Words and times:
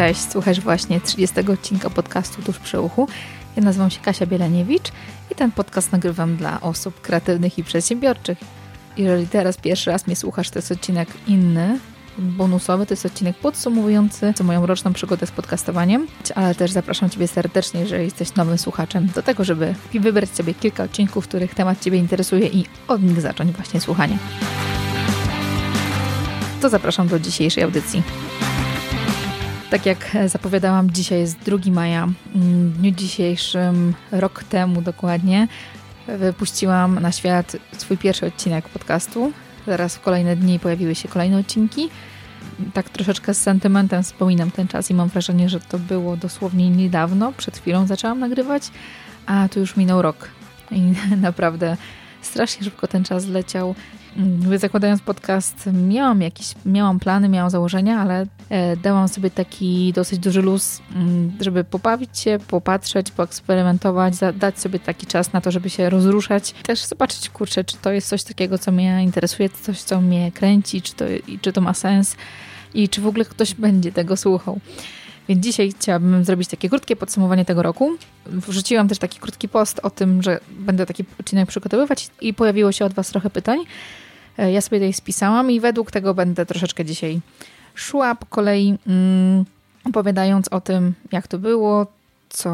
Cześć, 0.00 0.30
słuchasz 0.30 0.60
właśnie 0.60 1.00
30 1.00 1.40
odcinka 1.52 1.90
podcastu 1.90 2.42
Tuż 2.42 2.58
przy 2.58 2.80
uchu. 2.80 3.08
Ja 3.56 3.62
nazywam 3.62 3.90
się 3.90 4.00
Kasia 4.00 4.26
Bieleniewicz 4.26 4.88
i 5.30 5.34
ten 5.34 5.52
podcast 5.52 5.92
nagrywam 5.92 6.36
dla 6.36 6.60
osób 6.60 7.00
kreatywnych 7.00 7.58
i 7.58 7.64
przedsiębiorczych. 7.64 8.38
Jeżeli 8.96 9.26
teraz 9.28 9.56
pierwszy 9.56 9.90
raz 9.90 10.06
mnie 10.06 10.16
słuchasz, 10.16 10.50
to 10.50 10.58
jest 10.58 10.72
odcinek 10.72 11.08
inny, 11.26 11.78
bonusowy, 12.18 12.86
to 12.86 12.92
jest 12.92 13.06
odcinek 13.06 13.36
podsumowujący 13.36 14.34
moją 14.44 14.66
roczną 14.66 14.92
przygodę 14.92 15.26
z 15.26 15.30
podcastowaniem, 15.30 16.06
ale 16.34 16.54
też 16.54 16.70
zapraszam 16.70 17.10
Ciebie 17.10 17.28
serdecznie, 17.28 17.80
jeżeli 17.80 18.04
jesteś 18.04 18.34
nowym 18.34 18.58
słuchaczem, 18.58 19.06
do 19.14 19.22
tego, 19.22 19.44
żeby 19.44 19.74
wybrać 19.94 20.30
sobie 20.30 20.54
kilka 20.54 20.84
odcinków, 20.84 21.28
których 21.28 21.54
temat 21.54 21.80
Ciebie 21.80 21.98
interesuje 21.98 22.46
i 22.46 22.64
od 22.88 23.02
nich 23.02 23.20
zacząć 23.20 23.52
właśnie 23.52 23.80
słuchanie. 23.80 24.18
To 26.60 26.68
zapraszam 26.68 27.08
do 27.08 27.18
dzisiejszej 27.18 27.64
audycji. 27.64 28.02
Tak 29.70 29.86
jak 29.86 30.16
zapowiadałam, 30.26 30.90
dzisiaj 30.90 31.18
jest 31.18 31.38
2 31.38 31.58
maja. 31.72 32.08
W 32.34 32.78
dniu 32.78 32.90
dzisiejszym, 32.90 33.94
rok 34.12 34.44
temu 34.44 34.82
dokładnie, 34.82 35.48
wypuściłam 36.08 37.00
na 37.00 37.12
świat 37.12 37.56
swój 37.78 37.98
pierwszy 37.98 38.26
odcinek 38.26 38.68
podcastu. 38.68 39.32
Zaraz 39.66 39.96
w 39.96 40.00
kolejne 40.00 40.36
dni 40.36 40.58
pojawiły 40.58 40.94
się 40.94 41.08
kolejne 41.08 41.38
odcinki. 41.38 41.88
Tak 42.74 42.90
troszeczkę 42.90 43.34
z 43.34 43.42
sentymentem 43.42 44.02
wspominam 44.02 44.50
ten 44.50 44.68
czas 44.68 44.90
i 44.90 44.94
mam 44.94 45.08
wrażenie, 45.08 45.48
że 45.48 45.60
to 45.60 45.78
było 45.78 46.16
dosłownie 46.16 46.70
niedawno. 46.70 47.32
Przed 47.32 47.58
chwilą 47.58 47.86
zaczęłam 47.86 48.18
nagrywać, 48.18 48.62
a 49.26 49.48
tu 49.48 49.60
już 49.60 49.76
minął 49.76 50.02
rok. 50.02 50.28
I 50.70 50.80
naprawdę 51.16 51.76
strasznie 52.22 52.64
szybko 52.64 52.88
ten 52.88 53.04
czas 53.04 53.26
leciał. 53.26 53.74
Zakładając 54.56 55.02
podcast, 55.02 55.68
miałam 55.72 56.22
jakieś, 56.22 56.54
miałam 56.66 56.98
plany, 56.98 57.28
miałam 57.28 57.50
założenia, 57.50 58.00
ale 58.00 58.26
e, 58.48 58.76
dałam 58.76 59.08
sobie 59.08 59.30
taki 59.30 59.92
dosyć 59.92 60.18
duży 60.18 60.42
luz, 60.42 60.80
mm, 60.94 61.32
żeby 61.40 61.64
pobawić 61.64 62.18
się, 62.18 62.38
popatrzeć, 62.48 63.10
poeksperymentować, 63.10 64.14
dać 64.34 64.58
sobie 64.58 64.78
taki 64.78 65.06
czas 65.06 65.32
na 65.32 65.40
to, 65.40 65.50
żeby 65.50 65.70
się 65.70 65.90
rozruszać. 65.90 66.52
Też 66.52 66.84
zobaczyć, 66.84 67.30
kurczę, 67.30 67.64
czy 67.64 67.76
to 67.76 67.92
jest 67.92 68.08
coś 68.08 68.22
takiego, 68.22 68.58
co 68.58 68.72
mnie 68.72 69.04
interesuje, 69.04 69.48
coś, 69.48 69.82
co 69.82 70.00
mnie 70.00 70.32
kręci, 70.32 70.82
czy 70.82 70.94
to, 70.94 71.04
czy 71.40 71.52
to 71.52 71.60
ma 71.60 71.74
sens 71.74 72.16
i 72.74 72.88
czy 72.88 73.00
w 73.00 73.06
ogóle 73.06 73.24
ktoś 73.24 73.54
będzie 73.54 73.92
tego 73.92 74.16
słuchał. 74.16 74.60
Więc 75.30 75.44
dzisiaj 75.44 75.72
chciałabym 75.72 76.24
zrobić 76.24 76.48
takie 76.48 76.68
krótkie 76.68 76.96
podsumowanie 76.96 77.44
tego 77.44 77.62
roku. 77.62 77.90
Wrzuciłam 78.26 78.88
też 78.88 78.98
taki 78.98 79.20
krótki 79.20 79.48
post 79.48 79.80
o 79.82 79.90
tym, 79.90 80.22
że 80.22 80.40
będę 80.50 80.86
taki 80.86 81.04
odcinek 81.20 81.48
przygotowywać 81.48 82.10
i 82.20 82.34
pojawiło 82.34 82.72
się 82.72 82.84
od 82.84 82.94
Was 82.94 83.08
trochę 83.08 83.30
pytań. 83.30 83.58
E, 84.38 84.52
ja 84.52 84.60
sobie 84.60 84.78
tutaj 84.78 84.92
spisałam 84.92 85.50
i 85.50 85.60
według 85.60 85.90
tego 85.90 86.14
będę 86.14 86.46
troszeczkę 86.46 86.84
dzisiaj 86.84 87.20
szła 87.74 88.14
po 88.14 88.26
kolei, 88.26 88.78
mm, 88.86 89.44
opowiadając 89.84 90.48
o 90.48 90.60
tym, 90.60 90.94
jak 91.12 91.28
to 91.28 91.38
było, 91.38 91.86
co 92.28 92.50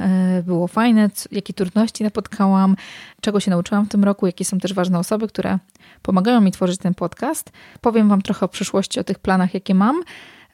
e, 0.00 0.42
było 0.42 0.68
fajne, 0.68 1.10
jakie 1.32 1.52
trudności 1.52 2.04
napotkałam, 2.04 2.76
czego 3.20 3.40
się 3.40 3.50
nauczyłam 3.50 3.86
w 3.86 3.88
tym 3.88 4.04
roku, 4.04 4.26
jakie 4.26 4.44
są 4.44 4.58
też 4.58 4.74
ważne 4.74 4.98
osoby, 4.98 5.28
które 5.28 5.58
pomagają 6.02 6.40
mi 6.40 6.52
tworzyć 6.52 6.78
ten 6.78 6.94
podcast. 6.94 7.52
Powiem 7.80 8.08
Wam 8.08 8.22
trochę 8.22 8.46
o 8.46 8.48
przyszłości, 8.48 9.00
o 9.00 9.04
tych 9.04 9.18
planach, 9.18 9.54
jakie 9.54 9.74
mam. 9.74 10.02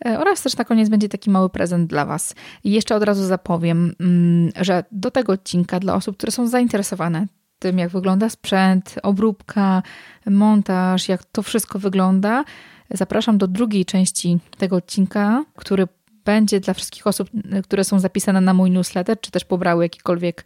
E, 0.07 0.19
oraz 0.21 0.43
też 0.43 0.57
na 0.57 0.65
koniec 0.65 0.89
będzie 0.89 1.09
taki 1.09 1.31
mały 1.31 1.51
prezent 1.51 1.91
dla 1.91 2.05
Was. 2.05 2.35
I 2.65 2.71
jeszcze 2.71 2.97
od 2.97 3.03
razu 3.03 3.25
zapowiem, 3.25 3.95
mm, 4.01 4.53
że 4.61 4.85
do 4.93 5.11
tego 5.11 5.33
odcinka 5.33 5.81
dla 5.81 5.95
osób, 5.95 6.17
które 6.17 6.33
są 6.33 6.47
zainteresowane 6.47 7.27
tym, 7.59 7.79
jak 7.79 7.91
wygląda 7.91 8.29
sprzęt, 8.29 8.95
obróbka, 9.03 9.83
montaż, 10.27 11.09
jak 11.09 11.25
to 11.25 11.43
wszystko 11.43 11.79
wygląda, 11.79 12.45
zapraszam 12.91 13.39
do 13.39 13.49
drugiej 13.49 13.85
części 13.85 14.39
tego 14.59 14.77
odcinka, 14.77 15.45
który 15.57 15.89
będzie 16.25 16.61
dla 16.61 16.75
wszystkich 16.75 17.07
osób, 17.07 17.31
które 17.65 17.85
są 17.85 17.99
zapisane 17.99 18.41
na 18.41 18.55
mój 18.55 18.71
newsletter, 18.71 19.21
czy 19.21 19.31
też 19.31 19.45
pobrały 19.45 19.85
jakikolwiek 19.85 20.45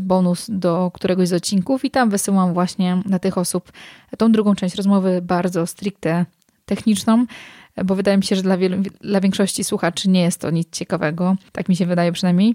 bonus 0.00 0.46
do 0.48 0.90
któregoś 0.94 1.28
z 1.28 1.32
odcinków 1.32 1.84
i 1.84 1.90
tam 1.90 2.10
wysyłam 2.10 2.54
właśnie 2.54 3.02
dla 3.06 3.18
tych 3.18 3.38
osób 3.38 3.72
tą 4.18 4.32
drugą 4.32 4.54
część 4.54 4.74
rozmowy 4.74 5.20
bardzo 5.22 5.66
stricte 5.66 6.26
techniczną, 6.64 7.26
bo 7.84 7.94
wydaje 7.94 8.16
mi 8.16 8.24
się, 8.24 8.36
że 8.36 8.42
dla, 8.42 8.56
wielu, 8.56 8.76
dla 9.00 9.20
większości 9.20 9.64
słuchaczy 9.64 10.08
nie 10.08 10.22
jest 10.22 10.40
to 10.40 10.50
nic 10.50 10.68
ciekawego. 10.70 11.36
Tak 11.52 11.68
mi 11.68 11.76
się 11.76 11.86
wydaje 11.86 12.12
przynajmniej. 12.12 12.54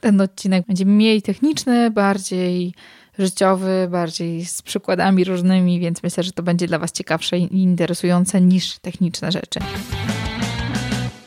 Ten 0.00 0.20
odcinek 0.20 0.66
będzie 0.66 0.86
mniej 0.86 1.22
techniczny, 1.22 1.90
bardziej 1.90 2.74
życiowy, 3.18 3.88
bardziej 3.90 4.44
z 4.44 4.62
przykładami 4.62 5.24
różnymi, 5.24 5.80
więc 5.80 6.02
myślę, 6.02 6.22
że 6.22 6.32
to 6.32 6.42
będzie 6.42 6.66
dla 6.66 6.78
Was 6.78 6.92
ciekawsze 6.92 7.38
i 7.38 7.62
interesujące 7.62 8.40
niż 8.40 8.78
techniczne 8.78 9.32
rzeczy. 9.32 9.60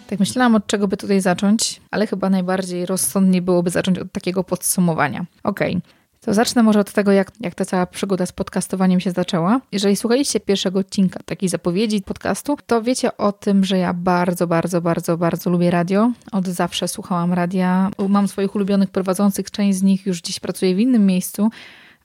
Tak 0.07 0.19
myślałam, 0.19 0.55
od 0.55 0.67
czego 0.67 0.87
by 0.87 0.97
tutaj 0.97 1.21
zacząć, 1.21 1.81
ale 1.91 2.07
chyba 2.07 2.29
najbardziej 2.29 2.85
rozsądnie 2.85 3.41
byłoby 3.41 3.69
zacząć 3.69 3.99
od 3.99 4.11
takiego 4.11 4.43
podsumowania. 4.43 5.25
Okej, 5.43 5.75
okay. 5.75 5.98
To 6.21 6.33
zacznę 6.33 6.63
może 6.63 6.79
od 6.79 6.91
tego, 6.91 7.11
jak, 7.11 7.31
jak 7.39 7.55
ta 7.55 7.65
cała 7.65 7.85
przygoda 7.85 8.25
z 8.25 8.31
podcastowaniem 8.31 8.99
się 8.99 9.11
zaczęła. 9.11 9.61
Jeżeli 9.71 9.95
słuchaliście 9.95 10.39
pierwszego 10.39 10.79
odcinka 10.79 11.19
takiej 11.25 11.49
zapowiedzi 11.49 12.01
podcastu, 12.01 12.57
to 12.67 12.81
wiecie 12.81 13.17
o 13.17 13.31
tym, 13.31 13.65
że 13.65 13.77
ja 13.77 13.93
bardzo, 13.93 14.47
bardzo, 14.47 14.81
bardzo, 14.81 15.17
bardzo 15.17 15.49
lubię 15.49 15.71
radio. 15.71 16.11
Od 16.31 16.47
zawsze 16.47 16.87
słuchałam 16.87 17.33
radia. 17.33 17.91
Mam 18.09 18.27
swoich 18.27 18.55
ulubionych 18.55 18.89
prowadzących, 18.89 19.51
część 19.51 19.77
z 19.77 19.83
nich 19.83 20.05
już 20.05 20.21
dziś 20.21 20.39
pracuje 20.39 20.75
w 20.75 20.79
innym 20.79 21.05
miejscu 21.05 21.49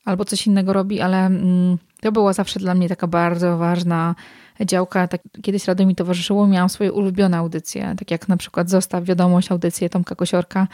albo 0.05 0.25
coś 0.25 0.47
innego 0.47 0.73
robi, 0.73 1.01
ale 1.01 1.27
mm, 1.27 1.79
to 2.01 2.13
była 2.13 2.33
zawsze 2.33 2.61
dla 2.61 2.75
mnie 2.75 2.89
taka 2.89 3.07
bardzo 3.07 3.59
ważna 3.59 4.15
działka. 4.61 5.09
Tak, 5.09 5.21
kiedyś 5.43 5.67
radio 5.67 5.87
mi 5.87 5.95
towarzyszyło, 5.95 6.47
miałam 6.47 6.69
swoje 6.69 6.93
ulubione 6.93 7.37
audycje, 7.37 7.95
tak 7.99 8.11
jak 8.11 8.29
na 8.29 8.37
przykład 8.37 8.71
Zostaw 8.71 9.05
Wiadomość, 9.05 9.51
audycję 9.51 9.91
Tomka 9.91 10.15
Kosiorka, 10.15 10.67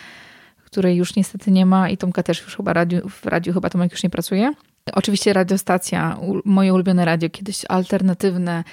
której 0.70 0.96
już 0.96 1.16
niestety 1.16 1.50
nie 1.50 1.66
ma 1.66 1.88
i 1.88 1.96
Tomka 1.96 2.22
też 2.22 2.42
już 2.42 2.56
chyba 2.56 2.72
radiu, 2.72 3.08
w 3.08 3.26
radiu 3.26 3.52
chyba 3.52 3.70
Tomek 3.70 3.92
już 3.92 4.02
nie 4.02 4.10
pracuje. 4.10 4.52
Oczywiście 4.92 5.32
radiostacja, 5.32 6.18
moje 6.44 6.74
ulubione 6.74 7.04
radio, 7.04 7.30
kiedyś 7.30 7.64
alternatywne, 7.68 8.64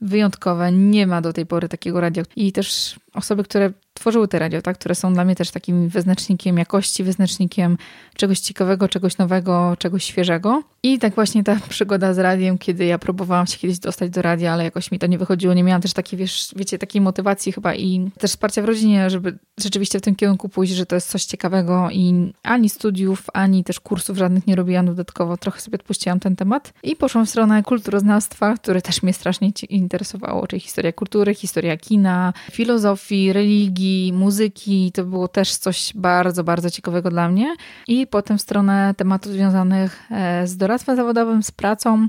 wyjątkowe. 0.00 0.72
Nie 0.72 1.06
ma 1.06 1.20
do 1.20 1.32
tej 1.32 1.46
pory 1.46 1.68
takiego 1.68 2.00
radia. 2.00 2.22
I 2.36 2.52
też 2.52 3.00
osoby, 3.14 3.44
które 3.44 3.72
tworzyły 4.00 4.28
te 4.28 4.38
radio, 4.38 4.62
tak? 4.62 4.78
które 4.78 4.94
są 4.94 5.14
dla 5.14 5.24
mnie 5.24 5.34
też 5.34 5.50
takim 5.50 5.88
wyznacznikiem 5.88 6.58
jakości, 6.58 7.04
wyznacznikiem 7.04 7.76
czegoś 8.16 8.40
ciekawego, 8.40 8.88
czegoś 8.88 9.18
nowego, 9.18 9.76
czegoś 9.78 10.04
świeżego. 10.04 10.62
I 10.82 10.98
tak 10.98 11.14
właśnie 11.14 11.44
ta 11.44 11.56
przygoda 11.68 12.14
z 12.14 12.18
radiem, 12.18 12.58
kiedy 12.58 12.84
ja 12.84 12.98
próbowałam 12.98 13.46
się 13.46 13.58
kiedyś 13.58 13.78
dostać 13.78 14.10
do 14.10 14.22
radia, 14.22 14.52
ale 14.52 14.64
jakoś 14.64 14.90
mi 14.90 14.98
to 14.98 15.06
nie 15.06 15.18
wychodziło. 15.18 15.54
Nie 15.54 15.64
miałam 15.64 15.82
też 15.82 15.92
takiej, 15.92 16.18
wiesz, 16.18 16.52
wiecie, 16.56 16.78
takiej 16.78 17.00
motywacji 17.00 17.52
chyba 17.52 17.74
i 17.74 18.10
też 18.18 18.30
wsparcia 18.30 18.62
w 18.62 18.64
rodzinie, 18.64 19.10
żeby 19.10 19.38
rzeczywiście 19.60 19.98
w 19.98 20.02
tym 20.02 20.14
kierunku 20.14 20.48
pójść, 20.48 20.72
że 20.72 20.86
to 20.86 20.94
jest 20.94 21.08
coś 21.08 21.24
ciekawego 21.24 21.88
i 21.92 22.32
ani 22.42 22.68
studiów, 22.68 23.26
ani 23.34 23.64
też 23.64 23.80
kursów 23.80 24.16
żadnych 24.16 24.46
nie 24.46 24.56
robiłam 24.56 24.86
dodatkowo. 24.86 25.36
Trochę 25.36 25.60
sobie 25.60 25.74
odpuściłam 25.74 26.20
ten 26.20 26.36
temat 26.36 26.72
i 26.82 26.96
poszłam 26.96 27.26
w 27.26 27.30
stronę 27.30 27.62
kulturoznawstwa, 27.62 28.54
które 28.54 28.82
też 28.82 29.02
mnie 29.02 29.12
strasznie 29.12 29.52
interesowało, 29.68 30.46
czyli 30.46 30.60
historia 30.60 30.92
kultury, 30.92 31.34
historia 31.34 31.76
kina, 31.76 32.32
filozofii, 32.52 33.32
religii, 33.32 33.89
muzyki. 34.14 34.92
To 34.92 35.04
było 35.04 35.28
też 35.28 35.56
coś 35.56 35.92
bardzo, 35.94 36.44
bardzo 36.44 36.70
ciekawego 36.70 37.10
dla 37.10 37.28
mnie. 37.28 37.54
I 37.88 38.06
potem 38.06 38.38
w 38.38 38.42
stronę 38.42 38.94
tematów 38.96 39.32
związanych 39.32 40.02
e, 40.10 40.46
z 40.46 40.56
doradztwem 40.56 40.96
zawodowym, 40.96 41.42
z 41.42 41.50
pracą 41.50 42.08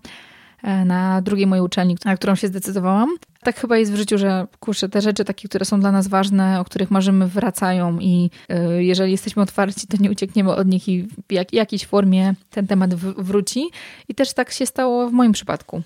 e, 0.64 0.86
na 0.86 1.22
drugiej 1.22 1.48
mojej 1.48 1.66
uczelni, 1.66 1.98
na 2.06 2.16
którą 2.16 2.36
się 2.36 2.48
zdecydowałam. 2.48 3.10
Tak 3.44 3.60
chyba 3.60 3.78
jest 3.78 3.94
w 3.94 3.96
życiu, 3.96 4.18
że 4.18 4.48
kurczę, 4.60 4.90
te 4.90 5.02
rzeczy 5.02 5.26
takie, 5.26 5.48
które 5.50 5.66
są 5.66 5.80
dla 5.80 5.92
nas 5.92 6.08
ważne, 6.08 6.60
o 6.60 6.66
których 6.66 6.92
marzymy, 6.92 7.28
wracają 7.28 8.00
i 8.00 8.30
y, 8.78 8.84
jeżeli 8.84 9.12
jesteśmy 9.12 9.42
otwarci, 9.42 9.88
to 9.88 9.98
nie 10.00 10.12
uciekniemy 10.12 10.56
od 10.56 10.68
nich 10.68 10.88
i 10.88 11.04
w 11.04 11.32
jak, 11.32 11.54
jakiejś 11.54 11.86
formie 11.86 12.34
ten 12.50 12.68
temat 12.68 12.94
w, 12.94 13.24
wróci. 13.24 13.70
I 14.10 14.16
też 14.16 14.34
tak 14.34 14.52
się 14.52 14.66
stało 14.66 15.10
w 15.10 15.12
moim 15.12 15.32
przypadku. 15.32 15.82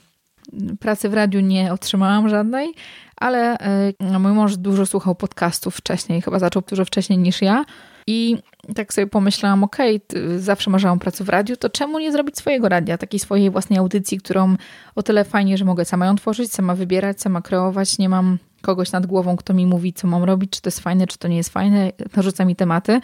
Pracy 0.79 1.09
w 1.09 1.13
radiu 1.13 1.39
nie 1.39 1.73
otrzymałam 1.73 2.29
żadnej, 2.29 2.73
ale 3.17 3.57
y, 4.15 4.19
mój 4.19 4.31
mąż 4.31 4.57
dużo 4.57 4.85
słuchał 4.85 5.15
podcastów 5.15 5.75
wcześniej, 5.75 6.21
chyba 6.21 6.39
zaczął 6.39 6.61
dużo 6.69 6.85
wcześniej 6.85 7.19
niż 7.19 7.41
ja. 7.41 7.65
I 8.07 8.37
tak 8.75 8.93
sobie 8.93 9.07
pomyślałam, 9.07 9.63
okej, 9.63 10.01
okay, 10.09 10.39
zawsze 10.39 10.69
marzyłam 10.69 10.97
o 10.97 10.99
pracy 10.99 11.23
w 11.23 11.29
radiu, 11.29 11.57
to 11.57 11.69
czemu 11.69 11.99
nie 11.99 12.11
zrobić 12.11 12.37
swojego 12.37 12.69
radia, 12.69 12.97
takiej 12.97 13.19
swojej 13.19 13.49
własnej 13.49 13.79
audycji, 13.79 14.17
którą 14.17 14.55
o 14.95 15.03
tyle 15.03 15.23
fajnie, 15.23 15.57
że 15.57 15.65
mogę 15.65 15.85
sama 15.85 16.05
ją 16.05 16.15
tworzyć, 16.15 16.53
sama 16.53 16.75
wybierać, 16.75 17.21
sama 17.21 17.41
kreować, 17.41 17.97
nie 17.97 18.09
mam 18.09 18.37
kogoś 18.61 18.91
nad 18.91 19.05
głową, 19.05 19.37
kto 19.37 19.53
mi 19.53 19.65
mówi, 19.65 19.93
co 19.93 20.07
mam 20.07 20.23
robić, 20.23 20.51
czy 20.51 20.61
to 20.61 20.67
jest 20.67 20.79
fajne, 20.79 21.07
czy 21.07 21.17
to 21.17 21.27
nie 21.27 21.37
jest 21.37 21.49
fajne, 21.49 21.91
narzuca 22.15 22.45
mi 22.45 22.55
tematy. 22.55 23.01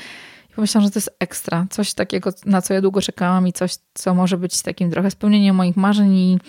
I 0.50 0.54
pomyślałam, 0.54 0.88
że 0.88 0.92
to 0.92 1.00
jest 1.00 1.16
ekstra, 1.20 1.66
coś 1.70 1.94
takiego, 1.94 2.30
na 2.46 2.62
co 2.62 2.74
ja 2.74 2.82
długo 2.82 3.02
czekałam 3.02 3.48
i 3.48 3.54
coś, 3.54 3.76
co 3.94 4.14
może 4.14 4.38
być 4.38 4.62
takim 4.62 4.92
trochę 4.92 5.12
spełnieniem 5.12 5.56
moich 5.56 5.78
marzeń 5.78 6.16
i 6.16 6.38
e, 6.38 6.40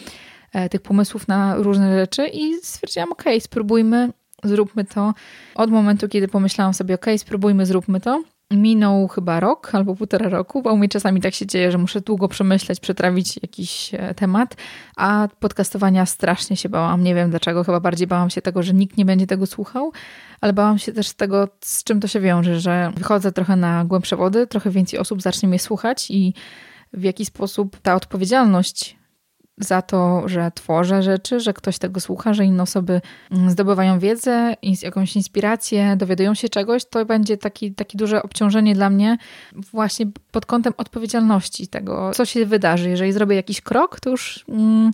tych 0.71 0.83
pomysłów 0.83 1.29
na 1.29 1.55
różne 1.57 1.99
rzeczy 1.99 2.29
i 2.29 2.55
stwierdziłam, 2.63 3.13
okay, 3.13 3.41
spróbujmy, 3.41 4.13
zróbmy 4.45 4.85
to. 4.85 5.15
Od 5.55 5.71
momentu, 5.71 6.09
kiedy 6.09 6.29
pomyślałam 6.29 6.75
sobie, 6.75 6.95
okay, 6.95 7.19
spróbujmy, 7.19 7.67
zróbmy 7.67 8.01
to, 8.01 8.23
minął 8.57 9.09
chyba 9.09 9.41
rok 9.41 9.75
albo 9.75 9.95
półtora 9.95 10.29
roku, 10.29 10.63
bo 10.63 10.73
u 10.73 10.77
mnie 10.77 10.89
czasami 10.89 11.21
tak 11.21 11.35
się 11.35 11.47
dzieje, 11.47 11.73
że 11.73 11.79
muszę 11.79 12.01
długo 12.01 12.29
przemyśleć, 12.29 12.81
przetrawić 12.81 13.39
jakiś 13.43 13.95
e, 13.95 14.15
temat, 14.15 14.57
a 14.97 15.29
podcastowania 15.41 16.07
strasznie 16.07 16.57
się 16.57 16.69
bałam. 16.69 17.03
Nie 17.03 17.15
wiem 17.15 17.31
dlaczego, 17.31 17.65
chyba 17.65 17.81
bardziej 17.81 18.07
bałam 18.07 18.31
się 18.31 18.43
tego, 18.43 18.63
że 18.63 18.75
nikt 18.75 18.97
nie 18.97 19.05
będzie 19.05 19.27
tego 19.27 19.47
słuchał, 19.47 19.93
ale 20.41 20.53
bałam 20.53 20.79
się 20.79 20.93
też 20.93 21.13
tego, 21.13 21.49
z 21.61 21.85
czym 21.85 22.01
to 22.01 22.09
się 22.09 22.21
wiąże, 22.21 22.61
że 22.61 22.93
wychodzę 22.97 23.33
trochę 23.33 23.57
na 23.57 23.85
głębsze 23.85 24.17
wody, 24.17 24.47
trochę 24.47 24.71
więcej 24.71 24.99
osób 24.99 25.23
zacznie 25.23 25.49
mnie 25.49 25.59
słuchać 25.59 26.11
i 26.11 26.35
w 26.93 27.03
jaki 27.03 27.25
sposób 27.25 27.77
ta 27.83 27.95
odpowiedzialność 27.95 29.02
za 29.59 29.83
to, 29.83 30.29
że 30.29 30.53
tworzę 30.55 31.03
rzeczy, 31.03 31.41
że 31.41 31.53
ktoś 31.53 31.79
tego 31.79 32.01
słucha, 32.01 32.35
że 32.35 32.45
inne 32.45 32.63
osoby 32.63 33.01
mm, 33.31 33.51
zdobywają 33.51 33.99
wiedzę, 33.99 34.57
jakąś 34.83 35.17
inspirację, 35.17 35.97
dowiadują 35.97 36.35
się 36.35 36.49
czegoś, 36.49 36.85
to 36.85 37.05
będzie 37.05 37.37
taki, 37.37 37.75
takie 37.75 37.99
duże 37.99 38.23
obciążenie 38.23 38.75
dla 38.75 38.91
mnie 38.91 39.17
właśnie 39.53 40.07
pod 40.31 40.47
kątem 40.47 40.73
odpowiedzialności 40.77 41.69
tego, 41.69 42.11
co 42.15 42.25
się 42.25 42.47
wydarzy. 42.47 42.91
Jeżeli 42.91 43.13
zrobię 43.13 43.37
jakiś 43.37 43.61
krok, 43.61 44.01
to 44.01 44.11
już 44.11 44.45
mm, 44.49 44.91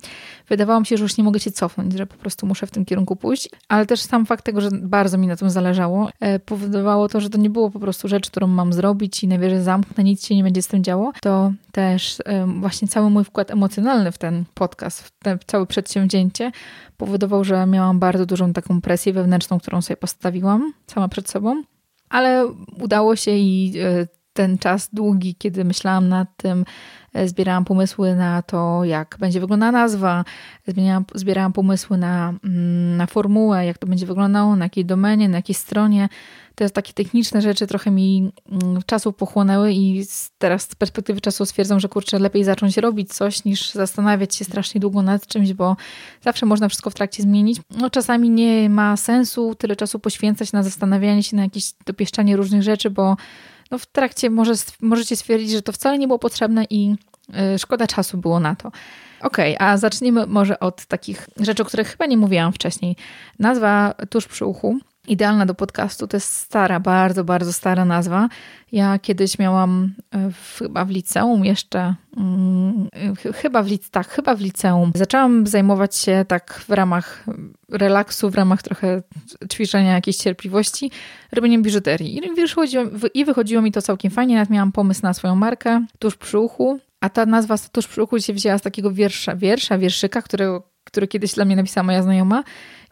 wydawało 0.49 0.81
mi 0.81 0.87
się, 0.87 0.97
że 0.97 1.03
już 1.03 1.19
nie 1.19 1.25
mogę 1.25 1.41
się 1.41 1.51
cofnąć, 1.51 1.93
że 1.93 2.07
po 2.07 2.17
prostu 2.17 2.47
muszę 2.47 2.67
w 2.67 2.71
tym 2.71 2.85
kierunku 2.85 3.17
pójść, 3.17 3.49
ale 3.69 3.87
też 3.87 4.01
sam 4.01 4.27
fakt 4.27 4.45
tego, 4.45 4.61
że 4.61 4.69
bardzo 4.73 5.19
mi 5.19 5.27
na 5.27 5.37
tym 5.37 5.51
zależało, 5.51 6.09
e, 6.21 6.39
powodowało 6.39 7.09
to, 7.09 7.21
że 7.21 7.31
to 7.31 7.39
nie 7.39 7.51
było 7.51 7.71
po 7.71 7.81
prostu 7.81 8.09
rzecz, 8.09 8.31
którą 8.31 8.47
mam 8.47 8.73
zrobić 8.73 9.25
i 9.25 9.29
najwyżej 9.29 9.63
zamknę, 9.63 10.05
nic 10.05 10.27
się 10.27 10.37
nie 10.37 10.43
będzie 10.43 10.63
z 10.63 10.69
tym 10.69 10.85
działo, 10.85 11.13
to 11.23 11.53
też 11.73 12.19
e, 12.25 12.47
właśnie 12.47 12.89
cały 12.89 13.11
mój 13.11 13.25
wkład 13.25 13.51
emocjonalny 13.51 14.13
w 14.13 14.19
ten 14.19 14.45
podcast, 14.55 15.03
w 15.03 15.11
te 15.11 15.39
całe 15.47 15.67
przedsięwzięcie 15.67 16.53
powodował, 16.97 17.45
że 17.45 17.67
miałam 17.67 17.99
bardzo 17.99 18.27
dużą 18.27 18.53
taką 18.53 18.81
presję 18.81 19.13
wewnętrzną, 19.13 19.59
którą 19.61 19.83
sobie 19.83 19.97
postawiłam 19.97 20.73
sama 20.87 21.09
przed 21.09 21.31
sobą. 21.31 21.63
Ale 22.09 22.47
udało 22.81 23.17
się 23.17 23.31
i 23.31 23.75
e, 23.79 24.07
ten 24.33 24.59
czas 24.59 24.89
długi, 24.93 25.35
kiedy 25.35 25.65
myślałam 25.65 26.09
nad 26.09 26.29
tym, 26.37 26.65
zbierałam 27.27 27.65
pomysły 27.65 28.17
na 28.17 28.43
to, 28.43 28.85
jak 28.85 29.17
będzie 29.21 29.41
wyglądała 29.41 29.73
nazwa, 29.73 30.25
zbierałam, 30.67 31.05
zbierałam 31.15 31.53
pomysły 31.53 31.99
na, 31.99 32.35
mm, 32.45 32.97
na 32.97 33.07
formułę, 33.07 33.67
jak 33.67 33.79
to 33.79 33.87
będzie 33.87 34.07
wyglądało, 34.07 34.57
na 34.57 34.65
jakiej 34.65 34.85
domenie, 34.85 35.29
na 35.29 35.37
jakiej 35.37 35.55
stronie. 35.55 36.09
Te 36.55 36.71
takie 36.71 36.93
techniczne 36.93 37.43
rzeczy 37.43 37.67
trochę 37.67 37.91
mi 37.91 38.33
mm, 38.53 38.83
czasu 38.87 39.13
pochłonęły 39.13 39.73
i 39.73 40.05
teraz 40.39 40.63
z 40.63 40.75
perspektywy 40.75 41.21
czasu 41.21 41.47
stwierdzam, 41.47 41.81
że 41.81 41.89
kurczę, 41.89 42.19
lepiej 42.19 42.45
zacząć 42.45 42.77
robić 42.77 43.15
coś 43.15 43.45
niż 43.45 43.71
zastanawiać 43.73 44.35
się 44.35 44.45
strasznie 44.45 44.81
długo 44.81 45.03
nad 45.03 45.27
czymś, 45.27 45.53
bo 45.53 45.77
zawsze 46.25 46.47
można 46.47 46.69
wszystko 46.69 46.91
w 46.91 46.95
trakcie 46.95 47.23
zmienić. 47.23 47.61
No 47.71 47.91
czasami 47.91 48.31
nie 48.31 48.71
ma 48.71 48.97
sensu 48.97 49.55
tyle 49.55 49.77
czasu 49.77 49.99
poświęcać 49.99 50.53
na 50.53 50.63
zastanawianie 50.63 51.23
się, 51.23 51.37
na 51.37 51.43
jakieś 51.43 51.73
dopieszczanie 51.87 52.37
różnych 52.37 52.63
rzeczy, 52.63 52.91
bo 52.91 53.17
no 53.71 53.79
w 53.79 53.87
trakcie 53.87 54.31
może, 54.31 54.53
możecie 54.81 55.17
stwierdzić, 55.17 55.51
że 55.51 55.63
to 55.63 55.73
wcale 55.73 55.99
nie 55.99 56.07
było 56.07 56.19
potrzebne 56.19 56.65
i 56.71 56.95
y, 57.55 57.59
szkoda 57.59 57.87
czasu 57.87 58.19
było 58.19 58.41
na 58.41 58.57
to. 58.57 58.69
Okej, 59.21 59.57
okay, 59.57 59.69
a 59.69 59.77
zacznijmy 59.77 60.27
może 60.27 60.61
od 60.61 60.87
takich 60.87 61.29
rzeczy, 61.41 61.63
o 61.63 61.67
których 61.67 61.89
chyba 61.89 62.07
nie 62.07 62.17
mówiłam 62.17 62.53
wcześniej. 62.53 62.97
Nazwa 63.39 63.95
Tuż 64.11 64.27
przy 64.27 64.45
uchu 64.45 64.79
idealna 65.09 65.47
do 65.47 65.55
podcastu. 65.55 66.07
To 66.07 66.17
jest 66.17 66.35
stara, 66.37 66.81
bardzo, 66.81 67.25
bardzo 67.25 67.53
stara 67.53 67.85
nazwa. 67.85 68.29
Ja 68.73 68.99
kiedyś 68.99 69.39
miałam 69.39 69.95
e, 70.11 70.31
w, 70.31 70.59
chyba 70.59 70.85
w 70.85 70.91
liceum 70.91 71.45
jeszcze, 71.45 71.95
hmm, 72.15 72.89
chyba, 73.35 73.63
w, 73.63 73.69
tak, 73.91 74.09
chyba 74.09 74.35
w 74.35 74.41
liceum. 74.41 74.93
Zaczęłam 74.95 75.47
zajmować 75.47 75.97
się 75.97 76.25
tak 76.29 76.65
w 76.69 76.71
ramach 76.71 77.25
relaksu, 77.69 78.31
w 78.31 78.35
ramach 78.35 78.63
trochę 78.63 79.03
ćwiczenia 79.53 79.93
jakiejś 79.93 80.17
cierpliwości, 80.17 80.91
robieniem 81.33 81.63
biżuterii. 81.63 82.27
I 82.27 82.35
wychodziło, 82.35 82.85
I 83.15 83.25
wychodziło 83.25 83.63
mi 83.63 83.73
to 83.73 83.83
całkiem 83.83 84.11
fajnie. 84.11 84.35
Nawet 84.35 84.51
miałam 84.51 84.73
pomysł 84.73 85.01
na 85.03 85.15
swoją 85.15 85.35
markę 85.35 85.87
tuż 85.99 86.17
przy 86.17 86.39
uchu. 86.39 86.81
A 87.01 87.09
ta 87.09 87.27
nazwa 87.27 87.57
tuż 87.73 87.87
przy 87.87 88.03
uchu 88.03 88.21
się 88.21 88.33
wzięła 88.33 88.59
z 88.59 88.63
takiego 88.63 88.93
wiersza, 88.93 89.37
wiersza 89.37 89.79
wierszyka, 89.79 90.23
który, 90.23 90.61
który 90.85 91.09
kiedyś 91.09 91.35
dla 91.35 91.45
mnie 91.45 91.57
napisała 91.57 91.85
moja 91.85 92.03
znajoma. 92.03 92.45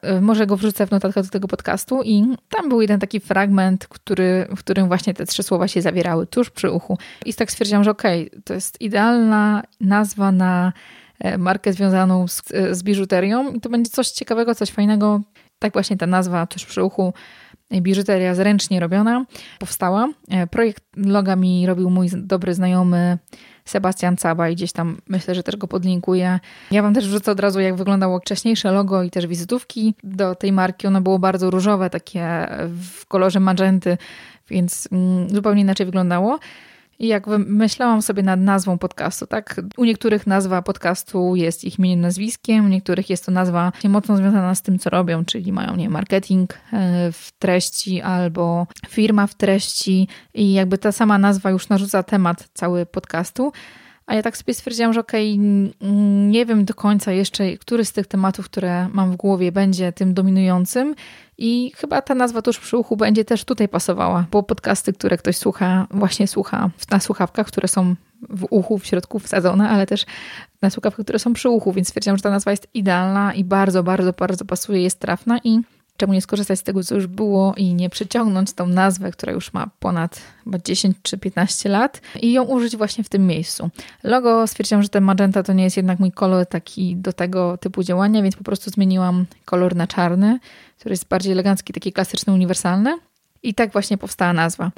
E, 0.03 0.21
może 0.21 0.47
go 0.47 0.57
wrzucę 0.57 0.87
w 0.87 0.91
notatkach 0.91 1.25
do 1.25 1.31
tego 1.31 1.49
podcastu 1.49 2.03
i 2.03 2.25
tam 2.49 2.69
był 2.69 2.81
jeden 2.81 3.01
taki 3.01 3.21
fragment, 3.21 3.87
który, 3.87 4.47
w 4.57 4.59
którym 4.59 4.89
właśnie 4.89 5.15
te 5.15 5.27
trzy 5.27 5.43
słowa 5.43 5.69
się 5.69 5.83
zawierały 5.83 6.27
tuż 6.27 6.51
przy 6.51 6.71
uchu. 6.71 6.99
I 7.27 7.35
tak 7.35 7.51
stwierdziłam, 7.51 7.85
że 7.85 7.91
okej, 7.91 8.29
okay, 8.29 8.43
to 8.43 8.55
jest 8.55 8.81
idealna 8.81 9.63
nazwa 9.81 10.33
na 10.33 10.73
e, 11.21 11.39
markę 11.39 11.73
związaną 11.73 12.29
z, 12.29 12.43
z 12.71 12.83
biżuterią 12.83 13.53
i 13.53 13.61
to 13.61 13.69
będzie 13.69 13.91
coś 13.91 14.09
ciekawego, 14.09 14.55
coś 14.55 14.71
fajnego. 14.71 15.21
Tak 15.59 15.73
właśnie 15.73 15.97
ta 15.97 16.07
nazwa 16.07 16.47
tuż 16.47 16.65
przy 16.65 16.83
uchu 16.83 17.13
biżuteria 17.73 18.35
zręcznie 18.35 18.81
robiona 18.81 19.25
powstała. 19.59 20.09
E, 20.31 20.47
projekt 20.47 20.85
loga 20.97 21.37
mi 21.37 21.67
robił 21.67 21.91
mój 21.91 22.09
dobry 22.13 22.55
znajomy 22.55 23.19
Sebastian 23.67 24.17
Caba 24.17 24.49
i 24.49 24.55
gdzieś 24.55 24.73
tam 24.73 24.97
myślę, 25.09 25.35
że 25.35 25.43
też 25.43 25.57
go 25.57 25.69
podlinkuję. 25.69 26.41
Ja 26.71 26.83
wam 26.83 26.95
też 26.95 27.09
wrzucę 27.09 27.33
od 27.33 27.41
razu, 27.41 27.61
jak 27.61 27.77
wyglądało 27.77 28.21
wcześniejsze 28.21 28.73
logo 28.73 29.03
i 29.03 29.11
też 29.11 29.27
wizytówki 29.27 29.95
do 30.05 30.35
tej 30.35 30.53
marki. 30.53 30.87
Ono 30.87 31.01
było 31.01 31.19
bardzo 31.19 31.51
różowe, 31.51 31.91
takie 31.91 32.49
w 32.69 33.07
kolorze 33.07 33.41
magenty, 33.41 33.99
więc 34.51 34.89
mm, 34.93 35.31
zupełnie 35.31 35.63
inaczej 35.63 35.87
wyglądało. 35.87 36.39
I 36.99 37.07
jak 37.07 37.27
myślałam 37.39 38.03
sobie 38.03 38.23
nad 38.23 38.41
nazwą 38.41 38.79
podcastu, 38.79 39.27
tak? 39.27 39.61
U 39.77 39.85
niektórych 39.85 40.27
nazwa 40.27 40.63
podcastu 40.63 41.37
jest 41.37 41.65
ich 41.65 41.79
imieniem, 41.79 42.01
nazwiskiem, 42.01 42.67
u 42.67 42.69
niektórych 42.69 43.11
jest 43.11 43.27
to 43.27 43.33
nazwa 43.33 43.73
mocno 43.85 44.17
związana 44.17 44.55
z 44.55 44.63
tym, 44.63 44.79
co 44.79 44.91
robią, 44.91 45.25
czyli 45.25 45.53
mają, 45.53 45.77
nie 45.77 45.91
marketing 45.91 46.55
e, 46.55 47.13
w 47.13 47.33
treści 47.39 48.03
albo 48.03 48.67
firma 48.89 49.27
w 49.27 49.35
treści 49.35 50.09
i 50.35 50.53
jakby 50.53 50.79
ta 50.79 50.93
sama 50.93 51.19
nazwa 51.19 51.51
już 51.51 51.69
narzuca 51.69 52.03
temat 52.03 52.49
cały 52.55 52.87
podcastu. 52.87 53.53
A 54.07 54.15
ja 54.15 54.23
tak 54.23 54.37
sobie 54.37 54.55
stwierdziłam, 54.55 54.93
że 54.93 55.01
okej, 55.01 55.35
okay, 55.35 55.93
nie 56.29 56.47
wiem 56.47 56.65
do 56.65 56.75
końca 56.75 57.13
jeszcze, 57.13 57.57
który 57.57 57.85
z 57.85 57.93
tych 57.93 58.07
tematów, 58.07 58.45
które 58.45 58.89
mam 58.93 59.13
w 59.13 59.17
głowie, 59.17 59.53
będzie 59.53 59.93
tym 59.93 60.15
dominującym. 60.15 60.95
I 61.39 61.73
chyba 61.77 62.03
ta 62.03 62.15
nazwa 62.15 62.43
tuż 62.43 62.59
przy 62.59 62.77
uchu 62.77 62.97
będzie 62.97 63.25
też 63.25 63.45
tutaj 63.45 63.69
pasowała, 63.69 64.27
bo 64.31 64.43
podcasty, 64.43 64.93
które 64.93 65.17
ktoś 65.17 65.37
słucha, 65.37 65.87
właśnie 65.91 66.27
słucha 66.27 66.71
na 66.91 67.01
słuchawkach, 67.01 67.47
które 67.47 67.69
są 67.69 67.95
w 68.31 68.47
uchu, 68.51 68.79
w 68.79 68.87
środku 68.87 69.19
wsadzone, 69.19 69.69
ale 69.69 69.87
też 69.87 70.07
na 70.63 70.71
słuchawkach, 70.71 71.05
które 71.05 71.19
są 71.19 71.33
przy 71.33 71.49
uchu, 71.49 71.73
więc 71.73 71.89
stwierdziłam, 71.89 72.17
że 72.17 72.23
ta 72.23 72.31
nazwa 72.31 72.51
jest 72.51 72.69
idealna 72.75 73.35
i 73.35 73.45
bardzo, 73.45 73.83
bardzo, 73.83 74.13
bardzo 74.13 74.45
pasuje, 74.45 74.83
jest 74.83 75.01
trafna 75.01 75.39
i 75.45 75.61
czemu 75.97 76.13
nie 76.13 76.23
skorzystać 76.23 76.59
z 76.59 76.63
tego, 76.63 76.85
co 76.85 76.95
już 76.95 77.07
było 77.07 77.55
i 77.57 77.75
nie 77.75 77.91
przyciągnąć 77.91 78.53
tą 78.53 78.67
nazwę, 78.67 79.11
która 79.11 79.33
już 79.33 79.53
ma 79.53 79.71
ponad 79.81 80.21
chyba 80.45 80.59
10 80.59 80.97
czy 81.03 81.19
15 81.19 81.69
lat 81.69 82.01
i 82.23 82.33
ją 82.33 82.45
użyć 82.45 82.77
właśnie 82.77 83.05
w 83.05 83.09
tym 83.09 83.27
miejscu. 83.27 83.71
Logo 84.03 84.47
stwierdziłam, 84.47 84.83
że 84.83 84.89
ten 84.89 85.05
magenta 85.05 85.43
to 85.43 85.53
nie 85.53 85.65
jest 85.65 85.77
jednak 85.77 85.99
mój 85.99 86.13
kolor 86.13 86.47
taki 86.47 86.97
do 86.97 87.13
tego 87.13 87.59
typu 87.59 87.83
działania, 87.83 88.23
więc 88.23 88.37
po 88.37 88.45
prostu 88.45 88.71
zmieniłam 88.71 89.27
kolor 89.45 89.77
na 89.77 89.87
czarny, 89.87 90.39
który 90.79 90.93
jest 90.93 91.09
bardziej 91.09 91.33
elegancki, 91.33 91.73
taki 91.73 91.93
klasyczny, 91.93 92.33
uniwersalny. 92.33 92.99
I 93.43 93.55
tak 93.55 93.73
właśnie 93.73 93.99
powstała 93.99 94.33
nazwa 94.33 94.71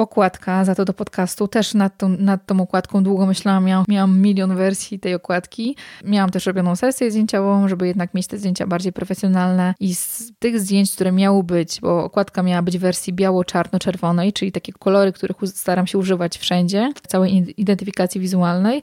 okładka 0.00 0.64
za 0.64 0.74
to 0.74 0.84
do 0.84 0.92
podcastu. 0.92 1.48
Też 1.48 1.74
nad 1.74 1.96
tą, 1.96 2.08
nad 2.08 2.46
tą 2.46 2.60
okładką 2.60 3.02
długo 3.02 3.26
myślałam. 3.26 3.64
Miałam, 3.64 3.84
miałam 3.88 4.20
milion 4.20 4.56
wersji 4.56 4.98
tej 4.98 5.14
okładki. 5.14 5.76
Miałam 6.04 6.30
też 6.30 6.46
robioną 6.46 6.76
sesję 6.76 7.10
zdjęciową, 7.10 7.68
żeby 7.68 7.86
jednak 7.86 8.14
mieć 8.14 8.26
te 8.26 8.38
zdjęcia 8.38 8.66
bardziej 8.66 8.92
profesjonalne. 8.92 9.74
I 9.80 9.94
z 9.94 10.32
tych 10.38 10.60
zdjęć, 10.60 10.92
które 10.92 11.12
miały 11.12 11.42
być, 11.42 11.80
bo 11.80 12.04
okładka 12.04 12.42
miała 12.42 12.62
być 12.62 12.78
w 12.78 12.80
wersji 12.80 13.12
biało-czarno-czerwonej, 13.12 14.32
czyli 14.32 14.52
takie 14.52 14.72
kolory, 14.72 15.12
których 15.12 15.36
staram 15.46 15.86
się 15.86 15.98
używać 15.98 16.38
wszędzie, 16.38 16.92
w 17.02 17.06
całej 17.06 17.60
identyfikacji 17.60 18.20
wizualnej 18.20 18.82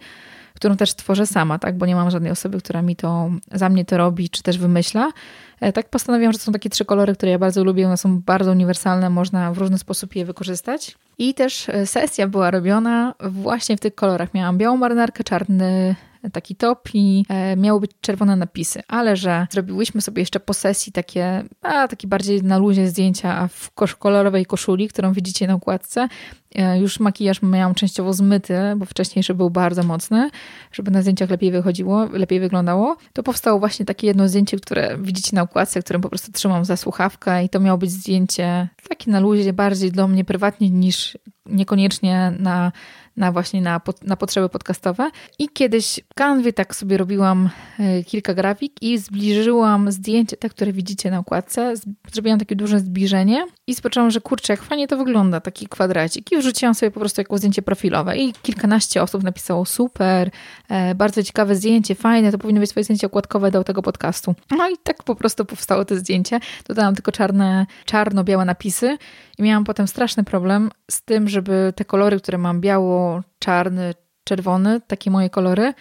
którą 0.58 0.78
też 0.78 0.94
tworzę 0.94 1.28
sama, 1.28 1.60
tak? 1.60 1.78
bo 1.78 1.86
nie 1.86 1.96
mam 1.96 2.12
żadnej 2.12 2.32
osoby, 2.32 2.58
która 2.58 2.82
mi 2.82 2.96
to 2.96 3.30
za 3.52 3.70
mnie 3.70 3.86
to 3.86 3.98
robi, 3.98 4.30
czy 4.30 4.44
też 4.44 4.58
wymyśla. 4.58 5.12
E, 5.60 5.74
tak 5.74 5.90
postanowiłam, 5.90 6.34
że 6.34 6.40
są 6.40 6.52
takie 6.52 6.70
trzy 6.70 6.86
kolory, 6.86 7.16
które 7.16 7.32
ja 7.32 7.40
bardzo 7.40 7.64
lubię, 7.64 7.88
one 7.88 7.98
są 7.98 8.22
bardzo 8.22 8.52
uniwersalne, 8.52 9.10
można 9.10 9.54
w 9.54 9.58
różny 9.58 9.78
sposób 9.78 10.16
je 10.16 10.26
wykorzystać. 10.26 10.98
I 11.18 11.34
też 11.34 11.70
e, 11.70 11.86
sesja 11.86 12.28
była 12.28 12.52
robiona 12.52 13.14
właśnie 13.20 13.78
w 13.78 13.80
tych 13.80 13.96
kolorach. 13.96 14.34
Miałam 14.34 14.58
białą 14.58 14.78
marynarkę, 14.78 15.24
czarny 15.24 15.96
taki 16.30 16.56
top 16.56 16.90
i 16.94 17.26
e, 17.30 17.56
miały 17.56 17.80
być 17.80 17.92
czerwone 18.02 18.36
napisy, 18.36 18.82
ale 18.88 19.16
że 19.16 19.48
zrobiłyśmy 19.52 20.02
sobie 20.02 20.22
jeszcze 20.22 20.40
po 20.40 20.54
sesji 20.54 20.92
takie, 20.92 21.44
a 21.62 21.88
takie 21.88 22.08
bardziej 22.08 22.44
na 22.44 22.58
luzie 22.58 22.88
zdjęcia 22.88 23.48
w 23.48 23.98
kolorowej 24.00 24.46
koszuli, 24.46 24.88
którą 24.88 25.14
widzicie 25.14 25.48
na 25.48 25.56
układce 25.56 26.08
E, 26.56 26.80
już 26.80 27.00
makijaż 27.00 27.42
miałam 27.42 27.76
częściowo 27.76 28.14
zmyty, 28.14 28.54
bo 28.78 28.86
wcześniejszy 28.86 29.34
był 29.34 29.50
bardzo 29.50 29.84
mocny, 29.84 30.30
żeby 30.72 30.92
na 30.92 31.02
zdjęciach 31.02 31.30
lepiej 31.30 31.52
wychodziło, 31.52 32.06
lepiej 32.06 32.40
wyglądało. 32.40 32.98
To 33.14 33.24
powstało 33.24 33.60
właśnie 33.60 33.86
takie 33.86 34.08
jedno 34.08 34.30
zdjęcie, 34.30 34.58
które 34.58 34.98
widzicie 35.02 35.36
na 35.36 35.44
układce, 35.44 35.82
którym 35.82 36.02
po 36.02 36.10
prostu 36.10 36.32
trzymam 36.32 36.66
za 36.66 36.78
słuchawkę 36.78 37.44
i 37.44 37.50
to 37.50 37.60
miało 37.60 37.78
być 37.78 37.92
zdjęcie 37.92 38.68
takie 38.90 39.12
na 39.12 39.20
luzie, 39.20 39.54
bardziej 39.54 39.92
dla 39.92 40.08
mnie 40.08 40.26
prywatnie 40.26 40.70
niż 40.70 41.18
niekoniecznie 41.46 42.34
na 42.40 42.72
na 43.18 43.32
właśnie 43.32 43.62
na, 43.62 43.82
na 44.04 44.16
potrzeby 44.16 44.50
podcastowe. 44.50 45.12
I 45.40 45.50
kiedyś 45.50 46.00
w 46.10 46.14
Canvie 46.14 46.54
tak 46.54 46.76
sobie 46.76 46.98
robiłam 46.98 47.50
e, 47.80 48.04
kilka 48.04 48.34
grafik 48.34 48.74
i 48.82 48.98
zbliżyłam 48.98 49.92
zdjęcie, 49.92 50.38
te, 50.38 50.50
które 50.50 50.74
widzicie 50.74 51.12
na 51.12 51.20
układce. 51.20 51.74
Zrobiłam 52.14 52.40
takie 52.40 52.56
duże 52.56 52.80
zbliżenie 52.80 53.46
i 53.68 53.76
spoczęłam, 53.76 54.12
że 54.12 54.22
kurczę, 54.22 54.54
jak 54.54 54.62
fajnie 54.62 54.88
to 54.88 54.98
wygląda, 54.98 55.42
taki 55.42 55.68
kwadracik. 55.68 56.32
I 56.32 56.38
wrzuciłam 56.38 56.76
sobie 56.76 56.92
po 56.92 57.00
prostu 57.00 57.22
jako 57.22 57.38
zdjęcie 57.38 57.62
profilowe. 57.62 58.18
I 58.18 58.34
kilkanaście 58.34 59.04
osób 59.04 59.24
napisało 59.24 59.66
super, 59.66 60.32
e, 60.70 60.96
bardzo 60.96 61.24
ciekawe 61.24 61.56
zdjęcie, 61.56 61.96
fajne, 61.96 62.32
to 62.32 62.38
powinno 62.38 62.62
być 62.62 62.70
swoje 62.70 62.84
zdjęcie 62.84 63.08
okładkowe 63.08 63.52
do 63.52 63.64
tego 63.64 63.82
podcastu. 63.82 64.36
No 64.58 64.70
i 64.70 64.74
tak 64.84 65.04
po 65.04 65.16
prostu 65.16 65.46
powstało 65.46 65.86
to 65.86 65.96
zdjęcie. 65.96 66.40
Dodałam 66.68 66.96
tylko 66.96 67.12
czarne, 67.12 67.66
czarno-białe 67.86 68.46
napisy 68.46 68.98
i 69.38 69.44
miałam 69.44 69.64
potem 69.64 69.88
straszny 69.88 70.24
problem 70.24 70.70
z 70.92 71.02
tym, 71.02 71.30
żeby 71.30 71.74
te 71.76 71.86
kolory, 71.86 72.20
które 72.20 72.38
mam 72.38 72.62
biało, 72.62 73.07
czarny, 73.40 73.94
czerwony, 74.24 74.82
takie 74.88 75.12
moje 75.12 75.30
kolory, 75.30 75.74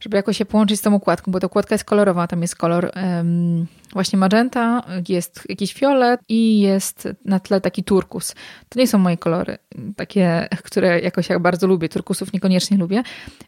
żeby 0.00 0.16
jakoś 0.16 0.36
się 0.36 0.44
połączyć 0.44 0.78
z 0.78 0.82
tą 0.82 0.94
układką, 0.94 1.32
bo 1.32 1.40
ta 1.40 1.46
układka 1.46 1.74
jest 1.74 1.84
kolorowa, 1.84 2.26
tam 2.26 2.42
jest 2.42 2.56
kolor 2.56 2.92
um, 2.96 3.66
właśnie 3.92 4.18
magenta, 4.18 4.82
jest 5.08 5.42
jakiś 5.48 5.74
fiolet 5.74 6.20
i 6.28 6.60
jest 6.60 7.08
na 7.24 7.40
tle 7.40 7.60
taki 7.60 7.84
turkus. 7.84 8.34
To 8.68 8.78
nie 8.78 8.86
są 8.86 8.98
moje 8.98 9.16
kolory, 9.16 9.58
takie, 9.96 10.48
które 10.64 11.00
jakoś 11.00 11.28
jak 11.28 11.38
bardzo 11.38 11.66
lubię, 11.66 11.88
turkusów 11.88 12.32
niekoniecznie 12.32 12.76
lubię, 12.76 13.02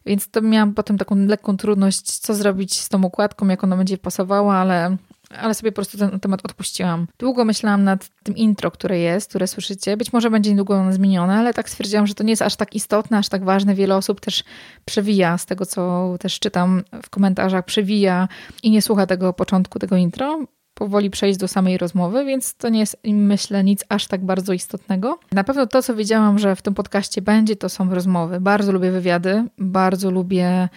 więc 0.05 0.29
to 0.29 0.41
miałam 0.41 0.73
potem 0.73 0.97
taką 0.97 1.15
lekką 1.15 1.57
trudność, 1.57 2.01
co 2.01 2.33
zrobić 2.33 2.79
z 2.79 2.89
tą 2.89 3.03
układką, 3.03 3.47
jak 3.47 3.63
ona 3.63 3.77
będzie 3.77 3.97
pasowała, 3.97 4.55
ale 4.55 4.97
ale 5.39 5.53
sobie 5.53 5.71
po 5.71 5.75
prostu 5.75 5.97
ten 5.97 6.19
temat 6.19 6.45
odpuściłam. 6.45 7.07
Długo 7.19 7.45
myślałam 7.45 7.83
nad 7.83 8.09
tym 8.23 8.35
intro, 8.35 8.71
które 8.71 8.99
jest, 8.99 9.29
które 9.29 9.47
słyszycie. 9.47 9.97
Być 9.97 10.13
może 10.13 10.29
będzie 10.29 10.49
niedługo 10.49 10.75
ono 10.75 10.93
zmienione, 10.93 11.35
ale 11.35 11.53
tak 11.53 11.69
stwierdziłam, 11.69 12.07
że 12.07 12.13
to 12.13 12.23
nie 12.23 12.29
jest 12.29 12.41
aż 12.41 12.55
tak 12.55 12.75
istotne, 12.75 13.17
aż 13.17 13.29
tak 13.29 13.43
ważne. 13.43 13.75
Wiele 13.75 13.95
osób 13.95 14.21
też 14.21 14.43
przewija 14.85 15.37
z 15.37 15.45
tego, 15.45 15.65
co 15.65 16.13
też 16.19 16.39
czytam 16.39 16.83
w 17.03 17.09
komentarzach, 17.09 17.65
przewija 17.65 18.27
i 18.63 18.71
nie 18.71 18.81
słucha 18.81 19.07
tego 19.07 19.33
początku, 19.33 19.79
tego 19.79 19.95
intro. 19.95 20.39
Powoli 20.73 21.09
przejść 21.09 21.39
do 21.39 21.47
samej 21.47 21.77
rozmowy, 21.77 22.25
więc 22.25 22.55
to 22.55 22.69
nie 22.69 22.79
jest, 22.79 22.97
myślę, 23.03 23.63
nic 23.63 23.85
aż 23.89 24.07
tak 24.07 24.25
bardzo 24.25 24.53
istotnego. 24.53 25.19
Na 25.31 25.43
pewno 25.43 25.67
to, 25.67 25.83
co 25.83 25.95
wiedziałam, 25.95 26.39
że 26.39 26.55
w 26.55 26.61
tym 26.61 26.73
podcaście 26.73 27.21
będzie, 27.21 27.55
to 27.55 27.69
są 27.69 27.93
rozmowy. 27.93 28.41
Bardzo 28.41 28.71
lubię 28.71 28.91
wywiady, 28.91 29.43
bardzo 29.57 30.11
lubię 30.11 30.69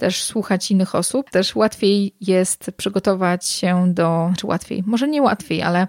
też 0.00 0.22
słuchać 0.22 0.70
innych 0.70 0.94
osób. 0.94 1.30
Też 1.30 1.56
łatwiej 1.56 2.14
jest 2.20 2.70
przygotować 2.76 3.48
się 3.48 3.94
do, 3.94 4.32
czy 4.38 4.46
łatwiej, 4.46 4.82
może 4.86 5.08
nie 5.08 5.22
łatwiej, 5.22 5.62
ale 5.62 5.86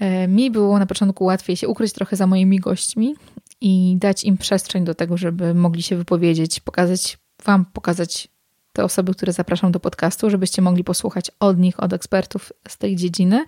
e, 0.00 0.28
mi 0.28 0.50
było 0.50 0.78
na 0.78 0.86
początku 0.86 1.24
łatwiej 1.24 1.56
się 1.56 1.68
ukryć 1.68 1.92
trochę 1.92 2.16
za 2.16 2.26
moimi 2.26 2.60
gośćmi 2.60 3.14
i 3.60 3.96
dać 3.98 4.24
im 4.24 4.38
przestrzeń 4.38 4.84
do 4.84 4.94
tego, 4.94 5.16
żeby 5.16 5.54
mogli 5.54 5.82
się 5.82 5.96
wypowiedzieć, 5.96 6.60
pokazać 6.60 7.18
Wam, 7.44 7.64
pokazać 7.64 8.28
te 8.72 8.84
osoby, 8.84 9.14
które 9.14 9.32
zapraszam 9.32 9.72
do 9.72 9.80
podcastu, 9.80 10.30
żebyście 10.30 10.62
mogli 10.62 10.84
posłuchać 10.84 11.30
od 11.40 11.58
nich, 11.58 11.82
od 11.82 11.92
ekspertów 11.92 12.52
z 12.68 12.78
tej 12.78 12.96
dziedziny. 12.96 13.44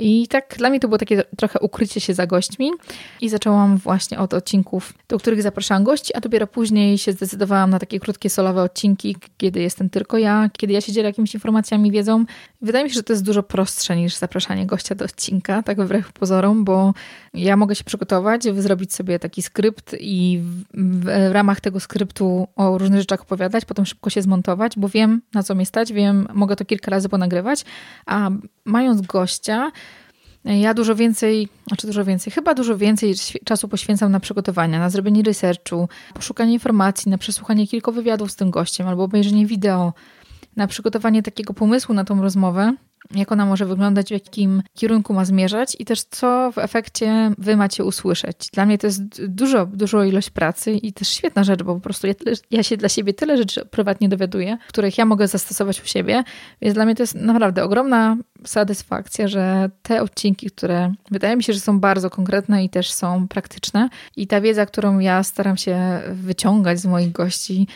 I 0.00 0.28
tak 0.28 0.54
dla 0.58 0.70
mnie 0.70 0.80
to 0.80 0.88
było 0.88 0.98
takie 0.98 1.22
trochę 1.36 1.60
ukrycie 1.60 2.00
się 2.00 2.14
za 2.14 2.26
gośćmi 2.26 2.70
i 3.20 3.28
zaczęłam 3.28 3.76
właśnie 3.76 4.18
od 4.18 4.34
odcinków, 4.34 4.94
do 5.08 5.18
których 5.18 5.42
zapraszałam 5.42 5.84
gości, 5.84 6.14
a 6.14 6.20
dopiero 6.20 6.46
później 6.46 6.98
się 6.98 7.12
zdecydowałam 7.12 7.70
na 7.70 7.78
takie 7.78 8.00
krótkie 8.00 8.30
solowe 8.30 8.62
odcinki, 8.62 9.16
kiedy 9.36 9.60
jestem 9.60 9.90
tylko 9.90 10.18
ja, 10.18 10.50
kiedy 10.58 10.72
ja 10.72 10.80
się 10.80 10.92
dzielę 10.92 11.08
jakimiś 11.08 11.34
informacjami, 11.34 11.90
wiedzą. 11.90 12.24
Wydaje 12.62 12.84
mi 12.84 12.90
się, 12.90 12.94
że 12.94 13.02
to 13.02 13.12
jest 13.12 13.24
dużo 13.24 13.42
prostsze 13.42 13.96
niż 13.96 14.16
zapraszanie 14.16 14.66
gościa 14.66 14.94
do 14.94 15.04
odcinka, 15.04 15.62
tak 15.62 15.82
wbrew 15.82 16.12
pozorom, 16.12 16.64
bo 16.64 16.94
ja 17.34 17.56
mogę 17.56 17.74
się 17.74 17.84
przygotować, 17.84 18.42
zrobić 18.44 18.94
sobie 18.94 19.18
taki 19.18 19.42
skrypt 19.42 19.96
i 20.00 20.40
w, 20.74 21.04
w 21.04 21.32
ramach 21.32 21.60
tego 21.60 21.80
skryptu 21.80 22.48
o 22.56 22.78
różnych 22.78 23.00
rzeczach 23.00 23.22
opowiadać, 23.22 23.64
potem 23.64 23.86
szybko 23.86 24.10
się 24.10 24.22
zmontować, 24.22 24.72
bo 24.76 24.88
wiem 24.88 25.22
na 25.34 25.42
co 25.42 25.54
mnie 25.54 25.66
stać, 25.66 25.92
wiem, 25.92 26.28
mogę 26.34 26.56
to 26.56 26.64
kilka 26.64 26.90
razy 26.90 27.08
ponagrywać, 27.08 27.64
a 28.06 28.30
mając 28.64 29.00
gościa, 29.00 29.72
ja 30.56 30.74
dużo 30.74 30.94
więcej, 30.94 31.48
znaczy 31.66 31.86
dużo 31.86 32.04
więcej, 32.04 32.32
chyba 32.32 32.54
dużo 32.54 32.76
więcej 32.76 33.14
czasu 33.44 33.68
poświęcam 33.68 34.12
na 34.12 34.20
przygotowania, 34.20 34.78
na 34.78 34.90
zrobienie 34.90 35.22
researchu, 35.22 35.88
poszukanie 36.14 36.52
informacji, 36.52 37.10
na 37.10 37.18
przesłuchanie 37.18 37.66
kilku 37.66 37.92
wywiadów 37.92 38.30
z 38.30 38.36
tym 38.36 38.50
gościem 38.50 38.88
albo 38.88 39.04
obejrzenie 39.04 39.46
wideo, 39.46 39.92
na 40.56 40.66
przygotowanie 40.66 41.22
takiego 41.22 41.54
pomysłu 41.54 41.94
na 41.94 42.04
tą 42.04 42.22
rozmowę, 42.22 42.74
jak 43.14 43.32
ona 43.32 43.46
może 43.46 43.66
wyglądać, 43.66 44.08
w 44.08 44.10
jakim 44.10 44.62
kierunku 44.74 45.14
ma 45.14 45.24
zmierzać 45.24 45.76
i 45.78 45.84
też 45.84 46.02
co 46.02 46.52
w 46.52 46.58
efekcie 46.58 47.32
wy 47.38 47.56
macie 47.56 47.84
usłyszeć. 47.84 48.48
Dla 48.52 48.66
mnie 48.66 48.78
to 48.78 48.86
jest 48.86 49.26
dużo, 49.26 49.66
dużo 49.66 50.04
ilość 50.04 50.30
pracy 50.30 50.72
i 50.72 50.92
też 50.92 51.08
świetna 51.08 51.44
rzecz, 51.44 51.62
bo 51.62 51.74
po 51.74 51.80
prostu 51.80 52.06
ja, 52.06 52.14
ja 52.50 52.62
się 52.62 52.76
dla 52.76 52.88
siebie 52.88 53.14
tyle 53.14 53.36
rzeczy 53.36 53.66
prywatnie 53.66 54.08
dowiaduję, 54.08 54.58
których 54.68 54.98
ja 54.98 55.04
mogę 55.04 55.28
zastosować 55.28 55.82
u 55.82 55.86
siebie, 55.86 56.24
więc 56.62 56.74
dla 56.74 56.84
mnie 56.84 56.94
to 56.94 57.02
jest 57.02 57.14
naprawdę 57.14 57.64
ogromna 57.64 58.16
satysfakcja, 58.44 59.28
że 59.28 59.70
te 59.82 60.02
odcinki, 60.02 60.50
które 60.50 60.92
wydaje 61.10 61.36
mi 61.36 61.42
się, 61.42 61.52
że 61.52 61.60
są 61.60 61.80
bardzo 61.80 62.10
konkretne 62.10 62.64
i 62.64 62.70
też 62.70 62.92
są 62.92 63.28
praktyczne 63.28 63.88
i 64.16 64.26
ta 64.26 64.40
wiedza, 64.40 64.66
którą 64.66 64.98
ja 64.98 65.22
staram 65.22 65.56
się 65.56 66.00
wyciągać 66.12 66.80
z 66.80 66.86
moich 66.86 67.12
gości, 67.12 67.66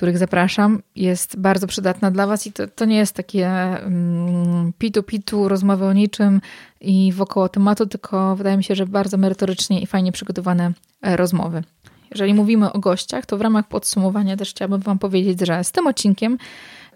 których 0.00 0.18
zapraszam, 0.18 0.82
jest 0.96 1.40
bardzo 1.40 1.66
przydatna 1.66 2.10
dla 2.10 2.26
Was 2.26 2.46
i 2.46 2.52
to, 2.52 2.66
to 2.66 2.84
nie 2.84 2.96
jest 2.96 3.16
takie 3.16 3.48
mm, 3.48 4.72
pitu-pitu, 4.78 5.48
rozmowy 5.48 5.84
o 5.84 5.92
niczym 5.92 6.40
i 6.80 7.12
wokoło 7.12 7.48
tematu, 7.48 7.86
tylko 7.86 8.36
wydaje 8.36 8.56
mi 8.56 8.64
się, 8.64 8.74
że 8.74 8.86
bardzo 8.86 9.16
merytorycznie 9.16 9.80
i 9.80 9.86
fajnie 9.86 10.12
przygotowane 10.12 10.72
e, 11.02 11.16
rozmowy. 11.16 11.62
Jeżeli 12.10 12.34
mówimy 12.34 12.72
o 12.72 12.78
gościach, 12.78 13.26
to 13.26 13.36
w 13.36 13.40
ramach 13.40 13.68
podsumowania 13.68 14.36
też 14.36 14.50
chciałabym 14.50 14.80
Wam 14.80 14.98
powiedzieć, 14.98 15.46
że 15.46 15.64
z 15.64 15.72
tym 15.72 15.86
odcinkiem 15.86 16.38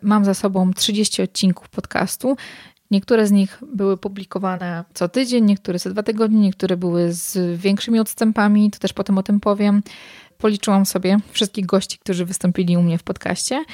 mam 0.03 0.25
za 0.25 0.35
sobą 0.35 0.73
30 0.73 1.23
odcinków 1.23 1.69
podcastu. 1.69 2.37
Niektóre 2.91 3.27
z 3.27 3.31
nich 3.31 3.61
były 3.75 3.97
publikowane 3.97 4.85
co 4.95 5.09
tydzień, 5.09 5.45
niektóre 5.45 5.79
co 5.79 5.91
dwa 5.91 6.03
tygodnie, 6.03 6.41
niektóre 6.41 6.77
były 6.77 7.13
z 7.13 7.61
większymi 7.61 8.01
odstępami, 8.01 8.71
to 8.71 8.79
też 8.79 8.93
potem 8.93 9.19
o 9.19 9.23
tym 9.23 9.41
powiem 9.41 9.83
policzyłam 10.39 10.87
sobie 10.87 11.17
wszystkich 11.31 11.67
gości, 11.67 11.99
którzy 11.99 12.25
wystąpili 12.25 12.77
u 12.77 12.83
mnie 12.83 12.99
w 12.99 13.03
podcaście 13.03 13.65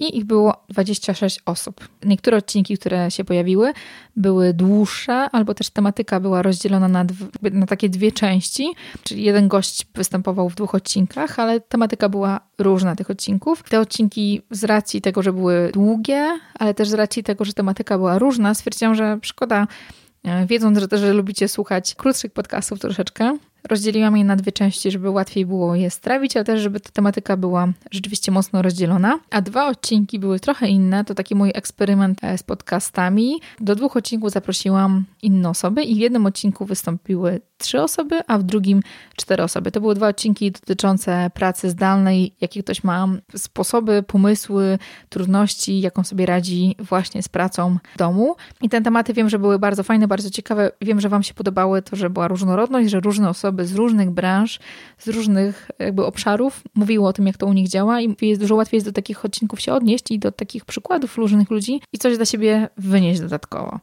i 0.00 0.18
ich 0.18 0.24
było 0.24 0.64
26 0.68 1.40
osób. 1.46 1.88
Niektóre 2.04 2.36
odcinki, 2.36 2.78
które 2.78 3.10
się 3.10 3.24
pojawiły, 3.24 3.72
były 4.16 4.54
dłuższe, 4.54 5.12
albo 5.12 5.54
też 5.54 5.70
tematyka 5.70 6.20
była 6.20 6.42
rozdzielona 6.42 6.88
na, 6.88 7.04
na 7.52 7.66
takie 7.66 7.88
dwie 7.88 8.12
części, 8.12 8.72
czyli 9.02 9.22
jeden 9.22 9.48
gość 9.48 9.86
występował 9.94 10.48
w 10.48 10.54
dwóch 10.54 10.74
odcinkach, 10.74 11.38
ale 11.38 11.60
tematyka 11.60 12.08
była 12.08 12.40
różna 12.58 12.96
tych 12.96 13.10
odcinków. 13.10 13.62
Te 13.62 13.80
odcinki 13.80 14.42
z 14.50 14.64
racji 14.64 15.00
tego, 15.00 15.22
że 15.22 15.32
były 15.32 15.70
długie, 15.72 16.38
ale 16.54 16.74
też 16.74 16.88
z 16.88 16.94
racji 16.94 17.22
tego, 17.22 17.44
że 17.44 17.52
tematyka 17.52 17.98
była 17.98 18.18
różna, 18.18 18.54
stwierdziłam, 18.54 18.94
że 18.94 19.18
szkoda 19.22 19.66
e, 20.24 20.46
wiedząc, 20.46 20.78
że 20.78 20.88
też 20.88 21.02
lubicie 21.02 21.48
słuchać 21.48 21.94
krótszych 21.94 22.32
podcastów 22.32 22.78
troszeczkę, 22.78 23.38
Rozdzieliłam 23.68 24.16
je 24.16 24.24
na 24.24 24.36
dwie 24.36 24.52
części, 24.52 24.90
żeby 24.90 25.10
łatwiej 25.10 25.46
było 25.46 25.74
je 25.74 25.90
strawić, 25.90 26.36
ale 26.36 26.44
też, 26.44 26.60
żeby 26.60 26.80
ta 26.80 26.90
tematyka 26.90 27.36
była 27.36 27.68
rzeczywiście 27.90 28.32
mocno 28.32 28.62
rozdzielona. 28.62 29.18
A 29.30 29.40
dwa 29.40 29.68
odcinki 29.68 30.18
były 30.18 30.40
trochę 30.40 30.68
inne. 30.68 31.04
To 31.04 31.14
taki 31.14 31.34
mój 31.34 31.50
eksperyment 31.54 32.24
e, 32.24 32.38
z 32.38 32.42
podcastami. 32.42 33.40
Do 33.60 33.74
dwóch 33.74 33.96
odcinków 33.96 34.30
zaprosiłam 34.30 35.04
inne 35.22 35.48
osoby 35.48 35.82
i 35.82 35.94
w 35.94 35.98
jednym 35.98 36.26
odcinku 36.26 36.64
wystąpiły 36.64 37.40
trzy 37.58 37.82
osoby, 37.82 38.20
a 38.26 38.38
w 38.38 38.42
drugim 38.42 38.82
cztery 39.16 39.42
osoby. 39.42 39.70
To 39.70 39.80
były 39.80 39.94
dwa 39.94 40.08
odcinki 40.08 40.50
dotyczące 40.50 41.30
pracy 41.34 41.70
zdalnej, 41.70 42.34
jakie 42.40 42.62
ktoś 42.62 42.84
ma 42.84 43.08
sposoby, 43.36 44.02
pomysły, 44.02 44.78
trudności, 45.08 45.80
jaką 45.80 46.04
sobie 46.04 46.26
radzi 46.26 46.76
właśnie 46.78 47.22
z 47.22 47.28
pracą 47.28 47.78
w 47.94 47.98
domu. 47.98 48.36
I 48.62 48.68
te 48.68 48.80
tematy 48.80 49.12
wiem, 49.12 49.28
że 49.28 49.38
były 49.38 49.58
bardzo 49.58 49.82
fajne, 49.82 50.08
bardzo 50.08 50.30
ciekawe. 50.30 50.72
Wiem, 50.80 51.00
że 51.00 51.08
Wam 51.08 51.22
się 51.22 51.34
podobały 51.34 51.82
to, 51.82 51.96
że 51.96 52.10
była 52.10 52.28
różnorodność, 52.28 52.90
że 52.90 53.00
różne 53.00 53.28
osoby 53.28 53.49
z 53.60 53.74
różnych 53.74 54.10
branż, 54.10 54.58
z 54.98 55.08
różnych 55.08 55.70
jakby 55.78 56.04
obszarów 56.04 56.62
mówiły 56.74 57.06
o 57.06 57.12
tym, 57.12 57.26
jak 57.26 57.36
to 57.36 57.46
u 57.46 57.52
nich 57.52 57.68
działa 57.68 58.00
i 58.00 58.16
jest 58.22 58.40
dużo 58.40 58.54
łatwiej 58.54 58.76
jest 58.76 58.86
do 58.86 58.92
takich 58.92 59.24
odcinków 59.24 59.60
się 59.60 59.72
odnieść 59.72 60.10
i 60.10 60.18
do 60.18 60.32
takich 60.32 60.64
przykładów 60.64 61.16
różnych 61.16 61.50
ludzi 61.50 61.80
i 61.92 61.98
coś 61.98 62.16
dla 62.16 62.26
siebie 62.26 62.68
wynieść 62.76 63.20
dodatkowo. 63.20 63.80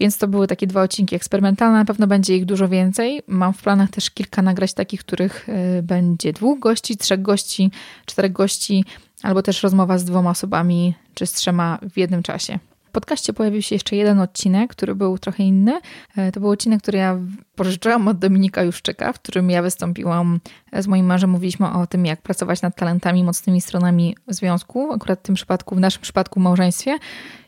Więc 0.00 0.18
to 0.18 0.28
były 0.28 0.46
takie 0.46 0.66
dwa 0.66 0.82
odcinki 0.82 1.16
eksperymentalne, 1.16 1.78
na 1.78 1.84
pewno 1.84 2.06
będzie 2.06 2.36
ich 2.36 2.44
dużo 2.44 2.68
więcej. 2.68 3.22
Mam 3.26 3.52
w 3.52 3.62
planach 3.62 3.90
też 3.90 4.10
kilka 4.10 4.42
nagrać 4.42 4.74
takich, 4.74 5.00
których 5.00 5.48
y, 5.48 5.82
będzie 5.82 6.32
dwóch 6.32 6.58
gości, 6.58 6.96
trzech 6.96 7.22
gości, 7.22 7.70
czterech 8.06 8.32
gości, 8.32 8.84
albo 9.22 9.42
też 9.42 9.62
rozmowa 9.62 9.98
z 9.98 10.04
dwoma 10.04 10.30
osobami 10.30 10.94
czy 11.14 11.26
z 11.26 11.32
trzema 11.32 11.78
w 11.90 11.98
jednym 11.98 12.22
czasie. 12.22 12.58
Podcaście 12.88 13.32
pojawił 13.32 13.62
się 13.62 13.74
jeszcze 13.74 13.96
jeden 13.96 14.20
odcinek, 14.20 14.70
który 14.70 14.94
był 14.94 15.18
trochę 15.18 15.42
inny. 15.42 15.80
E, 16.16 16.32
to 16.32 16.40
był 16.40 16.50
odcinek, 16.50 16.82
który 16.82 16.98
ja 16.98 17.18
pożyczyłam 17.54 18.08
od 18.08 18.18
Dominika 18.18 18.62
Juszczyka, 18.62 19.12
w 19.12 19.18
którym 19.18 19.50
ja 19.50 19.62
wystąpiłam 19.62 20.40
z 20.72 20.86
moim 20.86 21.06
mężem. 21.06 21.30
Mówiliśmy 21.30 21.72
o 21.72 21.86
tym, 21.86 22.06
jak 22.06 22.22
pracować 22.22 22.62
nad 22.62 22.76
talentami, 22.76 23.24
mocnymi 23.24 23.60
stronami 23.60 24.16
związku, 24.28 24.92
akurat 24.92 25.18
w 25.18 25.22
tym 25.22 25.34
przypadku, 25.34 25.74
w 25.74 25.80
naszym 25.80 26.02
przypadku 26.02 26.40
w 26.40 26.42
małżeństwie. 26.42 26.98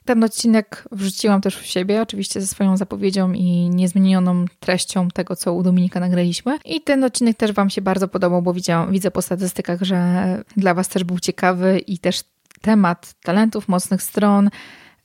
Ten 0.04 0.24
odcinek 0.24 0.84
wrzuciłam 0.92 1.40
też 1.40 1.56
w 1.56 1.66
siebie, 1.66 2.02
oczywiście 2.02 2.40
ze 2.40 2.46
swoją 2.46 2.76
zapowiedzią 2.76 3.32
i 3.32 3.70
niezmienioną 3.70 4.44
treścią 4.60 5.08
tego, 5.08 5.36
co 5.36 5.54
u 5.54 5.62
Dominika 5.62 6.00
nagraliśmy. 6.00 6.58
I 6.64 6.80
ten 6.80 7.04
odcinek 7.04 7.36
też 7.36 7.52
Wam 7.52 7.70
się 7.70 7.82
bardzo 7.82 8.08
podobał, 8.08 8.42
bo 8.42 8.54
widziałam, 8.54 8.92
widzę 8.92 9.10
po 9.10 9.22
statystykach, 9.22 9.82
że 9.82 10.42
dla 10.56 10.74
Was 10.74 10.88
też 10.88 11.04
był 11.04 11.18
ciekawy 11.18 11.78
i 11.78 11.98
też 11.98 12.22
temat 12.60 13.14
talentów, 13.22 13.68
mocnych 13.68 14.02
stron, 14.02 14.50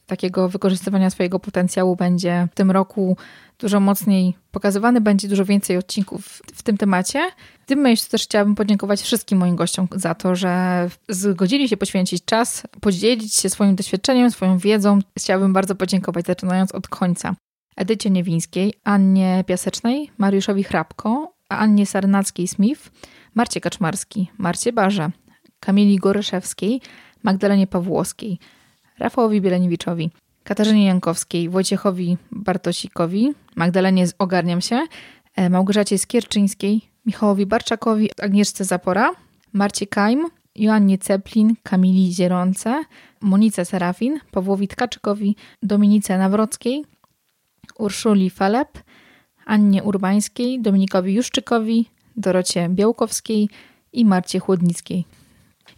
takiego 0.06 0.50
wykorzystywania 0.50 1.10
swojego 1.10 1.40
potencjału 1.40 1.96
będzie 1.96 2.48
w 2.52 2.56
tym 2.56 2.72
roku 2.72 3.18
dużo 3.60 3.80
mocniej 3.80 4.34
pokazywany, 4.52 5.02
będzie 5.02 5.28
dużo 5.28 5.46
więcej 5.46 5.78
odcinków 5.78 6.42
w 6.56 6.64
tym 6.64 6.78
temacie. 6.78 7.20
W 7.64 7.66
tym 7.66 7.84
miejscu 7.84 8.12
też 8.12 8.24
chciałabym 8.24 8.56
podziękować 8.56 9.02
wszystkim 9.02 9.38
moim 9.38 9.56
gościom 9.56 9.88
za 9.96 10.16
to, 10.16 10.36
że 10.36 10.90
zgodzili 11.10 11.70
się 11.70 11.78
poświęcić 11.78 12.26
czas, 12.26 12.64
podzielić 12.82 13.36
się 13.36 13.50
swoim 13.50 13.76
doświadczeniem, 13.76 14.32
swoją 14.32 14.58
wiedzą. 14.58 15.00
Chciałabym 15.20 15.54
bardzo 15.54 15.76
podziękować, 15.76 16.26
zaczynając 16.26 16.72
od 16.72 16.88
końca. 16.88 17.36
Edycie 17.78 18.10
Niewińskiej, 18.10 18.74
Annie 18.84 19.44
Piasecznej, 19.48 20.12
Mariuszowi 20.18 20.64
Hrabko, 20.64 21.34
Annie 21.50 21.86
Sarnackiej-Smith, 21.86 22.92
Marcie 23.36 23.62
Kaczmarski, 23.62 24.32
Marcie 24.38 24.74
Barze, 24.74 25.12
Kamili 25.60 25.98
Goryszewskiej, 25.98 26.82
Magdalenie 27.24 27.68
Pawłowskiej, 27.68 28.40
Rafałowi 29.00 29.42
Bieleniewiczowi, 29.42 30.10
Katarzynie 30.44 30.86
Jankowskiej, 30.86 31.50
Wojciechowi 31.50 32.18
Bartosikowi, 32.32 33.34
Magdalenie 33.56 34.06
Ogarniam 34.20 34.62
się, 34.62 34.82
e, 35.36 35.50
Małgorzacie 35.50 35.98
Skierczyńskiej, 35.98 36.82
Michałowi 37.06 37.46
Barczakowi, 37.46 38.10
Agnieszce 38.22 38.66
Zapora, 38.66 39.12
Marcie 39.54 39.88
Kajm, 39.88 40.26
Joannie 40.56 40.98
Ceplin, 40.98 41.56
Kamili 41.64 42.14
Zieronce, 42.14 42.84
Monice 43.22 43.66
Serafin, 43.66 44.20
Pawłowi 44.32 44.68
Tkaczykowi, 44.68 45.36
Dominice 45.64 46.18
Nawrockiej, 46.18 46.86
Urszuli 47.78 48.30
Falep, 48.30 48.84
Annie 49.46 49.84
Urbańskiej, 49.84 50.62
Dominikowi 50.62 51.14
Juszczykowi, 51.14 51.90
Dorocie 52.18 52.70
Białkowskiej 52.70 53.50
i 53.94 54.06
Marcie 54.06 54.40
Chłodnickiej. 54.40 55.06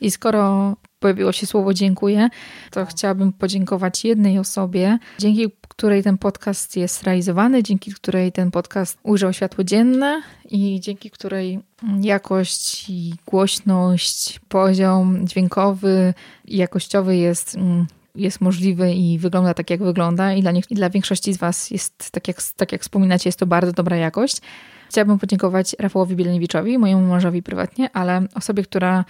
I 0.01 0.11
skoro 0.11 0.75
pojawiło 0.99 1.31
się 1.31 1.45
słowo 1.45 1.73
dziękuję, 1.73 2.29
to 2.71 2.85
chciałabym 2.85 3.33
podziękować 3.33 4.05
jednej 4.05 4.39
osobie, 4.39 4.97
dzięki 5.19 5.51
której 5.67 6.03
ten 6.03 6.17
podcast 6.17 6.77
jest 6.77 7.03
realizowany, 7.03 7.63
dzięki 7.63 7.93
której 7.93 8.31
ten 8.31 8.51
podcast 8.51 8.97
ujrzał 9.03 9.33
światło 9.33 9.63
dzienne 9.63 10.21
i 10.49 10.79
dzięki 10.79 11.11
której 11.11 11.59
jakość 12.01 12.89
i 12.89 13.13
głośność, 13.25 14.39
poziom 14.49 15.27
dźwiękowy 15.27 16.13
i 16.45 16.57
jakościowy 16.57 17.17
jest 17.17 17.55
mm, 17.55 17.87
jest 18.15 18.41
możliwy 18.41 18.93
i 18.93 19.19
wygląda 19.19 19.53
tak, 19.53 19.69
jak 19.69 19.83
wygląda, 19.83 20.33
i 20.33 20.41
dla, 20.41 20.51
i 20.69 20.75
dla 20.75 20.89
większości 20.89 21.33
z 21.33 21.37
Was 21.37 21.71
jest, 21.71 22.11
tak 22.11 22.27
jak, 22.27 22.37
tak 22.55 22.71
jak 22.71 22.81
wspominacie, 22.81 23.27
jest 23.27 23.39
to 23.39 23.45
bardzo 23.45 23.71
dobra 23.71 23.97
jakość. 23.97 24.41
Chciałabym 24.89 25.19
podziękować 25.19 25.75
Rafałowi 25.79 26.15
Bieleniewiczowi, 26.15 26.77
mojemu 26.77 27.07
mężowi 27.07 27.43
prywatnie, 27.43 27.89
ale 27.93 28.27
osobie, 28.35 28.63
która 28.63 29.05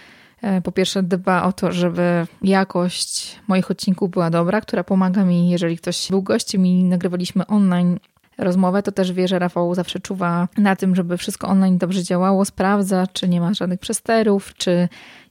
po 0.64 0.72
pierwsze 0.72 1.04
dba 1.04 1.44
o 1.44 1.54
to, 1.54 1.72
żeby 1.72 2.28
jakość 2.42 3.40
moich 3.48 3.72
odcinków 3.72 4.12
była 4.12 4.30
dobra, 4.30 4.62
która 4.62 4.84
pomaga 4.84 5.26
mi, 5.26 5.50
jeżeli 5.50 5.78
ktoś 5.78 6.08
był 6.10 6.22
gościem 6.22 6.66
i 6.66 6.84
nagrywaliśmy 6.84 7.48
online 7.48 8.00
rozmowę, 8.38 8.84
to 8.84 8.92
też 8.92 9.12
wie, 9.12 9.28
że 9.28 9.40
Rafał 9.40 9.76
zawsze 9.76 10.00
czuwa 10.00 10.48
na 10.58 10.76
tym, 10.76 10.96
żeby 10.96 11.18
wszystko 11.18 11.48
online 11.48 11.78
dobrze 11.78 12.04
działało, 12.04 12.46
sprawdza, 12.46 13.08
czy 13.14 13.30
nie 13.30 13.42
ma 13.42 13.54
żadnych 13.54 13.80
przesterów, 13.80 14.54
czy 14.54 14.90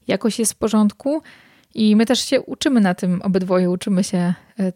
jakość 0.09 0.39
jest 0.39 0.53
w 0.53 0.57
porządku. 0.57 1.23
I 1.75 1.97
my 1.97 2.07
też 2.07 2.21
się 2.21 2.41
uczymy 2.41 2.81
na 2.81 2.95
tym, 2.95 3.23
obydwoje 3.23 3.71
uczymy 3.71 4.05
się 4.05 4.35
e, 4.59 4.73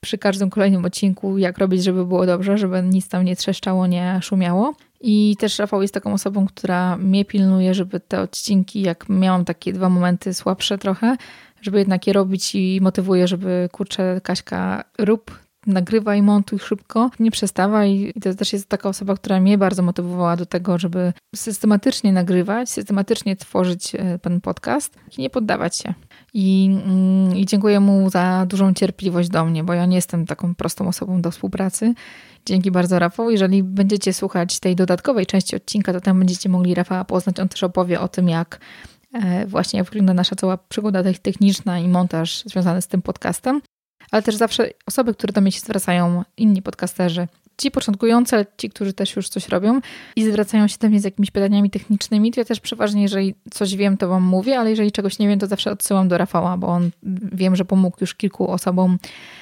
przy 0.00 0.18
każdym 0.18 0.50
kolejnym 0.50 0.84
odcinku, 0.84 1.38
jak 1.38 1.58
robić, 1.58 1.84
żeby 1.84 2.06
było 2.06 2.26
dobrze, 2.26 2.58
żeby 2.58 2.82
nic 2.82 3.08
tam 3.08 3.24
nie 3.24 3.36
trzeszczało, 3.36 3.86
nie 3.86 4.18
szumiało. 4.22 4.74
I 5.06 5.36
też 5.38 5.58
Rafał 5.58 5.82
jest 5.82 5.94
taką 5.94 6.12
osobą, 6.12 6.46
która 6.46 6.96
mnie 6.96 7.24
pilnuje, 7.24 7.74
żeby 7.74 8.00
te 8.00 8.20
odcinki, 8.20 8.82
jak 8.82 9.08
miałam 9.08 9.44
takie 9.44 9.72
dwa 9.72 9.88
momenty 9.88 10.34
słabsze 10.34 10.78
trochę, 10.78 11.16
żeby 11.62 11.78
jednak 11.78 12.06
je 12.06 12.12
robić 12.12 12.54
i 12.54 12.78
motywuje, 12.82 13.28
żeby 13.28 13.68
kurczę, 13.72 14.20
Kaśka, 14.22 14.84
rób, 14.98 15.38
nagrywaj, 15.66 16.22
montuj 16.22 16.58
szybko, 16.58 17.10
nie 17.20 17.30
przestawaj. 17.30 18.12
I 18.16 18.20
to 18.20 18.34
też 18.34 18.52
jest 18.52 18.68
taka 18.68 18.88
osoba, 18.88 19.14
która 19.14 19.40
mnie 19.40 19.58
bardzo 19.58 19.82
motywowała 19.82 20.36
do 20.36 20.46
tego, 20.46 20.78
żeby 20.78 21.12
systematycznie 21.34 22.12
nagrywać, 22.12 22.70
systematycznie 22.70 23.36
tworzyć 23.36 23.94
e, 23.94 24.18
ten 24.18 24.40
podcast 24.40 24.96
i 25.18 25.20
nie 25.20 25.30
poddawać 25.30 25.76
się. 25.76 25.94
I, 26.34 26.78
mm, 26.86 27.36
I 27.36 27.46
dziękuję 27.46 27.80
mu 27.80 28.10
za 28.10 28.46
dużą 28.48 28.74
cierpliwość 28.74 29.28
do 29.28 29.44
mnie, 29.44 29.64
bo 29.64 29.72
ja 29.74 29.86
nie 29.86 29.96
jestem 29.96 30.26
taką 30.26 30.54
prostą 30.54 30.88
osobą 30.88 31.22
do 31.22 31.30
współpracy. 31.30 31.94
Dzięki 32.46 32.70
bardzo, 32.70 32.98
Rafał. 32.98 33.30
Jeżeli 33.30 33.62
będziecie 33.62 34.12
słuchać 34.12 34.60
tej 34.60 34.76
dodatkowej 34.76 35.26
części 35.26 35.56
odcinka, 35.56 35.92
to 35.92 36.00
tam 36.00 36.18
będziecie 36.18 36.48
mogli 36.48 36.74
Rafała 36.74 37.04
poznać. 37.04 37.40
On 37.40 37.48
też 37.48 37.62
opowie 37.62 38.00
o 38.00 38.08
tym, 38.08 38.28
jak 38.28 38.60
e, 39.12 39.46
właśnie 39.46 39.78
jak 39.78 39.86
wygląda 39.86 40.14
nasza 40.14 40.36
cała 40.36 40.56
przygoda 40.56 41.02
techniczna 41.22 41.78
i 41.78 41.88
montaż 41.88 42.42
związany 42.46 42.82
z 42.82 42.86
tym 42.86 43.02
podcastem. 43.02 43.60
Ale 44.10 44.22
też 44.22 44.36
zawsze 44.36 44.70
osoby, 44.86 45.14
które 45.14 45.32
do 45.32 45.40
mnie 45.40 45.52
się 45.52 45.60
zwracają, 45.60 46.24
inni 46.36 46.62
podcasterzy, 46.62 47.28
ci 47.58 47.70
początkujący, 47.70 48.36
ale 48.36 48.46
ci, 48.56 48.70
którzy 48.70 48.92
też 48.92 49.16
już 49.16 49.28
coś 49.28 49.48
robią 49.48 49.80
i 50.16 50.24
zwracają 50.24 50.68
się 50.68 50.76
do 50.80 50.88
mnie 50.88 51.00
z 51.00 51.04
jakimiś 51.04 51.30
pytaniami 51.30 51.70
technicznymi, 51.70 52.32
to 52.32 52.40
ja 52.40 52.44
też 52.44 52.60
przeważnie, 52.60 53.02
jeżeli 53.02 53.34
coś 53.50 53.76
wiem, 53.76 53.96
to 53.96 54.08
wam 54.08 54.22
mówię, 54.22 54.58
ale 54.58 54.70
jeżeli 54.70 54.92
czegoś 54.92 55.18
nie 55.18 55.28
wiem, 55.28 55.38
to 55.38 55.46
zawsze 55.46 55.70
odsyłam 55.70 56.08
do 56.08 56.18
Rafała, 56.18 56.56
bo 56.56 56.66
on 56.66 56.90
wiem, 57.32 57.56
że 57.56 57.64
pomógł 57.64 57.96
już 58.00 58.14
kilku 58.14 58.50
osobom, 58.50 58.98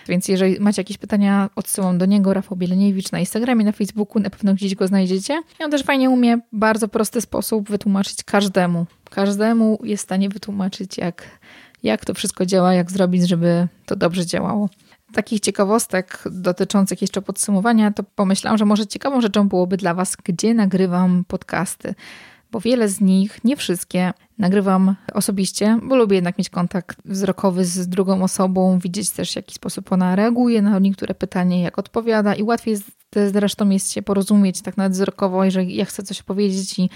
więc 0.09 0.29
jeżeli 0.29 0.61
macie 0.61 0.81
jakieś 0.81 0.99
pytania, 0.99 1.51
odsyłam 1.57 1.99
do 1.99 2.07
niego, 2.07 2.35
Rafał 2.35 2.57
Bieleniewicz 2.57 3.13
na 3.13 3.21
Instagramie, 3.21 3.65
na 3.65 3.73
Facebooku, 3.73 4.23
na 4.23 4.31
pewno 4.31 4.55
gdzieś 4.55 4.75
go 4.75 4.87
znajdziecie. 4.87 5.43
I 5.61 5.65
on 5.65 5.71
też 5.71 5.83
fajnie 5.83 6.11
umie 6.11 6.37
w 6.37 6.41
bardzo 6.59 6.89
prosty 6.89 7.21
sposób 7.21 7.71
wytłumaczyć 7.71 8.25
każdemu. 8.25 8.87
Każdemu 9.11 9.79
jest 9.85 10.03
w 10.03 10.05
stanie 10.05 10.29
wytłumaczyć, 10.29 10.99
jak, 10.99 11.39
jak 11.83 12.05
to 12.05 12.15
wszystko 12.15 12.47
działa, 12.47 12.75
jak 12.75 12.91
zrobić, 12.91 13.29
żeby 13.29 13.69
to 13.87 13.97
dobrze 13.97 14.27
działało 14.27 14.69
takich 15.13 15.41
ciekawostek 15.41 16.25
dotyczących 16.31 17.03
jeszcze 17.03 17.23
podsumowania, 17.23 17.91
to 17.91 18.03
pomyślałam, 18.03 18.59
że 18.59 18.65
może 18.65 18.87
ciekawą 18.87 19.21
rzeczą 19.21 19.49
byłoby 19.49 19.77
dla 19.77 19.95
Was, 19.95 20.17
gdzie 20.25 20.55
nagrywam 20.55 21.25
podcasty. 21.29 21.95
Bo 22.53 22.61
wiele 22.61 22.89
z 22.89 23.01
nich, 23.01 23.45
nie 23.45 23.57
wszystkie, 23.57 24.13
nagrywam 24.39 24.97
osobiście, 25.15 25.79
bo 25.83 25.97
lubię 25.97 26.15
jednak 26.17 26.39
mieć 26.39 26.51
kontakt 26.51 26.99
wzrokowy 27.05 27.65
z 27.65 27.89
drugą 27.89 28.23
osobą, 28.23 28.79
widzieć 28.79 29.11
też 29.11 29.33
w 29.33 29.37
jaki 29.37 29.55
sposób 29.55 29.93
ona 29.93 30.17
reaguje 30.17 30.63
na 30.63 30.79
niektóre 30.79 31.15
pytanie, 31.15 31.63
jak 31.63 31.79
odpowiada 31.79 32.35
i 32.35 32.43
łatwiej 32.43 32.77
zresztą 33.33 33.71
jest 33.71 33.93
się 33.93 34.03
porozumieć 34.03 34.63
tak 34.63 34.77
nawet 34.77 34.93
wzrokowo, 34.93 35.45
jeżeli 35.45 35.77
ja 35.77 35.85
chcę 35.85 36.03
coś 36.03 36.23
powiedzieć 36.23 36.79
i 36.79 36.91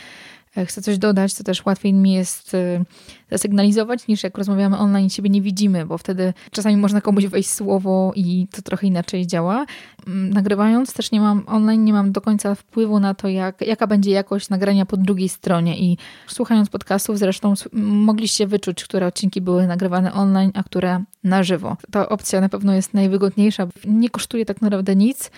chcę 0.64 0.82
coś 0.82 0.98
dodać, 0.98 1.34
to 1.34 1.44
też 1.44 1.66
łatwiej 1.66 1.92
mi 1.92 2.12
jest 2.12 2.54
e, 2.54 2.84
zasygnalizować, 3.30 4.06
niż 4.08 4.22
jak 4.22 4.38
rozmawiamy 4.38 4.78
online 4.78 5.06
i 5.06 5.10
siebie 5.10 5.30
nie 5.30 5.42
widzimy, 5.42 5.86
bo 5.86 5.98
wtedy 5.98 6.32
czasami 6.50 6.76
można 6.76 7.00
komuś 7.00 7.26
wejść 7.26 7.50
słowo 7.50 8.12
i 8.16 8.46
to 8.50 8.62
trochę 8.62 8.86
inaczej 8.86 9.26
działa. 9.26 9.66
Mm, 10.06 10.30
nagrywając 10.30 10.92
też 10.92 11.12
nie 11.12 11.20
mam 11.20 11.42
online, 11.46 11.84
nie 11.84 11.92
mam 11.92 12.12
do 12.12 12.20
końca 12.20 12.54
wpływu 12.54 13.00
na 13.00 13.14
to, 13.14 13.28
jak, 13.28 13.60
jaka 13.60 13.86
będzie 13.86 14.10
jakość 14.10 14.48
nagrania 14.48 14.86
po 14.86 14.96
drugiej 14.96 15.28
stronie 15.28 15.78
i 15.78 15.98
słuchając 16.26 16.68
podcastów 16.68 17.18
zresztą 17.18 17.54
mogliście 17.72 18.46
wyczuć, 18.46 18.84
które 18.84 19.06
odcinki 19.06 19.40
były 19.40 19.66
nagrywane 19.66 20.12
online, 20.12 20.50
a 20.54 20.62
które 20.62 21.04
na 21.24 21.42
żywo. 21.42 21.76
Ta 21.90 22.08
opcja 22.08 22.40
na 22.40 22.48
pewno 22.48 22.74
jest 22.74 22.94
najwygodniejsza, 22.94 23.68
nie 23.84 24.10
kosztuje 24.10 24.44
tak 24.44 24.62
naprawdę 24.62 24.96
nic, 24.96 25.30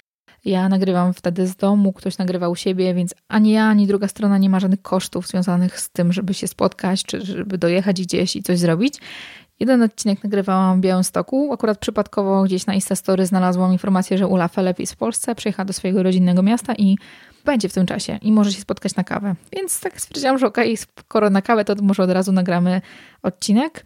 ja 0.51 0.69
nagrywam 0.69 1.15
wtedy 1.15 1.47
z 1.47 1.57
domu, 1.57 1.93
ktoś 1.93 2.19
nagrywa 2.19 2.49
u 2.49 2.57
siebie, 2.57 2.95
więc 2.95 3.15
ani 3.29 3.51
ja, 3.51 3.65
ani 3.65 3.87
druga 3.87 4.09
strona 4.09 4.39
nie 4.39 4.51
ma 4.51 4.61
żadnych 4.61 4.83
kosztów 4.83 5.27
związanych 5.27 5.81
z 5.81 5.91
tym, 5.91 6.13
żeby 6.13 6.35
się 6.35 6.49
spotkać, 6.49 7.03
czy 7.03 7.21
żeby 7.21 7.59
dojechać 7.59 8.03
gdzieś 8.03 8.37
i 8.37 8.43
coś 8.43 8.59
zrobić. 8.59 8.95
Jeden 9.61 9.83
odcinek 9.83 10.25
nagrywałam 10.25 10.79
w 10.79 10.81
Białymstoku. 10.81 11.53
Akurat 11.53 11.79
przypadkowo 11.79 12.43
gdzieś 12.43 12.67
na 12.67 12.75
Instastory 12.75 13.27
znalazłam 13.27 13.73
informację, 13.73 14.19
że 14.19 14.27
Ula 14.27 14.49
Felep 14.49 14.79
jest 14.79 14.93
w 14.93 14.97
Polsce, 14.97 15.35
przyjechała 15.35 15.65
do 15.65 15.73
swojego 15.73 16.03
rodzinnego 16.03 16.43
miasta 16.43 16.75
i 16.75 16.97
będzie 17.45 17.69
w 17.69 17.73
tym 17.73 17.87
czasie 17.87 18.19
i 18.23 18.33
może 18.33 18.53
się 18.53 18.61
spotkać 18.61 18.97
na 18.97 19.05
kawę. 19.05 19.35
Więc 19.57 19.81
tak 19.81 20.01
stwierdziłam, 20.01 20.39
że 20.39 20.47
okej, 20.47 20.75
okay, 20.75 20.87
skoro 21.01 21.31
na 21.31 21.43
kawę, 21.43 21.65
to 21.65 21.75
może 21.83 22.03
od 22.03 22.11
razu 22.11 22.33
nagramy 22.33 22.81
odcinek. 23.23 23.85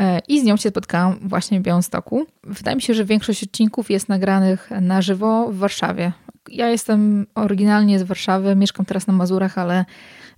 E, 0.00 0.20
I 0.28 0.40
z 0.40 0.44
nią 0.44 0.56
się 0.56 0.68
spotkałam 0.68 1.18
właśnie 1.22 1.60
w 1.60 1.62
Białymstoku. 1.62 2.26
Wydaje 2.44 2.76
mi 2.76 2.82
się, 2.82 2.94
że 2.94 3.04
większość 3.04 3.44
odcinków 3.44 3.90
jest 3.90 4.08
nagranych 4.08 4.70
na 4.80 5.02
żywo 5.02 5.48
w 5.52 5.56
Warszawie. 5.56 6.12
Ja 6.48 6.68
jestem 6.68 7.26
oryginalnie 7.34 7.98
z 7.98 8.02
Warszawy, 8.02 8.56
mieszkam 8.56 8.86
teraz 8.86 9.06
na 9.06 9.12
Mazurach, 9.12 9.58
ale 9.58 9.84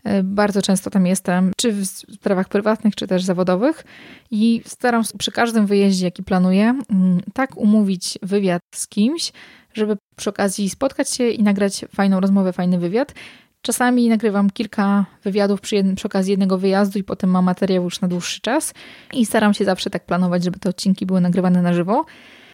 e, 0.04 0.22
bardzo 0.22 0.62
często 0.62 0.90
tam 0.90 1.06
jestem, 1.06 1.52
czy 1.56 1.72
w 1.72 1.86
sprawach 1.86 2.48
prywatnych, 2.48 2.96
czy 2.96 3.06
też 3.06 3.24
zawodowych 3.24 3.84
i 4.30 4.62
staram 4.66 5.04
się 5.04 5.18
przy 5.18 5.32
każdym 5.32 5.66
wyjeździe, 5.66 6.04
jaki 6.04 6.22
planuję, 6.22 6.80
mm, 6.90 7.20
tak 7.34 7.56
umówić 7.56 8.18
wywiad 8.22 8.62
z 8.74 8.88
kimś, 8.88 9.32
żeby 9.74 9.96
przy 10.16 10.30
okazji 10.30 10.70
spotkać 10.70 11.14
się 11.14 11.28
i 11.28 11.42
nagrać 11.42 11.84
fajną 11.94 12.20
rozmowę, 12.20 12.52
fajny 12.52 12.78
wywiad. 12.78 13.14
Czasami 13.62 14.08
nagrywam 14.08 14.50
kilka 14.50 15.04
wywiadów 15.24 15.60
przy, 15.60 15.74
jednym, 15.74 15.96
przy 15.96 16.06
okazji 16.06 16.30
jednego 16.30 16.58
wyjazdu 16.58 16.98
i 16.98 17.04
potem 17.04 17.30
mam 17.30 17.44
materiał 17.44 17.84
już 17.84 18.00
na 18.00 18.08
dłuższy 18.08 18.40
czas 18.40 18.74
i 19.12 19.26
staram 19.26 19.54
się 19.54 19.64
zawsze 19.64 19.90
tak 19.90 20.06
planować, 20.06 20.44
żeby 20.44 20.58
te 20.58 20.68
odcinki 20.68 21.06
były 21.06 21.20
nagrywane 21.20 21.62
na 21.62 21.72
żywo, 21.72 22.04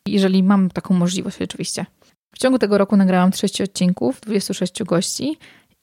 jeżeli 0.06 0.42
mam 0.42 0.70
taką 0.70 0.94
możliwość 0.94 1.42
oczywiście. 1.42 1.86
W 2.34 2.38
ciągu 2.38 2.58
tego 2.58 2.78
roku 2.78 2.96
nagrałam 2.96 3.30
30 3.30 3.62
odcinków, 3.62 4.20
26 4.20 4.82
gości 4.82 5.38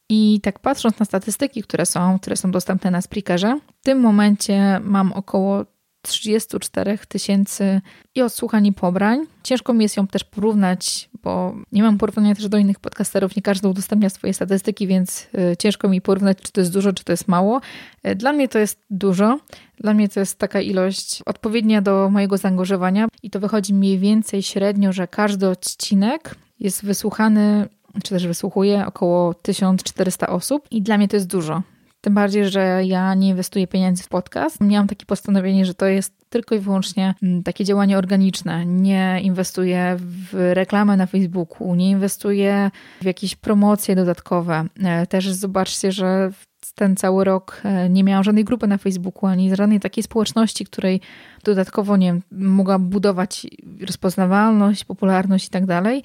i 0.09 0.39
tak 0.41 0.59
patrząc 0.59 0.99
na 0.99 1.05
statystyki, 1.05 1.63
które 1.63 1.85
są, 1.85 2.19
które 2.19 2.35
są 2.35 2.51
dostępne 2.51 2.91
na 2.91 3.01
Spreakerze, 3.01 3.59
w 3.81 3.85
tym 3.85 3.99
momencie 3.99 4.79
mam 4.83 5.13
około 5.13 5.65
34 6.07 6.97
tysięcy 7.07 7.81
i 8.15 8.21
odsłuchań 8.21 8.65
i 8.65 8.73
pobrań. 8.73 9.25
Ciężko 9.43 9.73
mi 9.73 9.83
jest 9.83 9.97
ją 9.97 10.07
też 10.07 10.23
porównać, 10.23 11.09
bo 11.23 11.55
nie 11.71 11.83
mam 11.83 11.97
porównania 11.97 12.35
też 12.35 12.47
do 12.47 12.57
innych 12.57 12.79
podcasterów, 12.79 13.35
nie 13.35 13.41
każdy 13.41 13.67
udostępnia 13.67 14.09
swoje 14.09 14.33
statystyki, 14.33 14.87
więc 14.87 15.27
y, 15.53 15.57
ciężko 15.57 15.89
mi 15.89 16.01
porównać, 16.01 16.37
czy 16.41 16.51
to 16.51 16.61
jest 16.61 16.73
dużo, 16.73 16.93
czy 16.93 17.03
to 17.03 17.13
jest 17.13 17.27
mało. 17.27 17.61
Y, 18.07 18.15
dla 18.15 18.33
mnie 18.33 18.47
to 18.47 18.59
jest 18.59 18.81
dużo. 18.89 19.39
Dla 19.79 19.93
mnie 19.93 20.09
to 20.09 20.19
jest 20.19 20.39
taka 20.39 20.61
ilość 20.61 21.21
odpowiednia 21.25 21.81
do 21.81 22.09
mojego 22.09 22.37
zaangażowania 22.37 23.07
i 23.23 23.29
to 23.29 23.39
wychodzi 23.39 23.73
mniej 23.73 23.99
więcej 23.99 24.43
średnio, 24.43 24.93
że 24.93 25.07
każdy 25.07 25.49
odcinek 25.49 26.35
jest 26.59 26.85
wysłuchany 26.85 27.67
czy 28.03 28.09
też 28.09 28.27
wysłuchuje 28.27 28.85
około 28.85 29.33
1400 29.33 30.27
osób 30.27 30.67
i 30.71 30.81
dla 30.81 30.97
mnie 30.97 31.07
to 31.07 31.15
jest 31.15 31.27
dużo. 31.27 31.61
Tym 32.05 32.13
bardziej, 32.13 32.49
że 32.49 32.81
ja 32.85 33.13
nie 33.13 33.29
inwestuję 33.29 33.67
pieniędzy 33.67 34.03
w 34.03 34.07
podcast. 34.07 34.61
Miałam 34.61 34.87
takie 34.87 35.05
postanowienie, 35.05 35.65
że 35.65 35.73
to 35.73 35.85
jest 35.85 36.13
tylko 36.29 36.55
i 36.55 36.59
wyłącznie 36.59 37.13
mm, 37.23 37.43
takie 37.43 37.65
działanie 37.65 37.97
organiczne. 37.97 38.65
Nie 38.65 39.19
inwestuję 39.23 39.97
w 39.99 40.51
reklamę 40.53 40.97
na 40.97 41.05
Facebooku, 41.05 41.75
nie 41.75 41.89
inwestuję 41.89 42.71
w 43.01 43.05
jakieś 43.05 43.35
promocje 43.35 43.95
dodatkowe. 43.95 44.65
E, 44.83 45.07
też 45.07 45.31
zobaczcie, 45.31 45.91
że 45.91 46.31
ten 46.75 46.95
cały 46.95 47.23
rok 47.23 47.61
e, 47.63 47.89
nie 47.89 48.03
miałam 48.03 48.23
żadnej 48.23 48.43
grupy 48.43 48.67
na 48.67 48.77
Facebooku, 48.77 49.29
ani 49.29 49.55
żadnej 49.55 49.79
takiej 49.79 50.03
społeczności, 50.03 50.65
której 50.65 51.01
dodatkowo 51.43 51.97
nie 51.97 52.19
mogła 52.31 52.79
budować 52.79 53.47
rozpoznawalność, 53.81 54.85
popularność 54.85 55.47
i 55.47 55.49
tak 55.49 55.65
dalej. 55.65 56.03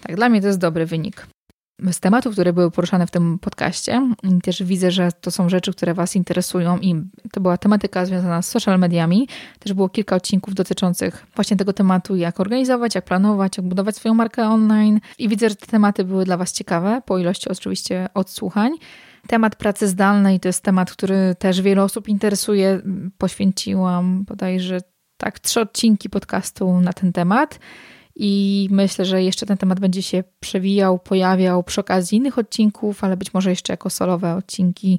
Tak, 0.00 0.16
dla 0.16 0.28
mnie 0.28 0.40
to 0.40 0.46
jest 0.46 0.60
dobry 0.60 0.86
wynik 0.86 1.26
z 1.92 2.00
tematów, 2.00 2.32
które 2.32 2.52
były 2.52 2.70
poruszane 2.70 3.06
w 3.06 3.10
tym 3.10 3.38
podcaście. 3.38 4.10
Też 4.42 4.62
widzę, 4.62 4.90
że 4.90 5.12
to 5.20 5.30
są 5.30 5.48
rzeczy, 5.48 5.72
które 5.72 5.94
Was 5.94 6.16
interesują 6.16 6.78
i 6.78 6.94
to 7.32 7.40
była 7.40 7.58
tematyka 7.58 8.06
związana 8.06 8.42
z 8.42 8.48
social 8.48 8.78
mediami. 8.78 9.28
Też 9.58 9.72
było 9.72 9.88
kilka 9.88 10.16
odcinków 10.16 10.54
dotyczących 10.54 11.26
właśnie 11.34 11.56
tego 11.56 11.72
tematu, 11.72 12.16
jak 12.16 12.40
organizować, 12.40 12.94
jak 12.94 13.04
planować, 13.04 13.56
jak 13.56 13.66
budować 13.66 13.96
swoją 13.96 14.14
markę 14.14 14.48
online. 14.48 15.00
I 15.18 15.28
widzę, 15.28 15.48
że 15.48 15.56
te 15.56 15.66
tematy 15.66 16.04
były 16.04 16.24
dla 16.24 16.36
Was 16.36 16.52
ciekawe, 16.52 17.02
po 17.06 17.18
ilości 17.18 17.48
oczywiście 17.48 18.08
odsłuchań. 18.14 18.72
Temat 19.26 19.56
pracy 19.56 19.88
zdalnej 19.88 20.40
to 20.40 20.48
jest 20.48 20.62
temat, 20.62 20.92
który 20.92 21.34
też 21.38 21.60
wiele 21.60 21.82
osób 21.82 22.08
interesuje. 22.08 22.80
Poświęciłam 23.18 24.24
bodajże 24.24 24.78
tak 25.16 25.38
trzy 25.40 25.60
odcinki 25.60 26.10
podcastu 26.10 26.80
na 26.80 26.92
ten 26.92 27.12
temat. 27.12 27.58
I 28.16 28.68
myślę, 28.70 29.04
że 29.04 29.22
jeszcze 29.22 29.46
ten 29.46 29.56
temat 29.56 29.80
będzie 29.80 30.02
się 30.02 30.24
przewijał, 30.40 30.98
pojawiał 30.98 31.62
przy 31.62 31.80
okazji 31.80 32.18
innych 32.18 32.38
odcinków, 32.38 33.04
ale 33.04 33.16
być 33.16 33.34
może 33.34 33.50
jeszcze 33.50 33.72
jako 33.72 33.90
solowe 33.90 34.34
odcinki 34.34 34.98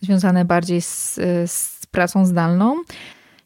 związane 0.00 0.44
bardziej 0.44 0.80
z, 0.80 1.14
z 1.46 1.86
pracą 1.90 2.26
zdalną. 2.26 2.76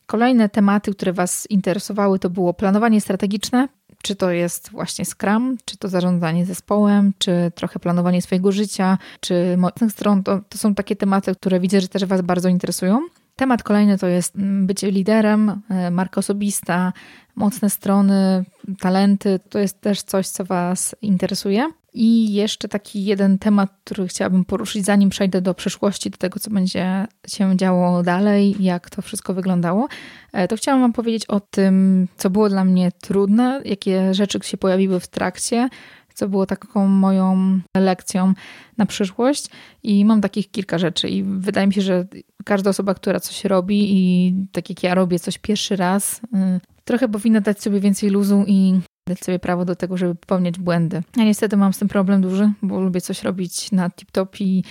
Kolejne 0.06 0.48
tematy, 0.48 0.92
które 0.92 1.12
Was 1.12 1.46
interesowały, 1.50 2.18
to 2.18 2.30
było 2.30 2.54
planowanie 2.54 3.00
strategiczne, 3.00 3.68
czy 4.02 4.16
to 4.16 4.30
jest 4.30 4.70
właśnie 4.70 5.04
Scrum, 5.04 5.56
czy 5.64 5.76
to 5.76 5.88
zarządzanie 5.88 6.46
zespołem, 6.46 7.12
czy 7.18 7.52
trochę 7.54 7.78
planowanie 7.78 8.22
swojego 8.22 8.52
życia, 8.52 8.98
czy 9.20 9.56
mocnych 9.56 9.92
stron. 9.92 10.22
To, 10.22 10.40
to 10.48 10.58
są 10.58 10.74
takie 10.74 10.96
tematy, 10.96 11.34
które 11.34 11.60
widzę, 11.60 11.80
że 11.80 11.88
też 11.88 12.04
Was 12.04 12.22
bardzo 12.22 12.48
interesują. 12.48 13.00
Temat 13.36 13.62
kolejny 13.62 13.98
to 13.98 14.06
jest 14.06 14.36
mm, 14.36 14.66
bycie 14.66 14.90
liderem, 14.90 15.62
e, 15.68 15.90
marka 15.90 16.18
osobista, 16.18 16.92
mocne 17.40 17.70
strony, 17.70 18.44
talenty. 18.80 19.40
To 19.48 19.58
jest 19.58 19.80
też 19.80 20.02
coś, 20.02 20.28
co 20.28 20.44
Was 20.44 20.94
interesuje. 21.02 21.70
I 21.92 22.32
jeszcze 22.32 22.68
taki 22.68 23.04
jeden 23.04 23.38
temat, 23.38 23.70
który 23.84 24.08
chciałabym 24.08 24.44
poruszyć, 24.44 24.84
zanim 24.84 25.10
przejdę 25.10 25.40
do 25.40 25.54
przyszłości, 25.54 26.10
do 26.10 26.18
tego, 26.18 26.40
co 26.40 26.50
będzie 26.50 27.06
się 27.26 27.56
działo 27.56 28.02
dalej, 28.02 28.56
jak 28.60 28.90
to 28.90 29.02
wszystko 29.02 29.34
wyglądało, 29.34 29.88
e, 30.32 30.48
to 30.48 30.56
chciałam 30.56 30.80
Wam 30.80 30.92
powiedzieć 30.92 31.26
o 31.26 31.40
tym, 31.40 32.08
co 32.16 32.30
było 32.30 32.48
dla 32.48 32.64
mnie 32.64 32.92
trudne, 33.00 33.62
jakie 33.64 34.14
rzeczy 34.14 34.38
się 34.42 34.56
pojawiły 34.56 35.00
w 35.00 35.08
trakcie, 35.08 35.68
co 36.14 36.28
było 36.28 36.46
taką 36.46 36.86
moją 36.86 37.60
lekcją 37.76 38.34
na 38.78 38.86
przyszłość. 38.86 39.46
I 39.82 40.04
mam 40.04 40.20
takich 40.20 40.50
kilka 40.50 40.78
rzeczy. 40.78 41.08
I 41.08 41.22
wydaje 41.22 41.66
mi 41.66 41.74
się, 41.74 41.82
że 41.82 42.06
każda 42.44 42.70
osoba, 42.70 42.94
która 42.94 43.20
coś 43.20 43.44
robi 43.44 43.88
i 43.92 44.34
tak 44.52 44.70
jak 44.70 44.82
ja 44.82 44.94
robię 44.94 45.18
coś 45.18 45.38
pierwszy 45.38 45.76
raz, 45.76 46.20
y, 46.24 46.60
trochę 46.90 47.08
powinna 47.08 47.40
dać 47.40 47.62
sobie 47.62 47.80
więcej 47.80 48.10
luzu 48.10 48.44
i 48.46 48.80
dać 49.08 49.20
sobie 49.20 49.38
prawo 49.38 49.64
do 49.64 49.76
tego, 49.76 49.96
żeby 49.96 50.14
popełniać 50.14 50.58
błędy. 50.58 51.02
Ja 51.16 51.24
niestety 51.24 51.56
mam 51.56 51.72
z 51.72 51.78
tym 51.78 51.88
problem 51.88 52.20
duży, 52.20 52.52
bo 52.62 52.80
lubię 52.80 53.00
coś 53.00 53.22
robić 53.22 53.72
na 53.72 53.88
tip-top 53.88 54.40
i 54.40 54.62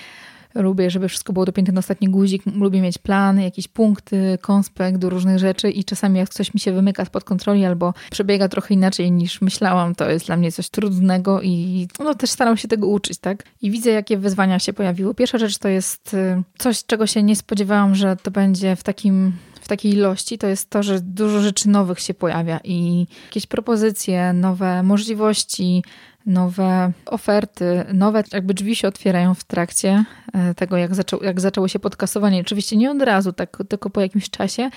Lubię, 0.56 0.90
żeby 0.90 1.10
wszystko 1.10 1.34
było 1.34 1.46
dopięte 1.46 1.72
na 1.72 1.80
ostatni 1.80 2.10
guzik. 2.10 2.44
Lubię 2.46 2.82
mieć 2.82 2.98
plan, 2.98 3.40
jakieś 3.40 3.68
punkty, 3.68 4.38
konspekt 4.42 4.98
do 4.98 5.10
różnych 5.10 5.40
rzeczy 5.40 5.72
i 5.72 5.84
czasami 5.84 6.20
jak 6.20 6.30
coś 6.30 6.54
mi 6.54 6.60
się 6.60 6.72
wymyka 6.72 7.06
spod 7.06 7.24
kontroli 7.24 7.66
albo 7.66 7.94
przebiega 8.12 8.48
trochę 8.48 8.74
inaczej 8.74 9.12
niż 9.12 9.42
myślałam, 9.42 9.96
to 9.96 10.10
jest 10.10 10.26
dla 10.26 10.38
mnie 10.38 10.52
coś 10.52 10.70
trudnego 10.70 11.42
i 11.42 11.88
no, 12.00 12.16
też 12.16 12.30
staram 12.30 12.58
się 12.58 12.68
tego 12.68 12.88
uczyć, 12.88 13.18
tak? 13.18 13.44
I 13.62 13.72
widzę, 13.72 13.90
jakie 13.90 14.18
wyzwania 14.18 14.60
się 14.60 14.74
pojawiły. 14.74 15.16
Pierwsza 15.16 15.38
rzecz 15.38 15.58
to 15.58 15.68
jest 15.68 16.14
y, 16.14 16.44
coś, 16.58 16.86
czego 16.86 17.08
się 17.08 17.24
nie 17.24 17.36
spodziewałam, 17.36 17.96
że 17.96 18.18
to 18.24 18.32
będzie 18.32 18.76
w 18.76 18.84
takim 18.84 19.34
takiej 19.70 19.94
ilości, 19.94 20.38
to 20.38 20.48
jest 20.48 20.70
to, 20.70 20.84
że 20.84 21.00
dużo 21.02 21.40
rzeczy 21.40 21.70
nowych 21.70 22.00
się 22.00 22.14
pojawia 22.14 22.60
i 22.64 23.08
jakieś 23.26 23.46
propozycje, 23.48 24.34
nowe 24.34 24.84
możliwości, 24.84 25.84
nowe 26.26 26.92
oferty, 27.06 27.86
nowe 27.94 28.24
jakby 28.34 28.54
drzwi 28.54 28.76
się 28.76 28.88
otwierają 28.88 29.34
w 29.34 29.44
trakcie 29.44 30.06
e, 30.34 30.54
tego, 30.56 30.78
jak, 30.78 30.96
zaczą, 30.96 31.18
jak 31.18 31.42
zaczęło 31.42 31.68
się 31.68 31.80
podkasowanie. 31.80 32.42
Oczywiście 32.42 32.78
nie 32.78 32.92
od 32.92 33.02
razu, 33.02 33.34
tak, 33.34 33.58
tylko 33.70 33.90
po 33.90 34.02
jakimś 34.02 34.30
czasie, 34.30 34.70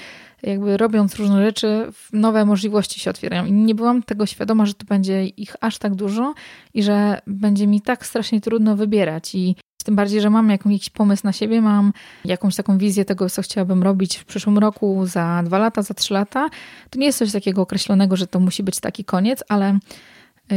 jakby 0.42 0.76
robiąc 0.76 1.16
różne 1.16 1.44
rzeczy, 1.44 1.92
nowe 2.12 2.44
możliwości 2.44 3.00
się 3.00 3.10
otwierają. 3.10 3.46
I 3.46 3.52
nie 3.52 3.74
byłam 3.74 4.02
tego 4.02 4.26
świadoma, 4.26 4.66
że 4.66 4.74
to 4.74 4.84
będzie 4.86 5.26
ich 5.26 5.56
aż 5.60 5.78
tak 5.78 5.94
dużo 5.94 6.34
i 6.74 6.82
że 6.82 7.20
będzie 7.26 7.66
mi 7.66 7.80
tak 7.80 8.06
strasznie 8.06 8.40
trudno 8.40 8.76
wybierać. 8.76 9.34
I 9.34 9.56
tym 9.84 9.96
bardziej, 9.96 10.20
że 10.20 10.30
mam 10.30 10.50
jakiś 10.50 10.90
pomysł 10.90 11.22
na 11.24 11.32
siebie, 11.32 11.62
mam 11.62 11.92
jakąś 12.24 12.56
taką 12.56 12.78
wizję 12.78 13.04
tego, 13.04 13.30
co 13.30 13.42
chciałabym 13.42 13.82
robić 13.82 14.16
w 14.16 14.24
przyszłym 14.24 14.58
roku, 14.58 15.06
za 15.06 15.42
dwa 15.44 15.58
lata, 15.58 15.82
za 15.82 15.94
trzy 15.94 16.14
lata. 16.14 16.48
To 16.90 16.98
nie 16.98 17.06
jest 17.06 17.18
coś 17.18 17.32
takiego 17.32 17.62
określonego, 17.62 18.16
że 18.16 18.26
to 18.26 18.40
musi 18.40 18.62
być 18.62 18.80
taki 18.80 19.04
koniec, 19.04 19.44
ale 19.48 19.78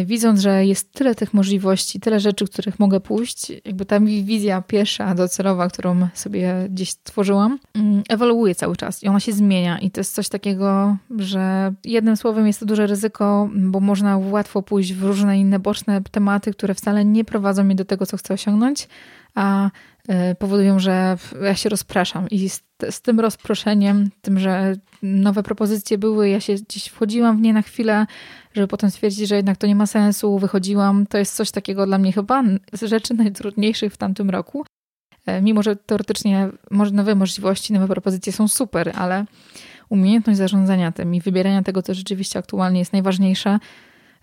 widząc, 0.06 0.40
że 0.40 0.66
jest 0.66 0.92
tyle 0.92 1.16
tych 1.16 1.34
możliwości, 1.34 2.00
tyle 2.00 2.20
rzeczy, 2.20 2.46
których 2.46 2.80
mogę 2.80 3.00
pójść, 3.00 3.52
jakby 3.66 3.86
ta 3.86 4.00
wizja 4.00 4.62
pierwsza, 4.62 5.16
docelowa, 5.16 5.70
którą 5.70 6.08
sobie 6.14 6.68
gdzieś 6.70 6.90
stworzyłam, 6.90 7.60
mm, 7.74 8.04
ewoluuje 8.10 8.56
cały 8.56 8.76
czas 8.76 9.04
i 9.04 9.08
ona 9.08 9.20
się 9.20 9.34
zmienia. 9.34 9.80
I 9.80 9.92
to 9.92 10.00
jest 10.00 10.16
coś 10.16 10.30
takiego, 10.30 10.98
że 11.18 11.74
jednym 11.84 12.18
słowem 12.18 12.48
jest 12.48 12.60
to 12.60 12.66
duże 12.66 12.88
ryzyko, 12.88 13.50
bo 13.56 13.80
można 13.80 14.18
łatwo 14.18 14.62
pójść 14.62 14.94
w 14.94 15.04
różne 15.04 15.40
inne 15.40 15.60
boczne 15.60 16.02
tematy, 16.12 16.52
które 16.52 16.74
wcale 16.74 17.06
nie 17.06 17.26
prowadzą 17.26 17.64
mnie 17.64 17.76
do 17.76 17.86
tego, 17.86 18.06
co 18.06 18.18
chcę 18.18 18.34
osiągnąć, 18.34 18.88
a 19.36 19.66
e, 19.66 19.70
powodują, 20.40 20.80
że 20.80 21.18
ja 21.42 21.56
się 21.56 21.70
rozpraszam. 21.70 22.30
I 22.30 22.50
z, 22.50 22.64
z, 22.90 23.02
tym 23.02 23.20
rozproszeniem, 23.20 24.10
tym, 24.22 24.40
że 24.40 24.76
nowe 25.04 25.44
propozycje 25.44 25.98
były, 25.98 26.30
ja 26.30 26.40
się 26.40 26.54
gdzieś 26.54 26.86
wchodziłam 26.86 27.38
w 27.38 27.42
nie 27.42 27.54
na 27.54 27.62
chwilę, 27.62 28.06
żeby 28.54 28.68
potem 28.68 28.92
stwierdzić, 28.92 29.30
że 29.30 29.36
jednak 29.36 29.58
to 29.58 29.68
nie 29.68 29.76
ma 29.76 29.86
sensu, 29.86 30.40
wychodziłam. 30.40 31.08
To 31.08 31.18
jest 31.18 31.36
coś 31.36 31.52
takiego 31.52 31.86
dla 31.86 31.98
mnie 31.98 32.12
chyba 32.12 32.44
z 32.74 32.84
rzeczy 32.84 33.14
najtrudniejszych 33.14 33.94
w 33.94 33.98
tamtym 33.98 34.30
roku. 34.30 34.66
E, 35.26 35.42
mimo, 35.42 35.64
że 35.64 35.76
teoretycznie 35.76 36.50
nowe 36.92 37.16
możliwości, 37.16 37.74
nowe 37.74 37.88
propozycje 37.88 38.34
są 38.34 38.48
super, 38.48 38.92
ale 38.96 39.26
umiejętność 39.90 40.38
zarządzania 40.38 40.92
tym 40.92 41.16
i 41.16 41.22
wybierania 41.22 41.64
tego, 41.64 41.82
co 41.82 41.94
rzeczywiście 41.94 42.40
aktualnie 42.40 42.80
jest 42.80 42.94
najważniejsze, 42.94 43.60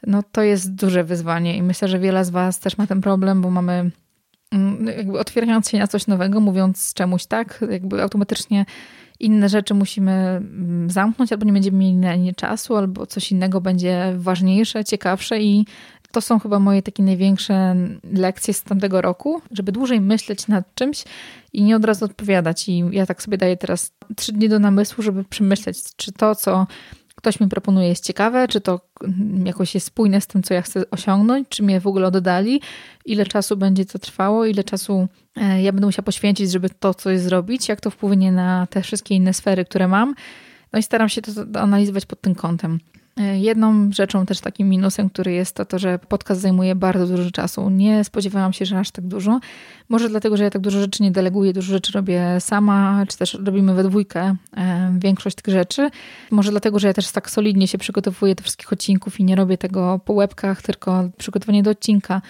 no 0.07 0.23
to 0.33 0.43
jest 0.43 0.75
duże 0.75 1.05
wyzwanie 1.05 1.57
i 1.57 1.63
myślę, 1.63 1.89
że 1.89 1.99
wiele 1.99 2.25
z 2.25 2.31
Was 2.31 2.61
też 2.61 2.79
ma 2.79 2.87
ten 2.87 3.01
problem, 3.01 3.43
bo 3.43 3.51
mamy 3.51 3.91
jakby 4.97 5.19
otwierając 5.19 5.71
się 5.71 5.79
na 5.79 5.87
coś 5.87 6.07
nowego, 6.07 6.41
mówiąc 6.41 6.95
czemuś 6.95 7.27
tak, 7.27 7.65
jakby 7.71 8.03
automatycznie 8.03 8.67
inne 9.21 9.49
rzeczy 9.49 9.75
musimy 9.75 10.13
mm, 10.13 10.91
zamknąć, 10.91 11.33
albo 11.33 11.45
nie 11.45 11.53
będziemy 11.53 11.79
mieli 11.79 11.97
na 11.97 12.17
nie 12.17 12.35
czasu, 12.35 12.77
albo 12.77 13.07
coś 13.07 13.33
innego 13.33 13.61
będzie 13.61 14.13
ważniejsze, 14.17 14.85
ciekawsze 14.85 15.41
i 15.41 15.67
To 16.13 16.21
są 16.21 16.39
chyba 16.39 16.59
moje 16.59 16.83
takie 16.83 17.03
największe 17.03 17.77
lekcje 18.13 18.55
z 18.55 18.63
tamtego 18.63 19.01
roku, 19.01 19.43
żeby 19.51 19.73
dłużej 19.73 20.01
myśleć 20.01 20.49
nad 20.49 20.75
czymś 20.75 21.05
i 21.53 21.63
nie 21.63 21.77
od 21.77 21.85
razu 21.85 22.05
odpowiadać. 22.05 22.69
I 22.69 22.85
ja 22.91 23.07
tak 23.07 23.23
sobie 23.23 23.39
daję 23.39 23.57
teraz 23.57 23.93
trzy 24.17 24.33
dni 24.33 24.49
do 24.49 24.59
namysłu, 24.59 25.03
żeby 25.03 25.25
przemyśleć, 25.25 25.79
czy 25.97 26.13
to, 26.13 26.35
co 26.35 26.67
ktoś 27.23 27.41
mi 27.41 27.49
proponuje 27.49 27.89
jest 27.89 28.05
ciekawe, 28.05 28.49
czy 28.49 28.61
to 28.61 28.81
jakoś 29.45 29.75
jest 29.75 29.87
spójne 29.87 30.21
z 30.21 30.27
tym, 30.27 30.43
co 30.43 30.55
ja 30.55 30.63
chcę 30.63 30.91
osiągnąć, 30.91 31.49
czy 31.49 31.63
mnie 31.63 31.81
w 31.81 31.87
ogóle 31.87 32.07
oddali, 32.07 32.61
ile 33.05 33.27
czasu 33.27 33.57
będzie 33.57 33.85
to 33.85 33.99
trwało, 33.99 34.47
ile 34.47 34.65
czasu 34.65 35.09
e, 35.37 35.63
ja 35.63 35.73
będę 35.73 35.87
musiała 35.87 36.05
poświęcić, 36.05 36.51
żeby 36.51 36.71
to 36.71 36.95
coś 36.95 37.21
zrobić, 37.21 37.69
jak 37.69 37.81
to 37.81 37.91
wpłynie 37.91 38.33
na 38.33 38.67
te 38.67 38.83
wszystkie 38.83 39.15
inne 39.15 39.35
sfery, 39.35 39.65
które 39.65 39.89
mam. 39.89 40.15
No 40.73 40.79
i 40.79 40.83
staram 40.83 41.09
się 41.09 41.23
to 41.23 41.31
analizować 41.61 42.07
pod 42.07 42.21
tym 42.21 42.35
kątem. 42.35 42.79
E, 43.17 43.39
jedną 43.39 43.93
rzeczą, 43.93 44.27
też 44.27 44.41
takim 44.41 44.69
minusem, 44.69 45.11
który 45.11 45.33
jest, 45.33 45.57
to 45.57 45.65
to, 45.65 45.79
że 45.79 45.99
podcast 45.99 46.41
zajmuje 46.41 46.75
bardzo 46.75 47.07
dużo 47.07 47.31
czasu. 47.31 47.71
Nie 47.71 48.05
spodziewałam 48.05 48.53
się, 48.53 48.65
że 48.65 48.79
aż 48.79 48.91
tak 48.91 49.07
dużo. 49.07 49.41
Może 49.89 50.09
dlatego, 50.09 50.37
że 50.37 50.45
ja 50.45 50.51
tak 50.51 50.63
dużo 50.63 50.81
rzeczy 50.81 51.03
nie 51.03 51.11
deleguję, 51.11 51.53
dużo 51.53 51.73
rzeczy 51.73 51.93
robię 51.93 52.41
sama, 52.41 53.05
czy 53.09 53.19
też 53.19 53.35
robimy 53.45 53.75
we 53.75 53.85
dwójkę 53.85 54.37
e, 54.57 54.95
większość 54.99 55.37
tych 55.37 55.55
rzeczy. 55.55 55.91
Może 56.31 56.51
dlatego, 56.51 56.79
że 56.79 56.89
ja 56.89 56.95
też 56.95 57.13
tak 57.13 57.31
solidnie 57.31 57.69
się 57.69 57.79
przygotowuję 57.79 58.35
do 58.35 58.43
wszystkich 58.43 58.73
odcinków 58.73 59.21
i 59.21 59.25
nie 59.25 59.37
robię 59.37 59.59
tego 59.59 60.01
po 60.05 60.13
łebkach, 60.13 60.63
tylko 60.63 61.09
przygotowanie 61.19 61.63
do 61.63 61.71
odcinka 61.71 62.23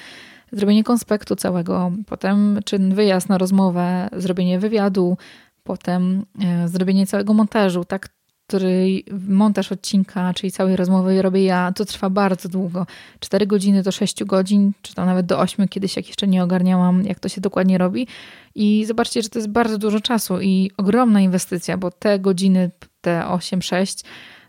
zrobienie 0.52 0.84
konspektu 0.84 1.36
całego, 1.36 1.92
potem 2.06 2.60
czy 2.64 2.78
wyjazd 2.78 3.28
na 3.28 3.38
rozmowę, 3.38 4.08
zrobienie 4.16 4.58
wywiadu, 4.58 5.16
potem 5.64 6.26
e, 6.44 6.68
zrobienie 6.68 7.06
całego 7.06 7.34
montażu. 7.34 7.84
Tak 7.84 8.08
który 8.52 9.02
montaż 9.28 9.72
odcinka, 9.72 10.34
czyli 10.34 10.52
całej 10.52 10.76
rozmowy 10.76 11.22
robię 11.22 11.44
ja, 11.44 11.72
to 11.76 11.84
trwa 11.84 12.10
bardzo 12.10 12.48
długo. 12.48 12.86
4 13.20 13.46
godziny 13.46 13.82
do 13.82 13.92
6 13.92 14.24
godzin, 14.24 14.72
czy 14.82 14.94
tam 14.94 15.06
nawet 15.06 15.26
do 15.26 15.40
8, 15.40 15.68
kiedyś 15.68 15.96
jak 15.96 16.06
jeszcze 16.06 16.26
nie 16.26 16.42
ogarniałam, 16.42 17.04
jak 17.04 17.20
to 17.20 17.28
się 17.28 17.40
dokładnie 17.40 17.78
robi. 17.78 18.06
I 18.54 18.84
zobaczcie, 18.84 19.22
że 19.22 19.28
to 19.28 19.38
jest 19.38 19.48
bardzo 19.48 19.78
dużo 19.78 20.00
czasu 20.00 20.40
i 20.40 20.70
ogromna 20.76 21.20
inwestycja, 21.20 21.76
bo 21.76 21.90
te 21.90 22.18
godziny, 22.18 22.70
te 23.00 23.24
8-6, 23.28 24.04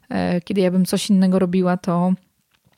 e, 0.10 0.42
kiedy 0.42 0.62
ja 0.62 0.72
bym 0.72 0.86
coś 0.86 1.10
innego 1.10 1.40
robiła, 1.40 1.78
to 1.78 2.14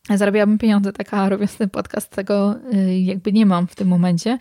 zarabiałabym 0.09 0.57
pieniądze, 0.57 0.93
taka 0.93 1.29
robiąc 1.29 1.57
ten 1.57 1.69
podcast, 1.69 2.11
tego 2.11 2.55
e, 2.73 2.99
jakby 2.99 3.31
nie 3.31 3.45
mam 3.45 3.67
w 3.67 3.75
tym 3.75 3.88
momencie. 3.88 4.38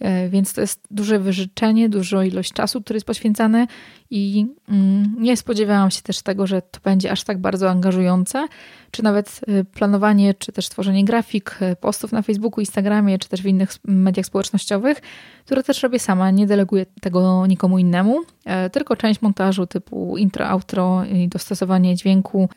E, 0.00 0.28
więc 0.28 0.52
to 0.52 0.60
jest 0.60 0.80
duże 0.90 1.18
wyżyczenie, 1.18 1.88
dużo 1.88 2.22
ilość 2.22 2.52
czasu, 2.52 2.82
który 2.82 2.96
jest 2.96 3.06
poświęcany 3.06 3.66
i 4.10 4.46
mm, 4.68 5.16
nie 5.18 5.36
spodziewałam 5.36 5.90
się 5.90 6.02
też 6.02 6.22
tego, 6.22 6.46
że 6.46 6.62
to 6.62 6.80
będzie 6.84 7.12
aż 7.12 7.24
tak 7.24 7.38
bardzo 7.38 7.70
angażujące, 7.70 8.46
czy 8.90 9.02
nawet 9.02 9.40
e, 9.46 9.64
planowanie, 9.64 10.34
czy 10.34 10.52
też 10.52 10.68
tworzenie 10.68 11.04
grafik, 11.04 11.58
e, 11.60 11.76
postów 11.76 12.12
na 12.12 12.22
Facebooku, 12.22 12.60
Instagramie, 12.60 13.18
czy 13.18 13.28
też 13.28 13.42
w 13.42 13.46
innych 13.46 13.70
mediach 13.84 14.26
społecznościowych, 14.26 15.00
które 15.44 15.62
też 15.62 15.82
robię 15.82 15.98
sama, 15.98 16.30
nie 16.30 16.46
deleguję 16.46 16.86
tego 17.00 17.46
nikomu 17.46 17.78
innemu, 17.78 18.20
tylko 18.72 18.96
część 18.96 19.22
montażu 19.22 19.66
typu 19.66 20.16
intro, 20.16 20.48
outro 20.48 21.04
i 21.04 21.28
dostosowanie 21.28 21.96
dźwięku. 21.96 22.48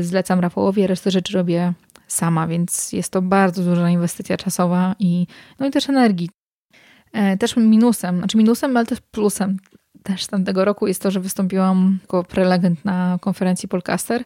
Zlecam 0.00 0.40
Rafałowi, 0.40 0.86
resztę 0.86 1.10
rzeczy 1.10 1.32
robię 1.32 1.72
sama, 2.08 2.46
więc 2.46 2.92
jest 2.92 3.12
to 3.12 3.22
bardzo 3.22 3.62
duża 3.62 3.90
inwestycja 3.90 4.36
czasowa 4.36 4.94
i, 4.98 5.26
no 5.58 5.66
i 5.66 5.70
też 5.70 5.88
energii. 5.88 6.28
E, 7.14 7.36
też 7.36 7.56
minusem, 7.56 8.18
znaczy 8.18 8.36
minusem, 8.36 8.76
ale 8.76 8.86
też 8.86 9.00
plusem 9.00 9.56
też 10.02 10.26
tamtego 10.26 10.64
roku 10.64 10.86
jest 10.86 11.02
to, 11.02 11.10
że 11.10 11.20
wystąpiłam 11.20 11.98
jako 12.02 12.24
prelegent 12.24 12.84
na 12.84 13.18
konferencji 13.20 13.68
Polcaster 13.68 14.24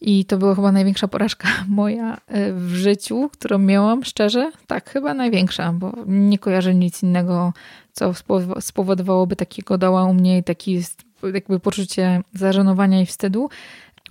i 0.00 0.24
to 0.24 0.38
była 0.38 0.54
chyba 0.54 0.72
największa 0.72 1.08
porażka 1.08 1.48
moja 1.68 2.16
e, 2.26 2.52
w 2.52 2.74
życiu, 2.74 3.30
którą 3.32 3.58
miałam, 3.58 4.04
szczerze. 4.04 4.52
Tak, 4.66 4.90
chyba 4.90 5.14
największa, 5.14 5.72
bo 5.72 5.92
nie 6.06 6.38
kojarzę 6.38 6.74
nic 6.74 7.02
innego, 7.02 7.52
co 7.92 8.12
spowodowałoby 8.60 9.36
takiego 9.36 9.78
doła 9.78 10.04
u 10.04 10.14
mnie 10.14 10.38
i 10.38 10.44
takie 10.44 10.80
jakby 11.34 11.60
poczucie 11.60 12.20
zażenowania 12.34 13.00
i 13.00 13.06
wstydu. 13.06 13.48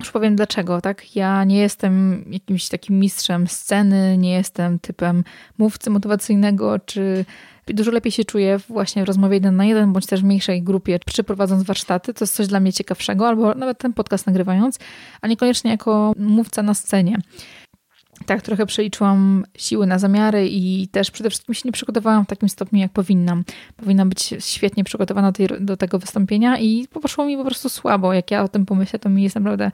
Już 0.00 0.10
powiem 0.10 0.36
dlaczego, 0.36 0.80
tak? 0.80 1.16
Ja 1.16 1.44
nie 1.44 1.58
jestem 1.58 2.24
jakimś 2.30 2.68
takim 2.68 2.98
mistrzem 3.00 3.46
sceny, 3.46 4.18
nie 4.18 4.32
jestem 4.32 4.78
typem 4.78 5.24
mówcy 5.58 5.90
motywacyjnego 5.90 6.78
czy 6.78 7.24
Dużo 7.66 7.90
lepiej 7.90 8.12
się 8.12 8.24
czuję 8.24 8.58
właśnie 8.68 9.04
w 9.04 9.06
rozmowie 9.06 9.34
jeden 9.36 9.56
na 9.56 9.64
jeden, 9.64 9.92
bądź 9.92 10.06
też 10.06 10.20
w 10.20 10.24
mniejszej 10.24 10.62
grupie, 10.62 10.98
przeprowadząc 11.06 11.62
warsztaty. 11.62 12.14
To 12.14 12.24
jest 12.24 12.34
coś 12.34 12.46
dla 12.46 12.60
mnie 12.60 12.72
ciekawszego, 12.72 13.28
albo 13.28 13.54
nawet 13.54 13.78
ten 13.78 13.92
podcast 13.92 14.26
nagrywając, 14.26 14.78
a 15.20 15.28
niekoniecznie 15.28 15.70
jako 15.70 16.12
mówca 16.18 16.62
na 16.62 16.74
scenie. 16.74 17.18
Tak, 18.26 18.42
trochę 18.42 18.66
przeliczyłam 18.66 19.44
siły 19.58 19.86
na 19.86 19.98
zamiary 19.98 20.48
i 20.48 20.88
też 20.88 21.10
przede 21.10 21.30
wszystkim 21.30 21.54
się 21.54 21.62
nie 21.64 21.72
przygotowałam 21.72 22.24
w 22.24 22.28
takim 22.28 22.48
stopniu, 22.48 22.80
jak 22.80 22.92
powinnam. 22.92 23.44
Powinnam 23.76 24.08
być 24.08 24.34
świetnie 24.38 24.84
przygotowana 24.84 25.32
do 25.60 25.76
tego 25.76 25.98
wystąpienia 25.98 26.58
i 26.58 26.88
poszło 27.02 27.26
mi 27.26 27.36
po 27.36 27.44
prostu 27.44 27.68
słabo. 27.68 28.12
Jak 28.12 28.30
ja 28.30 28.42
o 28.42 28.48
tym 28.48 28.66
pomyślę, 28.66 28.98
to 28.98 29.08
mi 29.08 29.22
jest 29.22 29.34
naprawdę, 29.34 29.70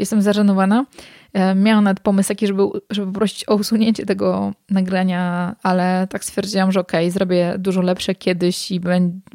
jestem 0.00 0.22
zażenowana. 0.22 0.84
E, 1.32 1.54
miałam 1.54 1.84
nawet 1.84 2.00
pomysł 2.00 2.28
taki, 2.28 2.46
żeby, 2.46 2.62
żeby 2.90 3.12
poprosić 3.12 3.48
o 3.48 3.54
usunięcie 3.54 4.06
tego 4.06 4.52
nagrania, 4.70 5.56
ale 5.62 6.06
tak 6.10 6.24
stwierdziłam, 6.24 6.72
że 6.72 6.80
okej, 6.80 7.04
okay, 7.04 7.10
zrobię 7.10 7.54
dużo 7.58 7.82
lepsze 7.82 8.14
kiedyś 8.14 8.70
i, 8.70 8.80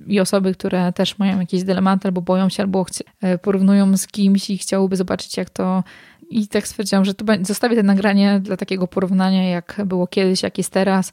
i 0.08 0.19
osoby, 0.19 0.54
które 0.54 0.93
też 0.93 1.19
mają 1.19 1.39
jakieś 1.39 1.63
dylematy 1.63 2.08
albo 2.08 2.21
boją 2.21 2.49
się, 2.49 2.63
albo 2.63 2.86
e, 3.21 3.38
porównują 3.38 3.97
z 3.97 4.08
kimś 4.08 4.49
i 4.49 4.58
chciałyby 4.58 4.95
zobaczyć, 4.95 5.38
jak 5.38 5.49
to 5.49 5.84
i 6.30 6.47
tak 6.47 6.67
stwierdziłam, 6.67 7.06
że 7.06 7.13
to 7.13 7.25
zostawię 7.41 7.75
to 7.75 7.84
nagranie 7.84 8.39
dla 8.39 8.58
takiego 8.58 8.88
porównania, 8.88 9.49
jak 9.49 9.82
było 9.86 10.08
kiedyś, 10.08 10.43
jak 10.43 10.58
jest 10.58 10.69
teraz, 10.69 11.12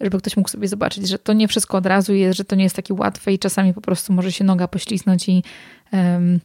żeby 0.00 0.18
ktoś 0.18 0.36
mógł 0.36 0.48
sobie 0.48 0.68
zobaczyć, 0.68 1.08
że 1.08 1.18
to 1.18 1.32
nie 1.32 1.48
wszystko 1.48 1.78
od 1.78 1.86
razu 1.86 2.14
jest, 2.14 2.38
że 2.38 2.44
to 2.44 2.56
nie 2.56 2.64
jest 2.64 2.76
takie 2.76 2.94
łatwe 2.94 3.32
i 3.32 3.38
czasami 3.38 3.74
po 3.74 3.80
prostu 3.80 4.12
może 4.12 4.32
się 4.32 4.44
noga 4.44 4.68
pośliznąć 4.68 5.28
i 5.28 5.42
um, 5.92 6.40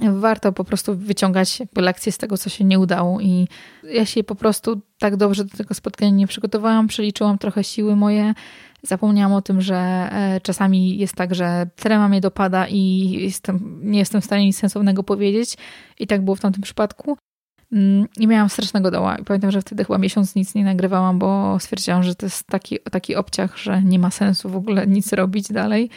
warto 0.00 0.52
po 0.52 0.64
prostu 0.64 0.96
wyciągać 0.96 1.62
lekcje 1.76 2.12
z 2.12 2.18
tego, 2.18 2.38
co 2.38 2.50
się 2.50 2.64
nie 2.64 2.78
udało. 2.78 3.20
I 3.20 3.48
ja 3.84 4.06
się 4.06 4.24
po 4.24 4.34
prostu 4.34 4.80
tak 4.98 5.16
dobrze 5.16 5.44
do 5.44 5.56
tego 5.56 5.74
spotkania 5.74 6.10
nie 6.10 6.26
przygotowałam, 6.26 6.86
przeliczyłam 6.86 7.38
trochę 7.38 7.64
siły 7.64 7.96
moje. 7.96 8.34
Zapomniałam 8.82 9.32
o 9.32 9.42
tym, 9.42 9.60
że 9.60 9.76
e, 9.76 10.40
czasami 10.42 10.98
jest 10.98 11.14
tak, 11.14 11.34
że 11.34 11.66
trema 11.76 12.08
mnie 12.08 12.20
dopada 12.20 12.66
i 12.68 13.10
jestem, 13.10 13.80
nie 13.82 13.98
jestem 13.98 14.20
w 14.20 14.24
stanie 14.24 14.46
nic 14.46 14.58
sensownego 14.58 15.02
powiedzieć. 15.02 15.56
I 15.98 16.06
tak 16.06 16.24
było 16.24 16.36
w 16.36 16.40
tamtym 16.40 16.62
przypadku. 16.62 17.16
Mm, 17.72 18.06
I 18.18 18.26
miałam 18.26 18.48
strasznego 18.48 18.90
doła. 18.90 19.16
I 19.16 19.24
pamiętam, 19.24 19.50
że 19.50 19.60
wtedy 19.60 19.84
chyba 19.84 19.98
miesiąc 19.98 20.34
nic 20.34 20.54
nie 20.54 20.64
nagrywałam, 20.64 21.18
bo 21.18 21.58
stwierdziłam, 21.60 22.02
że 22.02 22.14
to 22.14 22.26
jest 22.26 22.46
taki, 22.46 22.78
taki 22.90 23.16
obciach, 23.16 23.58
że 23.58 23.82
nie 23.82 23.98
ma 23.98 24.10
sensu 24.10 24.48
w 24.48 24.56
ogóle 24.56 24.86
nic 24.86 25.12
robić 25.12 25.52
dalej, 25.52 25.90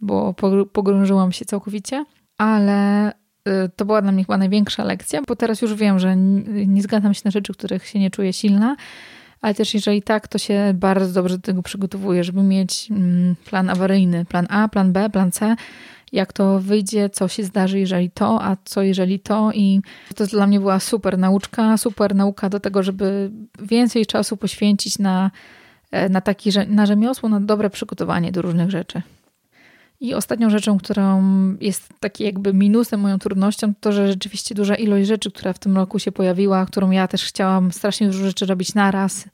bo 0.00 0.34
pogrążyłam 0.72 1.32
się 1.32 1.44
całkowicie. 1.44 2.04
Ale 2.38 3.12
to 3.76 3.84
była 3.84 4.02
dla 4.02 4.12
mnie 4.12 4.24
chyba 4.24 4.36
największa 4.38 4.84
lekcja, 4.84 5.20
bo 5.28 5.36
teraz 5.36 5.62
już 5.62 5.74
wiem, 5.74 5.98
że 5.98 6.16
nie 6.66 6.82
zgadzam 6.82 7.14
się 7.14 7.22
na 7.24 7.30
rzeczy, 7.30 7.52
których 7.52 7.86
się 7.86 7.98
nie 7.98 8.10
czuję 8.10 8.32
silna, 8.32 8.76
ale 9.40 9.54
też 9.54 9.74
jeżeli 9.74 10.02
tak, 10.02 10.28
to 10.28 10.38
się 10.38 10.72
bardzo 10.74 11.12
dobrze 11.12 11.36
do 11.38 11.42
tego 11.42 11.62
przygotowuję, 11.62 12.24
żeby 12.24 12.42
mieć 12.42 12.90
mm, 12.90 13.36
plan 13.44 13.70
awaryjny, 13.70 14.24
plan 14.24 14.46
A, 14.50 14.68
plan 14.68 14.92
B, 14.92 15.10
plan 15.10 15.32
C, 15.32 15.56
jak 16.12 16.32
to 16.32 16.60
wyjdzie, 16.60 17.10
co 17.10 17.28
się 17.28 17.44
zdarzy, 17.44 17.78
jeżeli 17.78 18.10
to, 18.10 18.44
a 18.44 18.56
co 18.64 18.82
jeżeli 18.82 19.20
to. 19.20 19.52
I 19.54 19.80
to 20.14 20.26
dla 20.26 20.46
mnie 20.46 20.60
była 20.60 20.80
super 20.80 21.18
nauczka, 21.18 21.76
super 21.76 22.14
nauka 22.14 22.48
do 22.48 22.60
tego, 22.60 22.82
żeby 22.82 23.30
więcej 23.62 24.06
czasu 24.06 24.36
poświęcić 24.36 24.98
na, 24.98 25.30
e, 25.90 26.08
na 26.08 26.20
taki 26.20 26.50
na 26.68 26.86
rzemiosło, 26.86 27.28
na 27.28 27.40
dobre 27.40 27.70
przygotowanie 27.70 28.32
do 28.32 28.42
różnych 28.42 28.70
rzeczy. 28.70 29.02
I 30.02 30.14
ostatnią 30.14 30.50
rzeczą, 30.50 30.78
którą 30.78 31.22
jest 31.60 31.88
taki 32.00 32.24
jakby 32.24 32.54
minusem, 32.54 33.00
moją 33.00 33.18
trudnością, 33.18 33.72
to, 33.80 33.92
że 33.92 34.08
rzeczywiście 34.08 34.54
duża 34.54 34.74
ilość 34.74 35.08
rzeczy, 35.08 35.30
która 35.30 35.52
w 35.52 35.58
tym 35.58 35.76
roku 35.76 35.98
się 35.98 36.12
pojawiła, 36.12 36.66
którą 36.66 36.90
ja 36.90 37.08
też 37.08 37.24
chciałam 37.24 37.72
strasznie 37.72 38.06
dużo 38.06 38.24
rzeczy 38.24 38.46
robić 38.46 38.74
naraz 38.74 39.24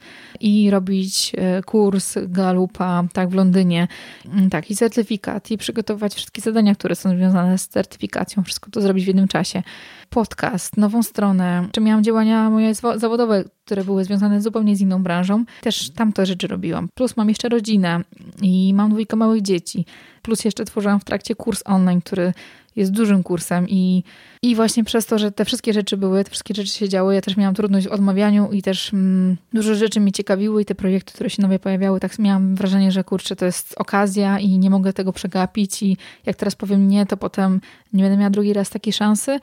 i 0.41 0.71
robić 0.71 1.33
e, 1.39 1.63
kurs 1.63 2.15
Galupa, 2.27 3.05
tak, 3.13 3.29
w 3.29 3.35
Londynie, 3.35 3.89
mm, 4.25 4.51
tak, 4.51 4.71
i 4.71 4.77
certyfikat, 4.77 5.51
i 5.51 5.59
przygotować 5.59 6.15
wszystkie 6.15 6.43
zadania, 6.43 6.75
które 6.75 6.97
są 6.97 7.11
związane 7.11 7.59
z 7.59 7.69
certyfikacją, 7.69 8.43
wszystko 8.43 8.71
to 8.71 8.81
zrobić 8.81 9.05
w 9.05 9.09
jednym 9.09 9.29
czasie. 9.29 9.63
Podcast, 10.11 10.77
nową 10.77 11.03
stronę, 11.03 11.69
czy 11.73 11.81
miałam 11.81 12.05
działania 12.05 12.51
moje 12.51 12.75
zawodowe, 12.75 13.45
które 13.65 13.85
były 13.85 14.05
związane 14.05 14.43
zupełnie 14.43 14.77
z 14.77 14.81
inną 14.81 15.03
branżą. 15.03 15.45
Też 15.61 15.91
tamte 15.91 16.27
rzeczy 16.27 16.47
robiłam. 16.47 16.89
Plus 16.95 17.17
mam 17.17 17.29
jeszcze 17.29 17.49
rodzinę 17.49 18.01
i 18.43 18.75
mam 18.75 18.91
dwójkę 18.91 19.17
małych 19.17 19.43
dzieci. 19.43 19.85
Plus 20.29 20.45
jeszcze 20.45 20.65
tworzyłam 20.65 21.01
w 21.01 21.05
trakcie 21.05 21.35
kurs 21.35 21.63
online, 21.65 22.01
który 22.01 22.33
jest 22.77 22.93
dużym 22.93 23.23
kursem 23.23 23.69
i, 23.69 24.05
i 24.43 24.55
właśnie 24.55 24.85
przez 24.85 25.07
to, 25.07 25.19
że 25.19 25.33
te 25.33 25.45
wszystkie 25.45 25.73
rzeczy 25.73 25.97
były, 25.97 26.25
te 26.25 26.31
wszystkie 26.31 26.55
rzeczy 26.55 26.69
się 26.71 26.89
działy, 26.89 27.15
ja 27.15 27.21
też 27.21 27.37
miałam 27.37 27.55
trudność 27.55 27.89
w 27.89 27.93
odmawianiu 27.93 28.53
i 28.53 28.63
też 28.63 28.93
mm, 28.93 29.37
dużo 29.53 29.75
rzeczy 29.75 30.01
mi 30.01 30.13
ciekawiły 30.13 30.63
i 30.63 30.65
te 30.65 30.75
projekty, 30.75 31.13
które 31.13 31.31
się 31.31 31.43
nowe 31.43 31.59
pojawiały, 31.59 32.01
tak 32.01 32.19
miałam 32.19 32.55
wrażenie, 32.55 32.93
że 32.93 33.05
kurczę, 33.05 33.37
to 33.37 33.45
jest 33.45 33.75
okazja 33.77 34.39
i 34.39 34.59
nie 34.59 34.71
mogę 34.71 34.93
tego 34.93 35.13
przegapić 35.13 35.83
i 35.83 35.97
jak 36.27 36.37
teraz 36.37 36.55
powiem 36.55 36.89
nie, 36.89 37.07
to 37.07 37.17
potem 37.17 37.61
nie 37.93 38.03
będę 38.03 38.17
miała 38.19 38.31
drugi 38.31 38.53
raz 38.53 38.71
takiej 38.71 38.93
szansy. 38.93 39.41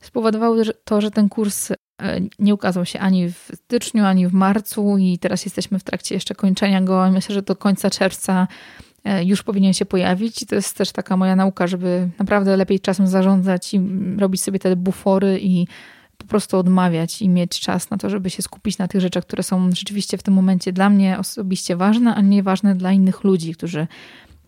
Spowodowało 0.00 0.56
to, 0.84 1.00
że 1.00 1.10
ten 1.10 1.28
kurs 1.28 1.70
e, 1.70 1.76
nie 2.38 2.54
ukazał 2.54 2.84
się 2.84 2.98
ani 3.00 3.28
w 3.28 3.50
styczniu, 3.54 4.04
ani 4.04 4.28
w 4.28 4.32
marcu 4.32 4.98
i 4.98 5.18
teraz 5.18 5.44
jesteśmy 5.44 5.78
w 5.78 5.84
trakcie 5.84 6.14
jeszcze 6.14 6.34
kończenia 6.34 6.82
go. 6.82 7.10
Myślę, 7.10 7.34
że 7.34 7.42
do 7.42 7.56
końca 7.56 7.90
czerwca 7.90 8.48
już 9.24 9.42
powinien 9.42 9.72
się 9.72 9.86
pojawić. 9.86 10.42
I 10.42 10.46
to 10.46 10.54
jest 10.54 10.76
też 10.76 10.92
taka 10.92 11.16
moja 11.16 11.36
nauka, 11.36 11.66
żeby 11.66 12.08
naprawdę 12.18 12.56
lepiej 12.56 12.80
czasem 12.80 13.06
zarządzać 13.06 13.74
i 13.74 13.80
robić 14.18 14.42
sobie 14.42 14.58
te 14.58 14.76
bufory 14.76 15.38
i 15.42 15.66
po 16.18 16.26
prostu 16.26 16.58
odmawiać 16.58 17.22
i 17.22 17.28
mieć 17.28 17.60
czas 17.60 17.90
na 17.90 17.96
to, 17.96 18.10
żeby 18.10 18.30
się 18.30 18.42
skupić 18.42 18.78
na 18.78 18.88
tych 18.88 19.00
rzeczach, 19.00 19.24
które 19.24 19.42
są 19.42 19.70
rzeczywiście 19.72 20.18
w 20.18 20.22
tym 20.22 20.34
momencie 20.34 20.72
dla 20.72 20.90
mnie 20.90 21.18
osobiście 21.18 21.76
ważne, 21.76 22.14
a 22.14 22.20
nie 22.20 22.42
ważne 22.42 22.74
dla 22.74 22.92
innych 22.92 23.24
ludzi, 23.24 23.54
którzy 23.54 23.86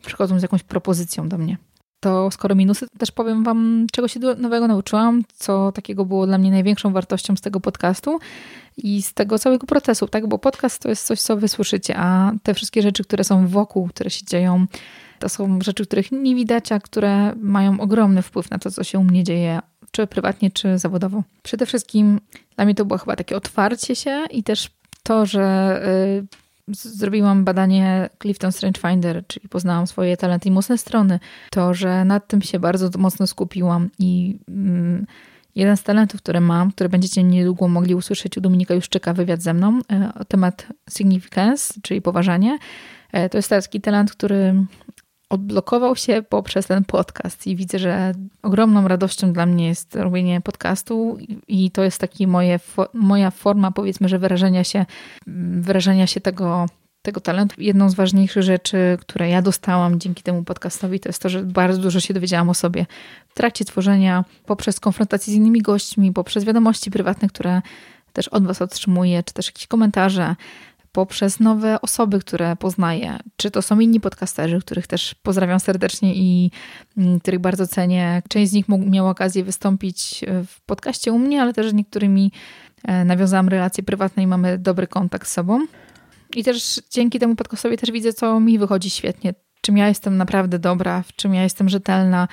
przychodzą 0.06 0.38
z 0.38 0.42
jakąś 0.42 0.62
propozycją 0.62 1.28
do 1.28 1.38
mnie. 1.38 1.56
To 2.00 2.30
skoro 2.30 2.54
minusy, 2.54 2.86
to 2.88 2.98
też 2.98 3.10
powiem 3.10 3.44
Wam, 3.44 3.86
czego 3.92 4.08
się 4.08 4.20
nowego 4.20 4.68
nauczyłam, 4.68 5.22
co 5.34 5.72
takiego 5.72 6.04
było 6.04 6.26
dla 6.26 6.38
mnie 6.38 6.50
największą 6.50 6.92
wartością 6.92 7.36
z 7.36 7.40
tego 7.40 7.60
podcastu 7.60 8.18
i 8.78 9.02
z 9.02 9.14
tego 9.14 9.38
całego 9.38 9.66
procesu, 9.66 10.08
tak? 10.08 10.26
Bo 10.26 10.38
podcast 10.38 10.82
to 10.82 10.88
jest 10.88 11.06
coś, 11.06 11.20
co 11.20 11.36
Wy 11.36 11.48
słyszycie, 11.48 11.94
a 11.96 12.32
te 12.42 12.54
wszystkie 12.54 12.82
rzeczy, 12.82 13.04
które 13.04 13.24
są 13.24 13.46
wokół, 13.46 13.88
które 13.88 14.10
się 14.10 14.26
dzieją, 14.26 14.66
to 15.18 15.28
są 15.28 15.58
rzeczy, 15.60 15.86
których 15.86 16.12
nie 16.12 16.34
widać, 16.34 16.72
a 16.72 16.80
które 16.80 17.34
mają 17.36 17.80
ogromny 17.80 18.22
wpływ 18.22 18.50
na 18.50 18.58
to, 18.58 18.70
co 18.70 18.84
się 18.84 18.98
u 18.98 19.04
mnie 19.04 19.24
dzieje, 19.24 19.58
czy 19.90 20.06
prywatnie, 20.06 20.50
czy 20.50 20.78
zawodowo. 20.78 21.22
Przede 21.42 21.66
wszystkim 21.66 22.20
dla 22.56 22.64
mnie 22.64 22.74
to 22.74 22.84
było 22.84 22.98
chyba 22.98 23.16
takie 23.16 23.36
otwarcie 23.36 23.96
się 23.96 24.24
i 24.30 24.42
też 24.42 24.70
to, 25.02 25.26
że 25.26 25.80
y, 26.28 26.48
zrobiłam 26.72 27.44
badanie 27.44 28.10
Clifton 28.22 28.52
Strange 28.52 28.80
Finder, 28.80 29.24
czyli 29.26 29.48
poznałam 29.48 29.86
swoje 29.86 30.16
talenty 30.16 30.48
i 30.48 30.52
mocne 30.52 30.78
strony. 30.78 31.20
To, 31.50 31.74
że 31.74 32.04
nad 32.04 32.26
tym 32.26 32.42
się 32.42 32.58
bardzo 32.58 32.98
mocno 32.98 33.26
skupiłam 33.26 33.90
i 33.98 34.38
mm, 34.48 35.06
jeden 35.58 35.76
z 35.76 35.82
talentów, 35.82 36.22
które 36.22 36.40
mam, 36.40 36.72
które 36.72 36.88
będziecie 36.88 37.22
niedługo 37.22 37.68
mogli 37.68 37.94
usłyszeć 37.94 38.38
u 38.38 38.40
Dominika 38.40 38.74
Juszczyka 38.74 39.12
wywiad 39.14 39.42
ze 39.42 39.54
mną, 39.54 39.78
y, 39.78 40.24
temat 40.24 40.66
significance, 40.90 41.74
czyli 41.82 42.02
poważanie, 42.02 42.58
y, 43.16 43.28
to 43.28 43.38
jest 43.38 43.48
taki 43.48 43.80
talent, 43.80 44.12
który 44.12 44.54
odblokował 45.30 45.96
się 45.96 46.22
poprzez 46.22 46.66
ten 46.66 46.84
podcast 46.84 47.46
i 47.46 47.56
widzę, 47.56 47.78
że 47.78 48.12
ogromną 48.42 48.88
radością 48.88 49.32
dla 49.32 49.46
mnie 49.46 49.68
jest 49.68 49.96
robienie 49.96 50.40
podcastu 50.40 51.18
i 51.48 51.70
to 51.70 51.82
jest 51.82 52.00
taki 52.00 52.26
moje, 52.26 52.60
moja 52.94 53.30
forma 53.30 53.70
powiedzmy, 53.70 54.08
że 54.08 54.18
wyrażenia 54.18 54.64
się, 54.64 54.86
wyrażenia 55.60 56.06
się 56.06 56.20
tego, 56.20 56.66
tego 57.08 57.20
talentu. 57.20 57.54
Jedną 57.58 57.90
z 57.90 57.94
ważniejszych 57.94 58.42
rzeczy, 58.42 58.98
które 59.00 59.28
ja 59.28 59.42
dostałam 59.42 60.00
dzięki 60.00 60.22
temu 60.22 60.44
podcastowi, 60.44 61.00
to 61.00 61.08
jest 61.08 61.22
to, 61.22 61.28
że 61.28 61.42
bardzo 61.42 61.80
dużo 61.80 62.00
się 62.00 62.14
dowiedziałam 62.14 62.48
o 62.48 62.54
sobie 62.54 62.86
w 63.28 63.34
trakcie 63.34 63.64
tworzenia, 63.64 64.24
poprzez 64.46 64.80
konfrontację 64.80 65.32
z 65.32 65.36
innymi 65.36 65.62
gośćmi, 65.62 66.12
poprzez 66.12 66.44
wiadomości 66.44 66.90
prywatne, 66.90 67.28
które 67.28 67.62
też 68.12 68.28
od 68.28 68.46
Was 68.46 68.62
otrzymuję, 68.62 69.22
czy 69.22 69.34
też 69.34 69.46
jakieś 69.46 69.66
komentarze, 69.66 70.36
poprzez 70.92 71.40
nowe 71.40 71.80
osoby, 71.80 72.18
które 72.18 72.56
poznaję. 72.56 73.18
Czy 73.36 73.50
to 73.50 73.62
są 73.62 73.80
inni 73.80 74.00
podcasterzy, 74.00 74.60
których 74.60 74.86
też 74.86 75.14
pozdrawiam 75.14 75.60
serdecznie 75.60 76.14
i 76.14 76.50
mm, 76.98 77.20
których 77.20 77.40
bardzo 77.40 77.66
cenię. 77.66 78.22
Część 78.28 78.50
z 78.50 78.54
nich 78.54 78.66
miała 78.68 79.10
okazję 79.10 79.44
wystąpić 79.44 80.24
e, 80.24 80.44
w 80.44 80.60
podcaście 80.60 81.12
u 81.12 81.18
mnie, 81.18 81.42
ale 81.42 81.52
też 81.52 81.70
z 81.70 81.74
niektórymi 81.74 82.32
e, 82.84 83.04
nawiązałam 83.04 83.48
relacje 83.48 83.84
prywatne 83.84 84.22
i 84.22 84.26
mamy 84.26 84.58
dobry 84.58 84.86
kontakt 84.86 85.28
z 85.28 85.32
sobą. 85.32 85.66
I 86.36 86.44
też 86.44 86.80
dzięki 86.90 87.18
temu 87.18 87.36
podcastowi 87.36 87.76
też 87.76 87.90
widzę, 87.90 88.12
co 88.12 88.40
mi 88.40 88.58
wychodzi 88.58 88.90
świetnie, 88.90 89.34
czym 89.60 89.76
ja 89.76 89.88
jestem 89.88 90.16
naprawdę 90.16 90.58
dobra, 90.58 91.02
w 91.02 91.12
czym 91.12 91.34
ja 91.34 91.42
jestem 91.42 91.68
rzetelna, 91.68 92.28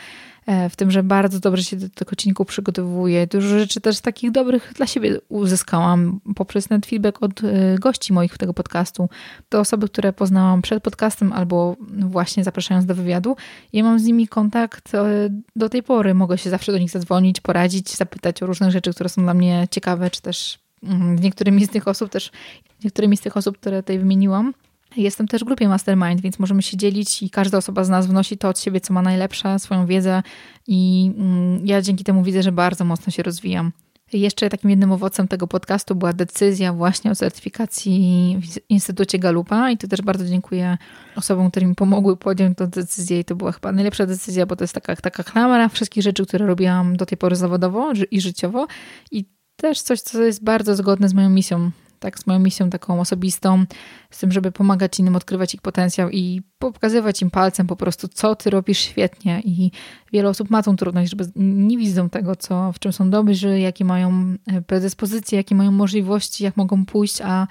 E, 0.46 0.70
w 0.70 0.76
tym, 0.76 0.92
że 0.92 1.04
bardzo 1.04 1.40
dobrze 1.40 1.64
się 1.64 1.78
do 1.78 1.90
tego 1.90 2.12
odcinku 2.12 2.46
przygotowuję. 2.46 3.28
Dużo 3.28 3.60
rzeczy 3.60 3.82
też 3.82 4.00
takich 4.00 4.32
dobrych 4.32 4.74
dla 4.76 4.88
siebie 4.88 5.20
uzyskałam 5.30 6.20
poprzez 6.36 6.68
ten 6.68 6.82
feedback 6.82 7.24
od 7.24 7.44
e, 7.44 7.76
gości 7.80 8.14
moich 8.14 8.38
tego 8.38 8.54
podcastu. 8.54 9.10
To 9.50 9.60
osoby, 9.60 9.88
które 9.90 10.14
poznałam 10.14 10.62
przed 10.62 10.84
podcastem 10.84 11.34
albo 11.34 11.76
właśnie 12.00 12.44
zapraszając 12.44 12.86
do 12.86 12.96
wywiadu. 12.96 13.36
Ja 13.74 13.84
mam 13.84 14.00
z 14.00 14.04
nimi 14.04 14.28
kontakt 14.28 14.96
e, 14.96 15.30
do 15.56 15.70
tej 15.70 15.84
pory. 15.84 16.14
Mogę 16.14 16.38
się 16.38 16.50
zawsze 16.50 16.72
do 16.72 16.78
nich 16.78 16.90
zadzwonić, 16.90 17.42
poradzić, 17.42 17.96
zapytać 17.96 18.44
o 18.44 18.46
różne 18.46 18.72
rzeczy, 18.72 18.94
które 18.94 19.10
są 19.10 19.24
dla 19.24 19.34
mnie 19.34 19.68
ciekawe, 19.72 20.10
czy 20.10 20.22
też 20.22 20.65
niektórymi 21.22 21.66
z 21.66 21.70
tych 21.70 21.88
osób 21.88 22.10
też, 22.10 22.32
niektórymi 22.84 23.18
z 23.18 23.22
tych 23.22 23.38
osób, 23.38 23.58
które 23.58 23.84
tutaj 23.84 24.00
wymieniłam, 24.00 24.54
Jestem 24.98 25.28
też 25.28 25.42
w 25.42 25.46
grupie 25.46 25.68
Mastermind, 25.68 26.22
więc 26.22 26.40
możemy 26.40 26.62
się 26.62 26.78
dzielić 26.78 27.24
i 27.24 27.30
każda 27.30 27.58
osoba 27.58 27.84
z 27.84 27.90
nas 27.90 28.08
wnosi 28.08 28.38
to 28.38 28.50
od 28.50 28.60
siebie, 28.60 28.82
co 28.82 28.94
ma 28.94 29.02
najlepsze, 29.02 29.60
swoją 29.60 29.86
wiedzę. 29.86 30.24
I 30.68 31.12
mm, 31.18 31.68
ja 31.68 31.82
dzięki 31.82 32.04
temu 32.04 32.24
widzę, 32.24 32.44
że 32.44 32.52
bardzo 32.52 32.86
mocno 32.86 33.12
się 33.12 33.24
rozwijam. 33.24 33.72
Jeszcze 34.14 34.50
takim 34.50 34.70
jednym 34.70 34.92
owocem 34.92 35.28
tego 35.28 35.48
podcastu 35.48 35.96
była 35.96 36.14
decyzja 36.14 36.74
właśnie 36.74 37.12
o 37.12 37.16
certyfikacji 37.16 38.38
w 38.42 38.70
Instytucie 38.70 39.20
Galupa 39.20 39.72
i 39.72 39.78
tu 39.78 39.88
też 39.88 40.02
bardzo 40.02 40.26
dziękuję 40.26 40.78
osobom, 41.16 41.52
które 41.52 41.66
mi 41.66 41.76
pomogły 41.76 42.18
podjąć 42.18 42.58
tę 42.58 42.68
decyzję 42.68 43.20
i 43.20 43.26
to 43.26 43.36
była 43.36 43.52
chyba 43.52 43.72
najlepsza 43.72 44.06
decyzja, 44.06 44.46
bo 44.46 44.56
to 44.56 44.64
jest 44.64 44.74
taka, 44.74 44.96
taka 44.96 45.24
klamra 45.24 45.70
wszystkich 45.70 46.04
rzeczy, 46.04 46.26
które 46.26 46.46
robiłam 46.46 46.98
do 46.98 47.06
tej 47.06 47.18
pory 47.18 47.36
zawodowo 47.36 47.92
i 48.12 48.22
życiowo. 48.22 48.68
I 49.12 49.26
też 49.56 49.82
coś, 49.82 50.02
co 50.02 50.24
jest 50.24 50.44
bardzo 50.44 50.76
zgodne 50.76 51.10
z 51.10 51.14
moją 51.14 51.30
misją 51.30 51.72
tak, 52.00 52.20
z 52.20 52.28
moją 52.28 52.40
misją 52.40 52.70
taką 52.70 53.00
osobistą, 53.00 53.66
z 54.10 54.20
tym, 54.20 54.32
żeby 54.32 54.52
pomagać 54.52 55.00
innym 55.00 55.16
odkrywać 55.16 55.54
ich 55.54 55.62
potencjał 55.62 56.10
i 56.10 56.42
pokazywać 56.60 57.22
im 57.22 57.32
palcem 57.32 57.68
po 57.68 57.76
prostu, 57.76 58.08
co 58.08 58.36
ty 58.36 58.50
robisz 58.50 58.80
świetnie. 58.80 59.42
I 59.46 59.72
wiele 60.14 60.30
osób 60.30 60.50
ma 60.50 60.64
tą 60.64 60.76
trudność, 60.76 61.10
żeby 61.10 61.32
nie 61.36 61.78
widzą 61.78 62.10
tego, 62.10 62.36
co, 62.36 62.72
w 62.74 62.80
czym 62.80 62.94
są 62.94 63.10
dobrzy, 63.10 63.60
jakie 63.60 63.86
mają 63.86 64.36
e, 64.48 64.62
predyspozycje, 64.62 65.38
jakie 65.38 65.56
mają 65.56 65.72
możliwości, 65.72 66.44
jak 66.44 66.58
mogą 66.58 66.86
pójść, 66.86 67.22
a 67.22 67.48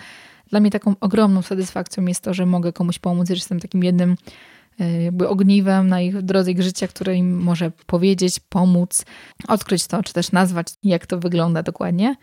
dla 0.51 0.61
mnie 0.61 0.71
taką 0.71 0.95
ogromną 1.01 1.43
satysfakcją 1.43 2.07
jest 2.07 2.21
to, 2.21 2.35
że 2.35 2.47
mogę 2.47 2.73
komuś 2.73 2.99
pomóc, 2.99 3.29
że 3.29 3.35
jestem 3.35 3.61
takim 3.61 3.85
jednym 3.85 4.17
jakby 5.05 5.29
ogniwem 5.29 5.89
na 5.89 6.01
ich 6.01 6.23
drodze 6.23 6.51
ich 6.51 6.63
życia, 6.63 6.89
które 6.89 7.17
im 7.17 7.43
może 7.43 7.71
powiedzieć, 7.87 8.41
pomóc, 8.49 9.05
odkryć 9.49 9.87
to, 9.87 10.03
czy 10.03 10.13
też 10.13 10.33
nazwać, 10.33 10.67
jak 10.83 11.07
to 11.07 11.19
wygląda 11.19 11.63
dokładnie. 11.63 12.17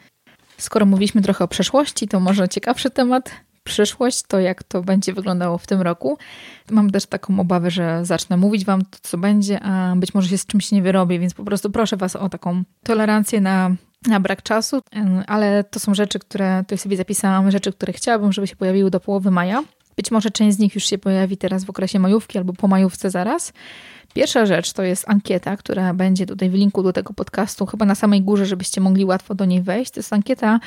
Skoro 0.58 0.86
mówiliśmy 0.86 1.22
trochę 1.22 1.44
o 1.44 1.48
przeszłości, 1.48 2.08
to 2.08 2.20
może 2.20 2.50
ciekawszy 2.50 2.90
temat. 2.90 3.32
Przyszłość, 3.64 4.24
to 4.28 4.40
jak 4.40 4.64
to 4.64 4.82
będzie 4.82 5.14
wyglądało 5.14 5.58
w 5.58 5.68
tym 5.68 5.82
roku. 5.82 6.18
Mam 6.72 6.90
też 6.90 7.06
taką 7.06 7.40
obawę, 7.40 7.72
że 7.72 8.06
zacznę 8.06 8.38
mówić 8.38 8.66
Wam 8.66 8.82
to, 8.82 8.98
co 9.02 9.18
będzie, 9.18 9.60
a 9.60 9.96
być 9.96 10.14
może 10.14 10.30
się 10.30 10.38
z 10.38 10.46
czymś 10.46 10.72
nie 10.72 10.82
wyrobię, 10.82 11.20
więc 11.20 11.34
po 11.34 11.44
prostu 11.44 11.70
proszę 11.70 11.98
Was 11.98 12.16
o 12.16 12.30
taką 12.30 12.64
tolerancję 12.84 13.42
na, 13.42 13.76
na 14.08 14.20
brak 14.20 14.44
czasu, 14.44 14.82
ale 15.28 15.64
to 15.64 15.80
są 15.80 15.94
rzeczy, 15.94 16.20
które 16.20 16.64
tutaj 16.64 16.78
sobie 16.78 16.98
zapisałam, 16.98 17.52
rzeczy, 17.52 17.74
które 17.74 17.94
chciałabym, 17.94 18.32
żeby 18.32 18.48
się 18.48 18.56
pojawiły 18.56 18.92
do 18.92 19.00
połowy 19.00 19.32
maja. 19.32 19.64
Być 19.96 20.12
może 20.12 20.32
część 20.32 20.58
z 20.58 20.60
nich 20.60 20.76
już 20.76 20.86
się 20.86 20.98
pojawi 20.98 21.38
teraz 21.38 21.64
w 21.64 21.70
okresie 21.70 22.00
majówki 22.00 22.38
albo 22.38 22.54
po 22.54 22.68
majówce 22.68 23.10
zaraz. 23.10 23.54
Pierwsza 24.14 24.46
rzecz 24.46 24.74
to 24.74 24.84
jest 24.84 25.10
ankieta, 25.10 25.58
która 25.58 25.94
będzie 25.94 26.26
tutaj 26.26 26.50
w 26.50 26.54
linku 26.54 26.84
do 26.84 26.94
tego 26.94 27.14
podcastu, 27.14 27.66
chyba 27.66 27.86
na 27.86 27.96
samej 27.96 28.22
górze, 28.22 28.46
żebyście 28.46 28.82
mogli 28.82 29.06
łatwo 29.06 29.36
do 29.36 29.46
niej 29.46 29.62
wejść. 29.62 29.92
To 29.92 30.00
jest 30.00 30.14
ankieta 30.14 30.60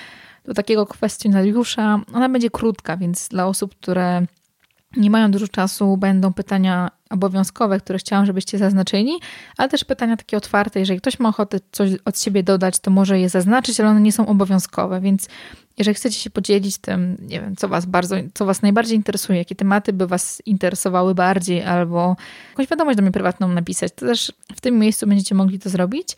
do 0.45 0.55
takiego 0.55 0.87
kwestionariusza. 0.87 2.01
Ona 2.15 2.29
będzie 2.29 2.51
krótka, 2.51 2.97
więc 2.97 3.29
dla 3.29 3.47
osób, 3.47 3.75
które 3.75 4.27
nie 4.97 5.11
mają 5.11 5.31
dużo 5.31 5.49
czasu, 5.49 5.97
będą 5.97 6.33
pytania 6.33 6.91
obowiązkowe, 7.15 7.81
które 7.81 7.99
chciałam, 7.99 8.27
żebyście 8.27 8.59
zaznaczyli, 8.59 9.13
ale 9.59 9.69
też 9.69 9.85
pytania 9.85 10.17
takie 10.17 10.37
otwarte. 10.37 10.81
Jeżeli 10.81 11.01
ktoś 11.01 11.19
ma 11.19 11.29
ochotę 11.29 11.59
coś 11.73 11.91
od 12.05 12.21
siebie 12.21 12.43
dodać, 12.43 12.79
to 12.79 12.91
może 12.91 13.21
je 13.21 13.29
zaznaczyć, 13.29 13.81
ale 13.81 13.89
one 13.89 14.01
nie 14.01 14.13
są 14.13 14.27
obowiązkowe, 14.27 15.01
więc 15.01 15.29
jeżeli 15.79 15.95
chcecie 15.95 16.19
się 16.19 16.31
podzielić 16.31 16.79
tym, 16.79 17.17
nie 17.21 17.41
wiem, 17.41 17.57
co 17.57 17.69
was 17.69 17.87
bardzo, 17.87 18.17
co 18.35 18.45
was 18.47 18.63
najbardziej 18.63 18.97
interesuje, 18.97 19.39
jakie 19.39 19.55
tematy 19.55 19.93
by 19.93 20.07
was 20.07 20.43
interesowały 20.47 21.15
bardziej, 21.15 21.63
albo 21.63 22.17
jakąś 22.51 22.69
wiadomość 22.69 22.97
do 22.97 23.03
mnie 23.03 23.13
prywatną 23.13 23.49
napisać, 23.49 23.93
to 23.97 24.07
też 24.07 24.33
w 24.57 24.61
tym 24.61 24.79
miejscu 24.79 25.07
będziecie 25.07 25.35
mogli 25.35 25.59
to 25.59 25.71
zrobić. 25.71 26.17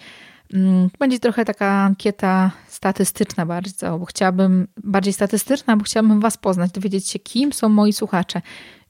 Mm, 0.54 0.90
będzie 0.98 1.18
trochę 1.18 1.44
taka 1.44 1.66
ankieta 1.66 2.50
statystyczna 2.68 3.46
bardzo, 3.46 3.98
bo 3.98 4.04
chciałabym, 4.04 4.68
bardziej 4.84 5.12
statystyczna, 5.12 5.76
bo 5.76 5.84
chciałabym 5.84 6.20
was 6.20 6.36
poznać, 6.36 6.70
dowiedzieć 6.70 7.08
się, 7.08 7.18
kim 7.18 7.52
są 7.52 7.68
moi 7.68 7.92
słuchacze, 7.92 8.42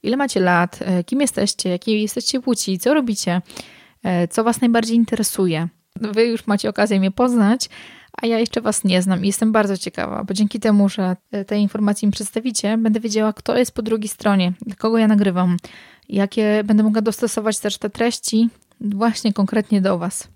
ile 0.06 0.16
macie 0.16 0.40
lat, 0.40 0.78
e, 0.80 1.04
kim 1.04 1.20
jesteście, 1.20 1.68
jakiej 1.68 2.02
jesteście 2.02 2.40
płci, 2.40 2.78
co 2.78 2.94
robicie, 2.94 3.42
e, 4.02 4.28
co 4.28 4.44
was 4.44 4.60
najbardziej 4.60 4.96
interesuje. 4.96 5.68
Wy 6.00 6.24
już 6.24 6.46
macie 6.46 6.68
okazję 6.68 7.00
mnie 7.00 7.10
poznać, 7.10 7.68
a 8.22 8.26
ja 8.26 8.38
jeszcze 8.38 8.60
Was 8.60 8.84
nie 8.84 9.02
znam 9.02 9.24
i 9.24 9.26
jestem 9.26 9.52
bardzo 9.52 9.76
ciekawa, 9.76 10.24
bo 10.24 10.34
dzięki 10.34 10.60
temu, 10.60 10.88
że 10.88 11.16
te 11.46 11.58
informacje 11.58 12.08
mi 12.08 12.12
przedstawicie, 12.12 12.78
będę 12.78 13.00
wiedziała, 13.00 13.32
kto 13.32 13.56
jest 13.56 13.72
po 13.72 13.82
drugiej 13.82 14.08
stronie, 14.08 14.52
kogo 14.78 14.98
ja 14.98 15.08
nagrywam, 15.08 15.56
jakie 16.08 16.62
będę 16.64 16.82
mogła 16.82 17.02
dostosować 17.02 17.58
też 17.58 17.78
te 17.78 17.90
treści 17.90 18.48
właśnie 18.80 19.32
konkretnie 19.32 19.80
do 19.80 19.98
Was. 19.98 20.28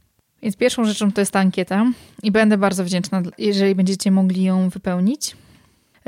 Więc 0.43 0.57
pierwszą 0.57 0.85
rzeczą 0.85 1.13
to 1.13 1.21
jest 1.21 1.33
ta 1.33 1.41
ankieta 1.41 1.87
i 2.23 2.31
będę 2.31 2.59
bardzo 2.59 2.85
wdzięczna, 2.85 3.23
jeżeli 3.39 3.75
będziecie 3.75 4.11
mogli 4.11 4.43
ją 4.43 4.69
wypełnić. 4.69 5.37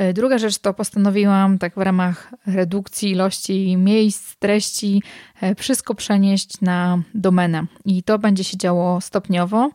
E, 0.03 0.13
druga 0.13 0.39
rzecz 0.39 0.59
to 0.59 0.75
postanowiłam 0.75 1.59
tak 1.59 1.75
w 1.75 1.79
ramach 1.79 2.35
redukcji 2.47 3.11
ilości 3.11 3.77
miejsc, 3.77 4.37
treści, 4.37 5.03
e, 5.41 5.55
wszystko 5.55 5.95
przenieść 5.95 6.61
na 6.61 7.03
domenę. 7.15 7.67
I 7.85 8.03
to 8.03 8.19
będzie 8.19 8.45
się 8.45 8.57
działo 8.57 9.01
stopniowo. 9.01 9.71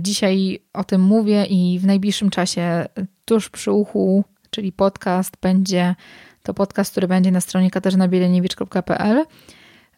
dzisiaj 0.00 0.58
o 0.72 0.84
tym 0.84 1.00
mówię 1.00 1.44
i 1.44 1.78
w 1.78 1.86
najbliższym 1.86 2.30
czasie 2.30 2.86
tuż 3.24 3.48
przy 3.48 3.72
uchu, 3.72 4.24
czyli 4.50 4.72
podcast, 4.72 5.36
będzie 5.42 5.94
to 6.42 6.54
podcast, 6.54 6.90
który 6.90 7.08
będzie 7.08 7.30
na 7.30 7.40
stronie 7.40 7.70
katarzynabieleniewicz.pl. 7.70 9.24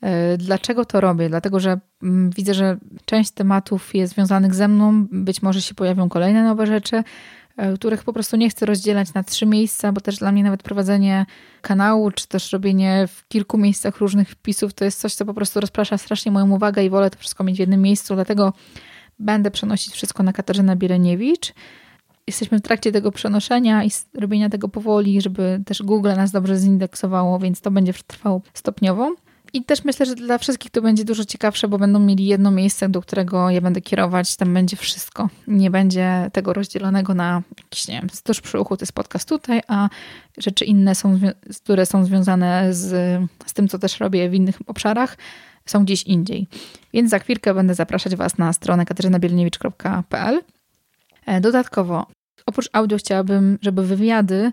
E, 0.02 0.36
dlaczego 0.36 0.84
to 0.84 1.00
robię? 1.00 1.28
Dlatego, 1.28 1.60
że 1.60 1.80
mm, 2.02 2.30
widzę, 2.30 2.54
że 2.54 2.76
część 3.04 3.30
tematów 3.30 3.94
jest 3.94 4.12
związanych 4.12 4.54
ze 4.54 4.68
mną, 4.68 5.06
być 5.10 5.42
może 5.42 5.62
się 5.62 5.74
pojawią 5.74 6.08
kolejne 6.08 6.44
nowe 6.44 6.66
rzeczy, 6.66 6.96
e, 6.96 7.04
których 7.74 8.04
po 8.04 8.12
prostu 8.12 8.36
nie 8.36 8.50
chcę 8.50 8.66
rozdzielać 8.66 9.14
na 9.14 9.22
trzy 9.22 9.46
miejsca, 9.46 9.92
bo 9.92 10.00
też 10.00 10.16
dla 10.16 10.32
mnie 10.32 10.42
nawet 10.42 10.62
prowadzenie 10.62 11.26
kanału, 11.60 12.10
czy 12.10 12.28
też 12.28 12.52
robienie 12.52 13.08
w 13.08 13.28
kilku 13.28 13.58
miejscach 13.58 13.98
różnych 13.98 14.30
wpisów, 14.30 14.74
to 14.74 14.84
jest 14.84 15.00
coś, 15.00 15.14
co 15.14 15.24
po 15.24 15.34
prostu 15.34 15.60
rozprasza 15.60 15.98
strasznie 15.98 16.32
moją 16.32 16.50
uwagę 16.50 16.84
i 16.84 16.90
wolę 16.90 17.10
to 17.10 17.18
wszystko 17.18 17.44
mieć 17.44 17.56
w 17.56 17.60
jednym 17.60 17.82
miejscu, 17.82 18.14
dlatego 18.14 18.52
będę 19.18 19.50
przenosić 19.50 19.94
wszystko 19.94 20.22
na 20.22 20.32
Katarzynę 20.32 20.76
Bieleniewicz. 20.76 21.54
Jesteśmy 22.26 22.58
w 22.58 22.62
trakcie 22.62 22.92
tego 22.92 23.12
przenoszenia 23.12 23.84
i 23.84 23.90
robienia 24.14 24.48
tego 24.48 24.68
powoli, 24.68 25.20
żeby 25.20 25.62
też 25.66 25.82
Google 25.82 26.08
nas 26.16 26.32
dobrze 26.32 26.56
zindeksowało, 26.56 27.38
więc 27.38 27.60
to 27.60 27.70
będzie 27.70 27.92
trwało 28.06 28.42
stopniowo. 28.54 29.14
I 29.52 29.64
też 29.64 29.84
myślę, 29.84 30.06
że 30.06 30.14
dla 30.14 30.38
wszystkich 30.38 30.70
to 30.70 30.82
będzie 30.82 31.04
dużo 31.04 31.24
ciekawsze, 31.24 31.68
bo 31.68 31.78
będą 31.78 31.98
mieli 31.98 32.26
jedno 32.26 32.50
miejsce, 32.50 32.88
do 32.88 33.00
którego 33.00 33.50
ja 33.50 33.60
będę 33.60 33.80
kierować. 33.80 34.36
Tam 34.36 34.54
będzie 34.54 34.76
wszystko. 34.76 35.28
Nie 35.46 35.70
będzie 35.70 36.30
tego 36.32 36.52
rozdzielonego 36.52 37.14
na 37.14 37.42
jakiś, 37.58 37.88
nie 37.88 38.00
wiem, 38.00 38.08
tuż 38.24 38.40
przy 38.40 38.60
uchu 38.60 38.76
to 38.76 38.82
jest 38.82 38.92
podcast 38.92 39.28
tutaj, 39.28 39.62
a 39.68 39.88
rzeczy 40.38 40.64
inne, 40.64 40.94
są, 40.94 41.20
które 41.64 41.86
są 41.86 42.04
związane 42.04 42.74
z, 42.74 42.88
z 43.46 43.52
tym, 43.52 43.68
co 43.68 43.78
też 43.78 44.00
robię 44.00 44.30
w 44.30 44.34
innych 44.34 44.58
obszarach, 44.66 45.16
są 45.66 45.84
gdzieś 45.84 46.02
indziej. 46.02 46.46
Więc 46.94 47.10
za 47.10 47.18
chwilkę 47.18 47.54
będę 47.54 47.74
zapraszać 47.74 48.16
Was 48.16 48.38
na 48.38 48.52
stronę 48.52 48.84
katarzynabielniewicz.pl. 48.84 50.40
E, 51.26 51.40
dodatkowo, 51.40 52.06
oprócz 52.46 52.68
audio 52.72 52.98
chciałabym, 52.98 53.58
żeby 53.62 53.86
wywiady 53.86 54.52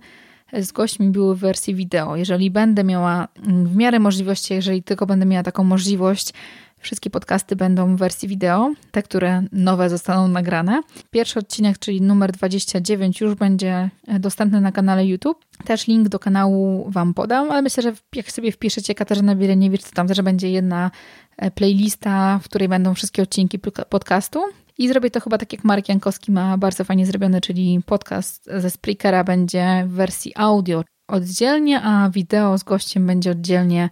z 0.53 0.71
gośćmi 0.71 1.09
były 1.09 1.35
w 1.35 1.39
wersji 1.39 1.75
wideo. 1.75 2.15
Jeżeli 2.15 2.51
będę 2.51 2.83
miała 2.83 3.27
mm, 3.47 3.67
w 3.67 3.75
miarę 3.75 3.99
możliwości, 3.99 4.53
jeżeli 4.53 4.83
tylko 4.83 5.05
będę 5.05 5.25
miała 5.25 5.43
taką 5.43 5.63
możliwość, 5.63 6.33
Wszystkie 6.79 7.09
podcasty 7.09 7.55
będą 7.55 7.95
w 7.95 7.99
wersji 7.99 8.27
wideo, 8.27 8.73
te, 8.91 9.03
które 9.03 9.43
nowe 9.51 9.89
zostaną 9.89 10.27
nagrane. 10.27 10.81
Pierwszy 11.11 11.39
odcinek, 11.39 11.79
czyli 11.79 12.01
numer 12.01 12.31
29, 12.31 13.21
już 13.21 13.35
będzie 13.35 13.89
e, 14.07 14.19
dostępny 14.19 14.61
na 14.61 14.71
kanale 14.71 15.05
YouTube. 15.05 15.45
Też 15.65 15.87
link 15.87 16.09
do 16.09 16.19
kanału 16.19 16.91
Wam 16.91 17.13
podam, 17.13 17.51
ale 17.51 17.61
myślę, 17.61 17.83
że 17.83 17.93
jak 18.15 18.31
sobie 18.31 18.51
wpiszecie 18.51 18.95
Katarzyna 18.95 19.35
Bieleniewicz, 19.35 19.83
to 19.83 19.91
tam 19.93 20.07
też 20.07 20.21
będzie 20.21 20.51
jedna 20.51 20.91
e, 21.37 21.51
playlista, 21.51 22.39
w 22.43 22.43
której 22.43 22.67
będą 22.67 22.93
wszystkie 22.93 23.21
odcinki 23.21 23.59
podcastu. 23.89 24.39
I 24.79 24.87
zrobię 24.87 25.11
to 25.11 25.19
chyba 25.19 25.37
tak 25.37 25.53
jak 25.53 25.63
Marek 25.63 25.89
Jankowski 25.89 26.31
ma 26.31 26.57
bardzo 26.57 26.83
fajnie 26.83 27.05
zrobione, 27.05 27.41
czyli 27.41 27.81
podcast 27.85 28.49
ze 28.57 28.69
Spreakera 28.69 29.23
będzie 29.23 29.83
w 29.87 29.91
wersji 29.91 30.33
audio 30.35 30.83
oddzielnie, 31.07 31.81
a 31.81 32.09
wideo 32.09 32.57
z 32.57 32.63
gościem 32.63 33.07
będzie 33.07 33.31
oddzielnie 33.31 33.89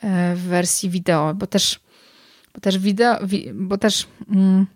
e, 0.00 0.34
w 0.34 0.40
wersji 0.40 0.90
wideo, 0.90 1.34
bo 1.34 1.46
też, 1.46 1.80
bo 2.54 2.60
też 2.60 2.78
wideo, 2.78 3.18
bo 3.54 3.78
też 3.78 4.06
mm, 4.30 4.66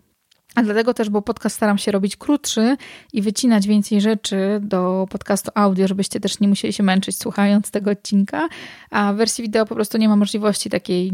a 0.55 0.63
dlatego 0.63 0.95
też, 0.95 1.11
bo 1.11 1.23
podcast 1.23 1.57
staram 1.57 1.79
się 1.79 1.93
robić 1.93 2.17
krótszy 2.17 2.77
i 3.13 3.23
wycinać 3.23 3.67
więcej 3.67 4.01
rzeczy 4.01 4.61
do 4.63 5.07
podcastu 5.11 5.51
audio, 5.55 5.89
żebyście 5.89 6.21
też 6.21 6.41
nie 6.41 6.49
musieli 6.49 6.73
się 6.73 6.83
męczyć 6.83 7.19
słuchając 7.19 7.71
tego 7.71 7.91
odcinka, 7.91 8.49
a 8.91 9.13
w 9.13 9.17
wersji 9.17 9.43
wideo 9.43 9.67
po 9.67 9.75
prostu 9.75 9.99
nie 9.99 10.09
ma 10.09 10.17
możliwości 10.17 10.71
takiej 10.71 11.13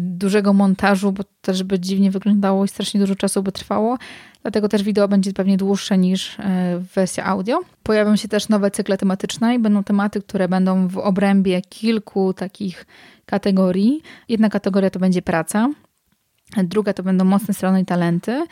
dużego 0.00 0.52
montażu, 0.52 1.12
bo 1.12 1.22
też 1.40 1.62
by 1.62 1.80
dziwnie 1.80 2.10
wyglądało 2.10 2.64
i 2.64 2.68
strasznie 2.68 3.00
dużo 3.00 3.16
czasu 3.16 3.42
by 3.42 3.52
trwało. 3.52 3.98
Dlatego 4.42 4.68
też 4.68 4.82
wideo 4.82 5.08
będzie 5.08 5.32
pewnie 5.32 5.56
dłuższe 5.56 5.98
niż 5.98 6.38
y, 6.38 6.42
wersja 6.94 7.24
audio. 7.24 7.60
Pojawią 7.82 8.16
się 8.16 8.28
też 8.28 8.48
nowe 8.48 8.70
cykle 8.70 8.98
tematyczne 8.98 9.54
i 9.54 9.58
będą 9.58 9.84
tematy, 9.84 10.22
które 10.22 10.48
będą 10.48 10.88
w 10.88 10.98
obrębie 10.98 11.62
kilku 11.62 12.32
takich 12.32 12.86
kategorii. 13.26 14.02
Jedna 14.28 14.50
kategoria 14.50 14.90
to 14.90 14.98
będzie 14.98 15.22
praca, 15.22 15.70
druga 16.64 16.92
to 16.92 17.02
będą 17.02 17.24
mocne 17.24 17.54
strony 17.54 17.80
i 17.80 17.84
talenty, 17.84 18.46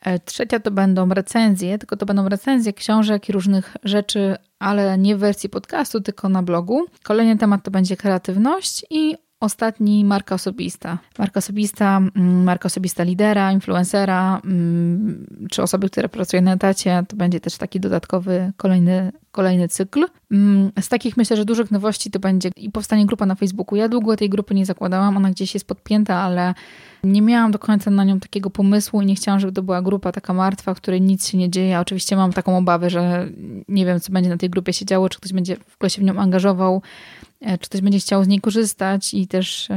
e, 0.00 0.18
Trzecia 0.18 0.60
to 0.60 0.70
będą 0.70 1.08
recenzje, 1.08 1.78
tylko 1.78 1.96
to 1.96 2.06
będą 2.06 2.28
recenzje 2.28 2.72
książek 2.72 3.28
i 3.28 3.32
różnych 3.32 3.76
rzeczy, 3.84 4.36
ale 4.58 4.98
nie 4.98 5.16
w 5.16 5.18
wersji 5.18 5.48
podcastu, 5.48 6.00
tylko 6.00 6.28
na 6.28 6.42
blogu. 6.42 6.86
Kolejny 7.02 7.38
temat 7.38 7.62
to 7.62 7.70
będzie 7.70 7.96
kreatywność 7.96 8.86
i 8.90 9.16
Ostatni 9.40 10.04
marka 10.04 10.34
osobista. 10.34 10.98
Marka 11.18 11.38
osobista, 11.38 11.96
mm, 11.96 12.44
marka 12.44 12.66
osobista 12.66 13.02
lidera, 13.02 13.52
influencera, 13.52 14.40
mm, 14.44 15.26
czy 15.50 15.62
osoby, 15.62 15.90
które 15.90 16.08
pracują 16.08 16.42
na 16.42 16.52
etacie, 16.52 17.04
to 17.08 17.16
będzie 17.16 17.40
też 17.40 17.56
taki 17.56 17.80
dodatkowy 17.80 18.52
kolejny, 18.56 19.12
kolejny 19.30 19.68
cykl. 19.68 20.06
Mm, 20.30 20.72
z 20.80 20.88
takich 20.88 21.16
myślę, 21.16 21.36
że 21.36 21.44
dużych 21.44 21.70
nowości 21.70 22.10
to 22.10 22.18
będzie 22.18 22.50
i 22.56 22.70
powstanie 22.70 23.06
grupa 23.06 23.26
na 23.26 23.34
Facebooku. 23.34 23.76
Ja 23.76 23.88
długo 23.88 24.16
tej 24.16 24.28
grupy 24.28 24.54
nie 24.54 24.66
zakładałam, 24.66 25.16
ona 25.16 25.30
gdzieś 25.30 25.54
jest 25.54 25.66
podpięta, 25.66 26.16
ale 26.16 26.54
nie 27.04 27.22
miałam 27.22 27.50
do 27.50 27.58
końca 27.58 27.90
na 27.90 28.04
nią 28.04 28.20
takiego 28.20 28.50
pomysłu 28.50 29.02
i 29.02 29.06
nie 29.06 29.14
chciałam, 29.14 29.40
żeby 29.40 29.52
to 29.52 29.62
była 29.62 29.82
grupa 29.82 30.12
taka 30.12 30.32
martwa, 30.32 30.74
w 30.74 30.76
której 30.76 31.00
nic 31.00 31.28
się 31.28 31.38
nie 31.38 31.50
dzieje. 31.50 31.80
Oczywiście 31.80 32.16
mam 32.16 32.32
taką 32.32 32.58
obawę, 32.58 32.90
że 32.90 33.28
nie 33.68 33.86
wiem, 33.86 34.00
co 34.00 34.12
będzie 34.12 34.30
na 34.30 34.36
tej 34.36 34.50
grupie 34.50 34.72
się 34.72 34.86
działo, 34.86 35.08
czy 35.08 35.18
ktoś 35.18 35.32
będzie 35.32 35.56
w 35.56 35.76
ogóle 35.76 35.90
się 35.90 36.02
w 36.02 36.04
nią 36.04 36.16
angażował 36.16 36.82
E, 37.40 37.58
czy 37.58 37.68
ktoś 37.68 37.80
będzie 37.80 37.98
chciał 37.98 38.24
z 38.24 38.28
niej 38.28 38.40
korzystać 38.40 39.14
i 39.14 39.26
też 39.26 39.68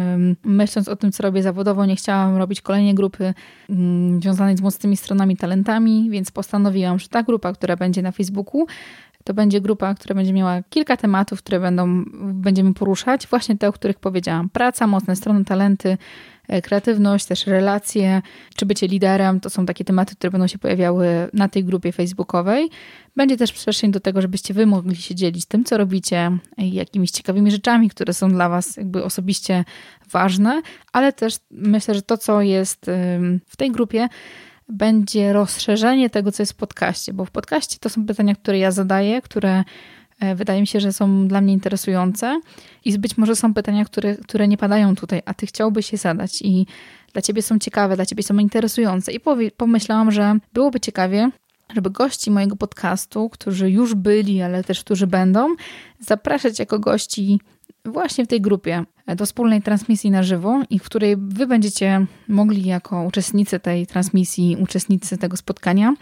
myśląc 0.44 0.88
o 0.88 0.96
tym, 0.96 1.12
co 1.12 1.24
robię 1.24 1.44
zawodowo, 1.44 1.86
nie 1.86 1.96
chciałam 1.96 2.38
robić 2.38 2.62
kolejnej 2.62 2.94
grupy 2.94 3.34
um, 3.70 4.22
związanej 4.22 4.58
z 4.58 4.62
mocnymi 4.62 4.98
stronami, 4.98 5.38
talentami, 5.38 6.10
więc 6.10 6.32
postanowiłam, 6.32 7.00
że 7.00 7.08
ta 7.08 7.24
grupa, 7.24 7.54
która 7.54 7.76
będzie 7.76 8.02
na 8.02 8.12
Facebooku, 8.12 8.66
to 9.24 9.34
będzie 9.34 9.62
grupa, 9.62 9.96
która 9.96 10.16
będzie 10.16 10.34
miała 10.34 10.64
kilka 10.70 10.98
tematów, 10.98 11.40
które 11.40 11.60
będą, 11.60 12.04
będziemy 12.24 12.74
poruszać, 12.74 13.28
właśnie 13.28 13.58
te, 13.58 13.68
o 13.68 13.72
których 13.72 14.00
powiedziałam. 14.00 14.50
Praca, 14.50 14.88
mocne 14.88 15.16
strony, 15.16 15.46
talenty, 15.46 15.98
E, 16.52 16.62
kreatywność, 16.62 17.26
też 17.26 17.48
relacje, 17.48 18.22
czy 18.56 18.66
bycie 18.66 18.88
liderem, 18.88 19.40
to 19.40 19.50
są 19.50 19.66
takie 19.66 19.84
tematy, 19.84 20.16
które 20.16 20.32
będą 20.32 20.48
się 20.48 20.58
pojawiały 20.58 21.08
na 21.34 21.48
tej 21.50 21.64
grupie 21.64 21.92
facebookowej. 21.92 22.70
Będzie 23.16 23.38
też 23.38 23.52
przestrzeń 23.52 23.92
do 23.92 24.00
tego, 24.00 24.22
żebyście 24.22 24.54
wy 24.54 24.66
mogli 24.66 24.96
się 24.96 25.16
dzielić 25.16 25.46
tym, 25.46 25.64
co 25.64 25.78
robicie, 25.78 26.38
jakimiś 26.58 27.12
ciekawymi 27.12 27.52
rzeczami, 27.52 27.90
które 27.90 28.14
są 28.14 28.30
dla 28.30 28.50
was 28.50 28.78
jakby 28.78 29.04
osobiście 29.04 29.66
ważne, 30.12 30.62
ale 30.94 31.14
też 31.14 31.36
myślę, 31.52 31.94
że 31.94 32.02
to, 32.02 32.18
co 32.18 32.42
jest 32.42 32.86
w 33.48 33.58
tej 33.58 33.72
grupie, 33.72 34.08
będzie 34.72 35.34
rozszerzenie 35.34 36.10
tego, 36.10 36.32
co 36.32 36.44
jest 36.44 36.54
w 36.54 36.56
podcaście, 36.56 37.14
bo 37.14 37.26
w 37.26 37.32
podcaście 37.32 37.78
to 37.80 37.90
są 37.90 38.06
pytania, 38.06 38.36
które 38.36 38.60
ja 38.60 38.72
zadaję, 38.72 39.22
które 39.22 39.64
E, 40.22 40.36
wydaje 40.36 40.62
mi 40.62 40.68
się, 40.68 40.80
że 40.80 40.94
są 40.94 41.28
dla 41.28 41.42
mnie 41.42 41.54
interesujące 41.54 42.42
i 42.86 43.00
być 43.00 43.18
może 43.18 43.36
są 43.36 43.54
pytania, 43.54 43.86
które, 43.86 44.16
które 44.16 44.48
nie 44.48 44.58
padają 44.58 44.96
tutaj, 44.96 45.22
a 45.26 45.34
ty 45.34 45.46
chciałbyś 45.46 45.92
je 45.92 45.98
zadać 45.98 46.42
i 46.42 46.66
dla 47.14 47.22
ciebie 47.22 47.42
są 47.42 47.60
ciekawe, 47.60 47.96
dla 47.96 48.06
ciebie 48.06 48.24
są 48.24 48.38
interesujące. 48.38 49.12
I 49.12 49.20
pomyślałam, 49.58 50.12
że 50.12 50.38
byłoby 50.54 50.80
ciekawie, 50.80 51.30
żeby 51.76 51.90
gości 51.90 52.32
mojego 52.32 52.56
podcastu, 52.56 53.30
którzy 53.30 53.72
już 53.72 53.96
byli, 53.96 54.42
ale 54.42 54.64
też 54.64 54.80
którzy 54.80 55.08
będą, 55.08 55.56
zapraszać 56.00 56.60
jako 56.60 56.80
gości 56.80 57.40
właśnie 57.86 58.26
w 58.26 58.28
tej 58.28 58.42
grupie 58.42 58.84
do 59.16 59.26
wspólnej 59.26 59.62
transmisji 59.62 60.12
na 60.12 60.24
żywo 60.24 60.62
i 60.70 60.80
w 60.80 60.84
której 60.84 61.16
wy 61.18 61.48
będziecie 61.48 62.06
mogli 62.28 62.66
jako 62.66 63.04
uczestnicy 63.04 63.60
tej 63.60 63.88
transmisji, 63.88 64.58
uczestnicy 64.60 65.18
tego 65.18 65.38
spotkania 65.38 65.94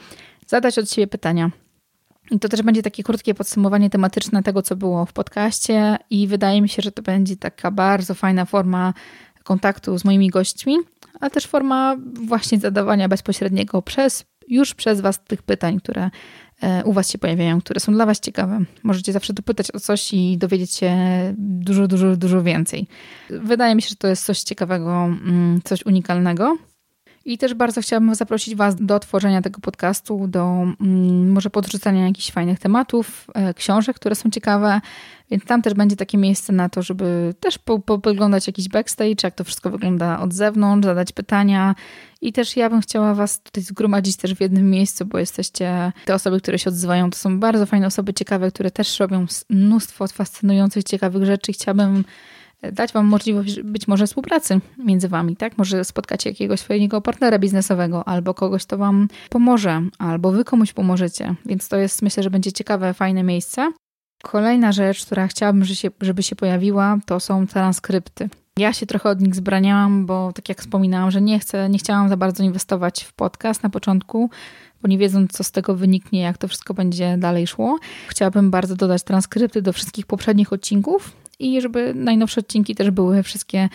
zadać 0.47 0.77
od 0.77 0.91
siebie 0.91 1.07
pytania. 1.07 1.51
I 2.31 2.39
to 2.39 2.49
też 2.49 2.61
będzie 2.61 2.83
takie 2.83 3.03
krótkie 3.03 3.33
podsumowanie 3.33 3.89
tematyczne 3.89 4.43
tego, 4.43 4.61
co 4.61 4.75
było 4.75 5.05
w 5.05 5.13
podcaście, 5.13 5.97
i 6.09 6.27
wydaje 6.27 6.61
mi 6.61 6.69
się, 6.69 6.81
że 6.81 6.91
to 6.91 7.01
będzie 7.01 7.37
taka 7.37 7.71
bardzo 7.71 8.13
fajna 8.13 8.45
forma 8.45 8.93
kontaktu 9.43 9.97
z 9.97 10.05
moimi 10.05 10.29
gośćmi, 10.29 10.75
ale 11.19 11.31
też 11.31 11.47
forma 11.47 11.97
właśnie 12.13 12.59
zadawania 12.59 13.09
bezpośredniego 13.09 13.81
przez, 13.81 14.25
już 14.49 14.73
przez 14.73 15.01
Was 15.01 15.23
tych 15.23 15.43
pytań, 15.43 15.79
które 15.79 16.09
e, 16.61 16.83
u 16.83 16.93
Was 16.93 17.09
się 17.09 17.17
pojawiają, 17.17 17.61
które 17.61 17.79
są 17.79 17.93
dla 17.93 18.05
Was 18.05 18.19
ciekawe. 18.19 18.59
Możecie 18.83 19.13
zawsze 19.13 19.33
dopytać 19.33 19.71
o 19.75 19.79
coś 19.79 20.13
i 20.13 20.37
dowiedzieć 20.37 20.73
się 20.73 20.95
dużo, 21.37 21.87
dużo, 21.87 22.15
dużo 22.15 22.43
więcej. 22.43 22.87
Wydaje 23.29 23.75
mi 23.75 23.81
się, 23.81 23.89
że 23.89 23.95
to 23.95 24.07
jest 24.07 24.25
coś 24.25 24.39
ciekawego, 24.39 25.03
mm, 25.05 25.61
coś 25.63 25.85
unikalnego. 25.85 26.57
I 27.25 27.37
też 27.37 27.53
bardzo 27.53 27.81
chciałabym 27.81 28.15
zaprosić 28.15 28.55
Was 28.55 28.75
do 28.75 28.99
tworzenia 28.99 29.41
tego 29.41 29.59
podcastu, 29.59 30.27
do 30.27 30.43
mm, 30.81 31.31
może 31.31 31.49
podrzucania 31.49 32.07
jakichś 32.07 32.31
fajnych 32.31 32.59
tematów, 32.59 33.27
e, 33.33 33.53
książek, 33.53 33.95
które 33.95 34.15
są 34.15 34.29
ciekawe, 34.29 34.81
więc 35.31 35.45
tam 35.45 35.61
też 35.61 35.73
będzie 35.73 35.95
takie 35.95 36.17
miejsce 36.17 36.53
na 36.53 36.69
to, 36.69 36.81
żeby 36.81 37.33
też 37.39 37.57
po, 37.57 37.79
poglądać 37.79 38.47
jakiś 38.47 38.69
backstage, 38.69 39.15
jak 39.23 39.35
to 39.35 39.43
wszystko 39.43 39.69
wygląda 39.69 40.19
od 40.19 40.33
zewnątrz, 40.33 40.85
zadać 40.85 41.11
pytania. 41.11 41.75
I 42.21 42.33
też 42.33 42.57
ja 42.57 42.69
bym 42.69 42.81
chciała 42.81 43.13
Was 43.13 43.41
tutaj 43.41 43.63
zgromadzić 43.63 44.17
też 44.17 44.35
w 44.35 44.41
jednym 44.41 44.69
miejscu, 44.69 45.05
bo 45.05 45.19
jesteście 45.19 45.91
te 46.05 46.15
osoby, 46.15 46.41
które 46.41 46.59
się 46.59 46.69
odzywają. 46.69 47.09
To 47.09 47.17
są 47.17 47.39
bardzo 47.39 47.65
fajne 47.65 47.87
osoby, 47.87 48.13
ciekawe, 48.13 48.51
które 48.51 48.71
też 48.71 48.99
robią 48.99 49.25
mnóstwo 49.49 50.07
fascynujących, 50.07 50.83
ciekawych 50.83 51.25
rzeczy. 51.25 51.53
Chciałabym 51.53 52.03
dać 52.71 52.93
Wam 52.93 53.05
możliwość 53.05 53.61
być 53.61 53.87
może 53.87 54.07
współpracy 54.07 54.59
między 54.77 55.07
Wami, 55.07 55.35
tak? 55.35 55.57
Może 55.57 55.85
spotkacie 55.85 56.29
jakiegoś 56.29 56.59
swojego 56.59 57.01
partnera 57.01 57.39
biznesowego 57.39 58.07
albo 58.07 58.33
kogoś, 58.33 58.65
kto 58.65 58.77
Wam 58.77 59.07
pomoże, 59.29 59.81
albo 59.97 60.31
Wy 60.31 60.43
komuś 60.43 60.73
pomożecie. 60.73 61.35
Więc 61.45 61.69
to 61.69 61.77
jest, 61.77 62.01
myślę, 62.01 62.23
że 62.23 62.29
będzie 62.29 62.51
ciekawe, 62.51 62.93
fajne 62.93 63.23
miejsce. 63.23 63.71
Kolejna 64.23 64.71
rzecz, 64.71 65.05
która 65.05 65.27
chciałabym, 65.27 65.63
żeby 66.01 66.23
się 66.23 66.35
pojawiła, 66.35 66.97
to 67.05 67.19
są 67.19 67.47
transkrypty. 67.47 68.29
Ja 68.57 68.73
się 68.73 68.85
trochę 68.85 69.09
od 69.09 69.21
nich 69.21 69.35
zbraniałam, 69.35 70.05
bo 70.05 70.33
tak 70.33 70.49
jak 70.49 70.61
wspominałam, 70.61 71.11
że 71.11 71.21
nie 71.21 71.39
chcę, 71.39 71.69
nie 71.69 71.79
chciałam 71.79 72.09
za 72.09 72.17
bardzo 72.17 72.43
inwestować 72.43 73.03
w 73.03 73.13
podcast 73.13 73.63
na 73.63 73.69
początku, 73.69 74.29
bo 74.81 74.87
nie 74.87 74.97
wiedząc, 74.97 75.31
co 75.31 75.43
z 75.43 75.51
tego 75.51 75.75
wyniknie, 75.75 76.21
jak 76.21 76.37
to 76.37 76.47
wszystko 76.47 76.73
będzie 76.73 77.17
dalej 77.17 77.47
szło. 77.47 77.79
Chciałabym 78.07 78.51
bardzo 78.51 78.75
dodać 78.75 79.03
transkrypty 79.03 79.61
do 79.61 79.73
wszystkich 79.73 80.05
poprzednich 80.05 80.53
odcinków 80.53 81.11
i 81.39 81.61
żeby 81.61 81.93
najnowsze 81.95 82.41
odcinki 82.41 82.75
też 82.75 82.91
były 82.91 83.23
wszystkie 83.23 83.69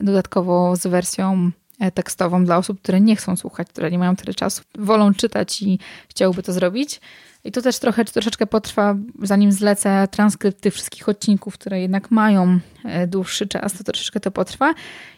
dodatkowo 0.00 0.76
z 0.76 0.86
wersją 0.86 1.50
e, 1.80 1.90
tekstową 1.90 2.44
dla 2.44 2.56
osób, 2.56 2.80
które 2.82 3.00
nie 3.00 3.16
chcą 3.16 3.36
słuchać, 3.36 3.68
które 3.68 3.90
nie 3.90 3.98
mają 3.98 4.16
tyle 4.16 4.34
czasu, 4.34 4.62
wolą 4.78 5.14
czytać 5.14 5.62
i 5.62 5.78
chciałyby 6.08 6.42
to 6.42 6.52
zrobić. 6.52 7.00
I 7.44 7.52
to 7.52 7.62
też 7.62 7.78
trochę, 7.78 8.04
troszeczkę 8.04 8.46
potrwa, 8.46 8.96
zanim 9.22 9.52
zlecę 9.52 10.08
transkrypt 10.10 10.60
tych 10.60 10.74
wszystkich 10.74 11.08
odcinków, 11.08 11.54
które 11.54 11.80
jednak 11.80 12.10
mają 12.10 12.58
e, 12.84 13.06
dłuższy 13.06 13.46
czas, 13.46 13.72
to 13.72 13.84
troszeczkę 13.84 14.20
to 14.20 14.30
potrwa. 14.30 14.74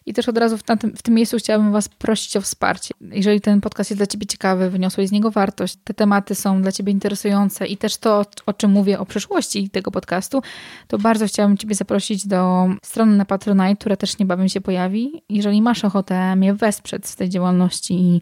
I 0.06 0.14
też 0.14 0.28
od 0.28 0.38
razu 0.38 0.58
w, 0.58 0.62
tym, 0.62 0.78
w 0.96 1.02
tym 1.02 1.14
miejscu 1.14 1.36
chciałabym 1.36 1.72
Was 1.72 1.88
prosić 1.88 2.36
o 2.36 2.40
wsparcie. 2.40 2.94
Jeżeli 3.00 3.40
ten 3.40 3.60
podcast 3.60 3.90
jest 3.90 3.98
dla 3.98 4.06
Ciebie 4.06 4.26
ciekawy, 4.26 4.70
wyniosłeś 4.70 5.08
z 5.08 5.12
niego 5.12 5.30
wartość, 5.30 5.76
te 5.84 5.94
tematy 5.94 6.34
są 6.34 6.62
dla 6.62 6.72
Ciebie 6.72 6.92
interesujące 6.92 7.66
i 7.66 7.76
też 7.76 7.96
to, 7.96 8.24
o 8.46 8.52
czym 8.52 8.70
mówię 8.70 8.98
o 8.98 9.06
przyszłości 9.06 9.70
tego 9.70 9.90
podcastu, 9.90 10.42
to 10.88 10.98
bardzo 10.98 11.26
chciałabym 11.26 11.56
Ciebie 11.56 11.74
zaprosić 11.74 12.26
do 12.26 12.68
strony 12.82 13.16
na 13.16 13.24
Patronite, 13.24 13.76
która 13.76 13.96
też 13.96 14.18
niebawem 14.18 14.48
się 14.48 14.60
pojawi. 14.60 15.22
Jeżeli 15.28 15.62
masz 15.62 15.84
ochotę 15.84 16.36
mnie 16.36 16.54
wesprzeć 16.54 17.06
w 17.06 17.16
tej 17.16 17.28
działalności 17.28 17.94
i 17.94 18.20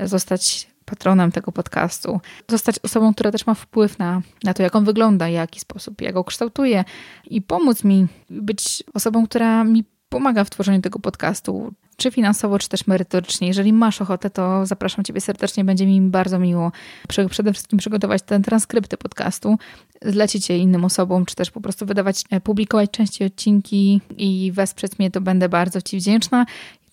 zostać 0.00 0.68
patronem 0.90 1.32
tego 1.32 1.52
podcastu, 1.52 2.20
zostać 2.48 2.78
osobą, 2.78 3.14
która 3.14 3.30
też 3.30 3.46
ma 3.46 3.54
wpływ 3.54 3.98
na, 3.98 4.22
na 4.44 4.54
to, 4.54 4.62
jak 4.62 4.76
on 4.76 4.84
wygląda, 4.84 5.28
jaki 5.28 5.60
sposób, 5.60 6.00
jak 6.00 6.14
go 6.14 6.24
kształtuje 6.24 6.84
i 7.24 7.42
pomóc 7.42 7.84
mi 7.84 8.06
być 8.30 8.84
osobą, 8.94 9.26
która 9.26 9.64
mi 9.64 9.84
pomaga 10.08 10.44
w 10.44 10.50
tworzeniu 10.50 10.80
tego 10.80 10.98
podcastu, 10.98 11.72
czy 11.96 12.10
finansowo, 12.10 12.58
czy 12.58 12.68
też 12.68 12.86
merytorycznie. 12.86 13.48
Jeżeli 13.48 13.72
masz 13.72 14.02
ochotę, 14.02 14.30
to 14.30 14.66
zapraszam 14.66 15.04
Ciebie 15.04 15.20
serdecznie. 15.20 15.64
Będzie 15.64 15.86
mi 15.86 16.00
bardzo 16.00 16.38
miło 16.38 16.72
przede 17.30 17.52
wszystkim 17.52 17.78
przygotować 17.78 18.22
ten 18.22 18.42
transkrypty 18.42 18.96
podcastu, 18.96 19.58
zlecić 20.02 20.48
je 20.48 20.58
innym 20.58 20.84
osobom, 20.84 21.26
czy 21.26 21.34
też 21.34 21.50
po 21.50 21.60
prostu 21.60 21.86
wydawać, 21.86 22.24
e, 22.30 22.40
publikować 22.40 22.90
częściej 22.90 23.26
odcinki 23.26 24.00
i 24.16 24.52
wesprzeć 24.52 24.98
mnie, 24.98 25.10
to 25.10 25.20
będę 25.20 25.48
bardzo 25.48 25.82
Ci 25.82 25.96
wdzięczna. 25.96 26.46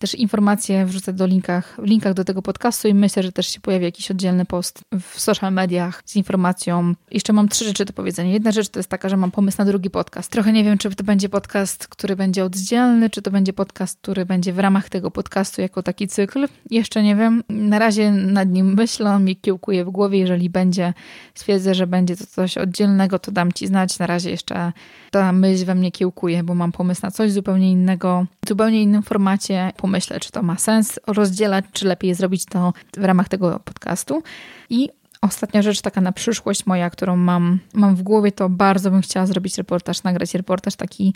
Też 0.06 0.16
informacje 0.16 0.86
wrzucę 0.86 1.14
do 1.14 1.26
linkach, 1.26 1.78
w 1.80 1.84
linkach 1.84 2.14
do 2.14 2.24
tego 2.24 2.42
podcastu 2.42 2.88
i 2.88 2.94
myślę, 2.94 3.24
że 3.24 3.32
też 3.32 3.48
się 3.48 3.60
pojawi 3.60 3.86
jakiś 3.86 4.12
oddzielny 4.12 4.46
post 4.46 4.82
w 5.02 5.20
social 5.20 5.54
mediach 5.54 6.04
z 6.06 6.16
informacją. 6.16 6.94
Jeszcze 7.12 7.34
mam 7.34 7.50
trzy 7.50 7.66
rzeczy 7.66 7.86
do 7.86 7.94
powiedzenia. 7.94 8.32
Jedna 8.32 8.52
rzecz 8.52 8.70
to 8.70 8.80
jest 8.80 8.90
taka, 8.90 9.10
że 9.10 9.18
mam 9.18 9.32
pomysł 9.32 9.58
na 9.58 9.66
drugi 9.66 9.90
podcast. 9.90 10.32
Trochę 10.32 10.54
nie 10.54 10.64
wiem, 10.64 10.78
czy 10.78 10.96
to 10.96 11.04
będzie 11.04 11.30
podcast, 11.30 11.88
który 11.88 12.16
będzie 12.16 12.44
oddzielny, 12.46 13.10
czy 13.10 13.22
to 13.22 13.32
będzie 13.32 13.54
podcast, 13.54 14.00
który 14.02 14.26
będzie 14.26 14.54
w 14.54 14.60
ramach 14.60 14.90
tego 14.90 15.12
podcastu 15.12 15.62
jako 15.62 15.84
taki 15.84 16.08
cykl. 16.08 16.48
Jeszcze 16.72 17.04
nie 17.04 17.16
wiem. 17.16 17.44
Na 17.50 17.80
razie 17.80 18.12
nad 18.12 18.50
nim 18.50 18.74
myślę, 18.74 19.20
mi 19.20 19.36
kiełkuje 19.36 19.86
w 19.86 19.90
głowie. 19.90 20.20
Jeżeli 20.20 20.50
będzie, 20.50 20.94
stwierdzę, 21.36 21.76
że 21.76 21.88
będzie 21.88 22.18
to 22.18 22.26
coś 22.26 22.58
oddzielnego, 22.58 23.20
to 23.20 23.32
dam 23.32 23.54
Ci 23.54 23.68
znać. 23.68 24.00
Na 24.00 24.08
razie 24.08 24.30
jeszcze 24.30 24.72
ta 25.12 25.32
myśl 25.32 25.66
we 25.66 25.76
mnie 25.76 25.92
kiełkuje, 25.92 26.44
bo 26.44 26.56
mam 26.56 26.72
pomysł 26.72 27.02
na 27.04 27.12
coś 27.12 27.32
zupełnie 27.32 27.72
innego, 27.72 28.26
w 28.46 28.50
zupełnie 28.50 28.82
innym 28.82 29.04
formacie. 29.04 29.72
Pomyślę, 29.96 30.20
czy 30.20 30.32
to 30.32 30.44
ma 30.44 30.58
sens 30.58 31.00
rozdzielać, 31.08 31.66
czy 31.72 31.88
lepiej 31.88 32.16
zrobić 32.16 32.46
to 32.46 32.74
w 32.98 33.04
ramach 33.04 33.30
tego 33.30 33.60
podcastu. 33.60 34.24
I 34.70 34.90
Ostatnia 35.22 35.62
rzecz 35.62 35.82
taka 35.82 36.02
na 36.02 36.12
przyszłość 36.12 36.66
moja, 36.66 36.90
którą 36.90 37.16
mam, 37.16 37.60
mam 37.74 37.96
w 37.96 38.04
głowie, 38.04 38.32
to 38.32 38.50
bardzo 38.50 38.92
bym 38.92 39.02
chciała 39.02 39.26
zrobić 39.26 39.58
reportaż, 39.58 40.04
nagrać 40.04 40.34
reportaż 40.34 40.76
taki 40.76 41.14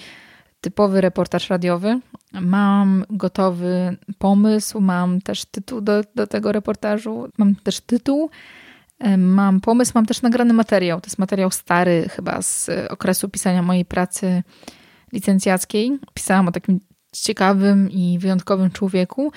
typowy 0.61 1.01
reportaż 1.01 1.49
radiowy. 1.49 1.99
Mam 2.33 3.05
gotowy 3.09 3.97
pomysł, 4.17 4.81
mam 4.81 5.21
też 5.21 5.45
tytuł 5.45 5.81
do, 5.81 6.01
do 6.15 6.27
tego 6.27 6.51
reportażu, 6.51 7.29
mam 7.37 7.55
też 7.55 7.81
tytuł, 7.81 8.29
mam 9.17 9.61
pomysł, 9.61 9.91
mam 9.95 10.05
też 10.05 10.21
nagrany 10.21 10.53
materiał. 10.53 11.01
To 11.01 11.07
jest 11.07 11.19
materiał 11.19 11.51
stary, 11.51 12.09
chyba 12.09 12.41
z 12.41 12.69
okresu 12.89 13.29
pisania 13.29 13.61
mojej 13.61 13.85
pracy 13.85 14.43
licencjackiej. 15.13 15.99
Pisałam 16.13 16.47
o 16.47 16.51
takim 16.51 16.79
ciekawym 17.11 17.91
i 17.91 18.17
wyjątkowym 18.19 18.71
człowieku, 18.71 19.31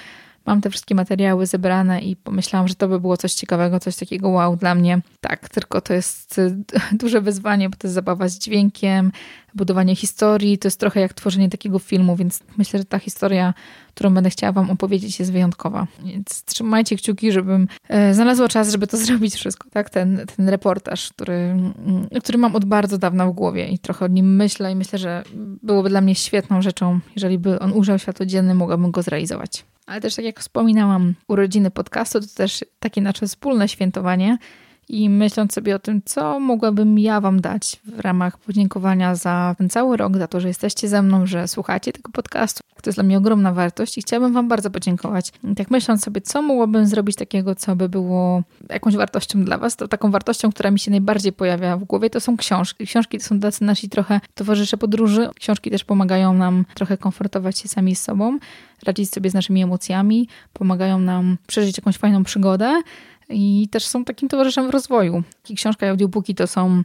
mam 0.46 0.60
te 0.60 0.70
wszystkie 0.70 0.94
materiały 0.94 1.46
zebrane 1.46 2.00
i 2.00 2.16
pomyślałam, 2.16 2.68
że 2.68 2.74
to 2.74 2.88
by 2.88 3.00
było 3.00 3.16
coś 3.16 3.34
ciekawego, 3.34 3.80
coś 3.80 3.96
takiego 3.96 4.28
wow 4.28 4.56
dla 4.56 4.74
mnie. 4.74 5.00
Tak, 5.20 5.48
tylko 5.48 5.80
to 5.80 5.94
jest 5.94 6.40
duże 7.00 7.20
wyzwanie, 7.20 7.70
bo 7.70 7.76
to 7.76 7.86
jest 7.86 7.94
zabawa 7.94 8.28
z 8.28 8.38
dźwiękiem, 8.38 9.12
budowanie 9.54 9.96
historii, 9.96 10.58
to 10.58 10.68
jest 10.68 10.80
trochę 10.80 11.00
jak 11.00 11.14
tworzenie 11.14 11.48
takiego 11.48 11.78
filmu, 11.78 12.16
więc 12.16 12.40
myślę, 12.58 12.78
że 12.78 12.84
ta 12.84 12.98
historia, 12.98 13.54
którą 13.94 14.14
będę 14.14 14.30
chciała 14.30 14.52
Wam 14.52 14.70
opowiedzieć, 14.70 15.18
jest 15.18 15.32
wyjątkowa. 15.32 15.86
Więc 16.04 16.44
trzymajcie 16.44 16.96
kciuki, 16.96 17.32
żebym 17.32 17.68
e, 17.88 18.14
znalazła 18.14 18.48
czas, 18.48 18.70
żeby 18.72 18.86
to 18.86 18.96
zrobić 19.06 19.34
wszystko, 19.34 19.70
tak? 19.70 19.90
Ten, 19.90 20.20
ten 20.36 20.48
reportaż, 20.48 21.10
który, 21.10 21.34
mm, 21.34 22.08
który 22.22 22.38
mam 22.38 22.56
od 22.56 22.64
bardzo 22.64 22.98
dawna 22.98 23.26
w 23.26 23.32
głowie 23.32 23.68
i 23.68 23.78
trochę 23.78 24.04
o 24.04 24.08
nim 24.08 24.36
myślę 24.36 24.72
i 24.72 24.76
myślę, 24.76 24.98
że 24.98 25.22
byłoby 25.62 25.88
dla 25.88 26.00
mnie 26.00 26.14
świetną 26.14 26.62
rzeczą, 26.62 27.00
jeżeli 27.14 27.38
by 27.38 27.58
on 27.58 27.72
ujrzał 27.72 27.98
światło 27.98 28.26
dzienne, 28.26 28.54
mogłabym 28.54 28.90
go 28.90 29.02
zrealizować. 29.02 29.64
Ale 29.92 30.00
też 30.00 30.14
tak 30.14 30.24
jak 30.24 30.40
wspominałam, 30.40 31.14
urodziny 31.28 31.70
podcastu 31.70 32.20
to 32.20 32.26
też 32.36 32.64
takie 32.78 33.00
nasze 33.00 33.26
wspólne 33.26 33.68
świętowanie 33.68 34.38
i 34.88 35.10
myśląc 35.10 35.52
sobie 35.52 35.76
o 35.76 35.78
tym, 35.78 36.00
co 36.04 36.40
mogłabym 36.40 36.98
ja 36.98 37.20
Wam 37.20 37.40
dać 37.40 37.80
w 37.84 38.00
ramach 38.00 38.38
podziękowania 38.38 39.14
za 39.14 39.54
ten 39.58 39.70
cały 39.70 39.96
rok, 39.96 40.16
za 40.16 40.26
to, 40.28 40.40
że 40.40 40.48
jesteście 40.48 40.88
ze 40.88 41.02
mną, 41.02 41.26
że 41.26 41.48
słuchacie 41.48 41.92
tego 41.92 42.12
podcastu. 42.12 42.62
To 42.82 42.90
jest 42.90 42.96
dla 42.96 43.04
mnie 43.04 43.18
ogromna 43.18 43.52
wartość 43.52 43.98
i 43.98 44.00
chciałabym 44.00 44.32
Wam 44.32 44.48
bardzo 44.48 44.70
podziękować. 44.70 45.32
I 45.52 45.54
tak 45.54 45.70
myśląc 45.70 46.04
sobie, 46.04 46.20
co 46.20 46.42
mogłabym 46.42 46.86
zrobić 46.86 47.16
takiego, 47.16 47.54
co 47.54 47.76
by 47.76 47.88
było 47.88 48.42
jakąś 48.70 48.96
wartością 48.96 49.44
dla 49.44 49.58
Was, 49.58 49.76
to 49.76 49.88
taką 49.88 50.10
wartością, 50.10 50.50
która 50.50 50.70
mi 50.70 50.78
się 50.78 50.90
najbardziej 50.90 51.32
pojawia 51.32 51.76
w 51.76 51.84
głowie, 51.84 52.10
to 52.10 52.20
są 52.20 52.36
książki. 52.36 52.86
Książki 52.86 53.18
to 53.18 53.24
są 53.24 53.40
tacy 53.40 53.64
nasi 53.64 53.88
trochę 53.88 54.20
towarzysze 54.34 54.76
podróży. 54.76 55.28
Książki 55.40 55.70
też 55.70 55.84
pomagają 55.84 56.34
nam 56.34 56.64
trochę 56.74 56.96
komfortować 56.96 57.58
się 57.58 57.68
sami 57.68 57.94
z 57.94 58.02
sobą, 58.02 58.38
radzić 58.86 59.10
sobie 59.10 59.30
z 59.30 59.34
naszymi 59.34 59.62
emocjami, 59.62 60.28
pomagają 60.52 60.98
nam 60.98 61.36
przeżyć 61.46 61.78
jakąś 61.78 61.96
fajną 61.96 62.24
przygodę 62.24 62.82
i 63.32 63.68
też 63.70 63.86
są 63.86 64.04
takim 64.04 64.28
towarzyszem 64.28 64.66
w 64.66 64.70
rozwoju. 64.70 65.22
Książka 65.56 65.86
i 65.86 65.88
audiobooki 65.88 66.34
to 66.34 66.46
są 66.46 66.82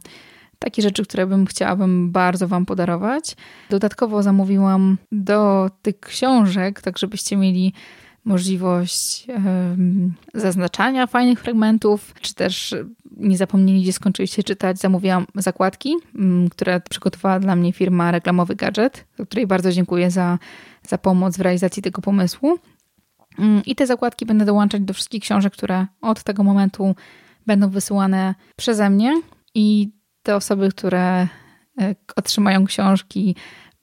takie 0.58 0.82
rzeczy, 0.82 1.02
które 1.02 1.26
bym 1.26 1.46
chciałabym 1.46 2.10
bardzo 2.10 2.48
Wam 2.48 2.66
podarować. 2.66 3.36
Dodatkowo 3.70 4.22
zamówiłam 4.22 4.98
do 5.12 5.70
tych 5.82 6.00
książek, 6.00 6.80
tak 6.80 6.98
żebyście 6.98 7.36
mieli 7.36 7.72
możliwość 8.24 9.26
zaznaczania 10.34 11.06
fajnych 11.06 11.40
fragmentów, 11.40 12.14
czy 12.20 12.34
też 12.34 12.74
nie 13.16 13.36
zapomnieli, 13.36 13.82
gdzie 13.82 13.92
skończyliście 13.92 14.42
czytać. 14.42 14.78
Zamówiłam 14.78 15.26
zakładki, 15.34 15.94
um, 16.14 16.48
które 16.48 16.80
przygotowała 16.80 17.40
dla 17.40 17.56
mnie 17.56 17.72
firma 17.72 18.10
Reklamowy 18.10 18.56
Gadżet, 18.56 19.04
której 19.28 19.46
bardzo 19.46 19.72
dziękuję 19.72 20.10
za, 20.10 20.38
za 20.88 20.98
pomoc 20.98 21.36
w 21.36 21.40
realizacji 21.40 21.82
tego 21.82 22.02
pomysłu. 22.02 22.58
Mm, 23.38 23.62
I 23.66 23.74
te 23.74 23.86
zakładki 23.86 24.26
będę 24.26 24.44
dołączać 24.44 24.82
do 24.82 24.94
wszystkich 24.94 25.22
książek, 25.22 25.52
które 25.52 25.86
od 26.00 26.22
tego 26.22 26.42
momentu 26.42 26.94
będą 27.46 27.70
wysyłane 27.70 28.34
przeze 28.56 28.90
mnie. 28.90 29.20
I 29.54 29.90
te 30.22 30.36
osoby, 30.36 30.68
które 30.68 31.28
e, 31.80 31.94
otrzymają 32.16 32.64
książki, 32.66 33.36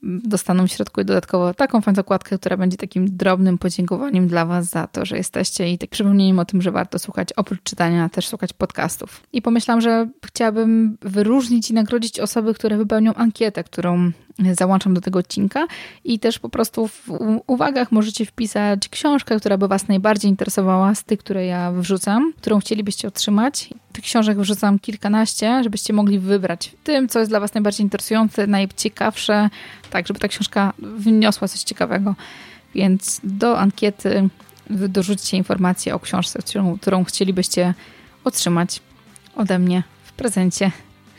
dostaną 0.06 0.68
w 0.68 0.72
środku 0.72 1.03
dodatkowo 1.03 1.53
taką 1.53 1.82
fajną 1.82 1.95
zakładkę, 1.95 2.38
która 2.38 2.58
będzie 2.58 2.78
takim 2.78 3.18
drobnym 3.18 3.58
podziękowaniem 3.58 4.28
dla 4.28 4.45
Was 4.45 4.66
za 4.66 4.88
to, 4.88 5.06
że 5.06 5.18
jesteście 5.18 5.72
i 5.72 5.78
tak 5.78 5.89
przypomnieniem 5.89 6.39
o 6.39 6.45
tym, 6.45 6.62
że 6.62 6.72
warto 6.72 6.99
słuchać, 6.99 7.34
oprócz 7.34 7.64
czytania, 7.64 8.10
też 8.10 8.28
słuchać 8.28 8.53
podcastów. 8.53 9.24
I 9.34 9.41
pomyślałam, 9.41 9.82
że 9.82 10.10
chciałabym 10.26 10.97
wyróżnić 11.01 11.70
i 11.70 11.74
nagrodzić 11.74 12.20
osoby, 12.20 12.53
które 12.53 12.78
wypełnią 12.78 13.14
ankietę, 13.14 13.64
którą 13.64 14.12
załączam 14.54 14.94
do 14.94 15.02
tego 15.02 15.20
odcinka 15.20 15.68
i 16.04 16.20
też 16.20 16.40
po 16.40 16.50
prostu 16.50 16.88
w 16.88 17.10
uwagach 17.48 17.92
możecie 17.92 18.26
wpisać 18.26 18.90
książkę, 18.90 19.40
która 19.40 19.58
by 19.58 19.68
Was 19.68 19.88
najbardziej 19.88 20.32
interesowała 20.32 20.96
z 20.96 21.04
tych, 21.04 21.20
które 21.20 21.46
ja 21.46 21.72
wrzucam, 21.72 22.34
którą 22.38 22.60
chcielibyście 22.60 23.08
otrzymać. 23.08 23.70
Tych 23.94 24.04
książek 24.04 24.38
wrzucam 24.38 24.80
kilkanaście, 24.80 25.64
żebyście 25.64 25.94
mogli 25.94 26.20
wybrać 26.20 26.72
tym, 26.84 27.10
co 27.10 27.20
jest 27.20 27.32
dla 27.32 27.40
Was 27.40 27.54
najbardziej 27.54 27.84
interesujące, 27.84 28.48
najciekawsze, 28.48 29.50
tak, 29.90 30.08
żeby 30.08 30.20
ta 30.20 30.28
książka 30.28 30.74
wniosła 30.80 31.48
coś 31.48 31.64
ciekawego. 31.64 32.16
Więc 32.76 33.22
do 33.24 33.60
ankiety 33.60 34.30
dorzućcie 34.70 35.38
informację 35.38 35.96
o 35.96 36.00
książce, 36.00 36.40
którą, 36.40 36.78
którą 36.78 37.04
chcielibyście 37.04 37.74
otrzymać 38.24 38.82
ode 39.36 39.60
mnie 39.60 39.84
w 40.04 40.12
prezencie 40.14 40.72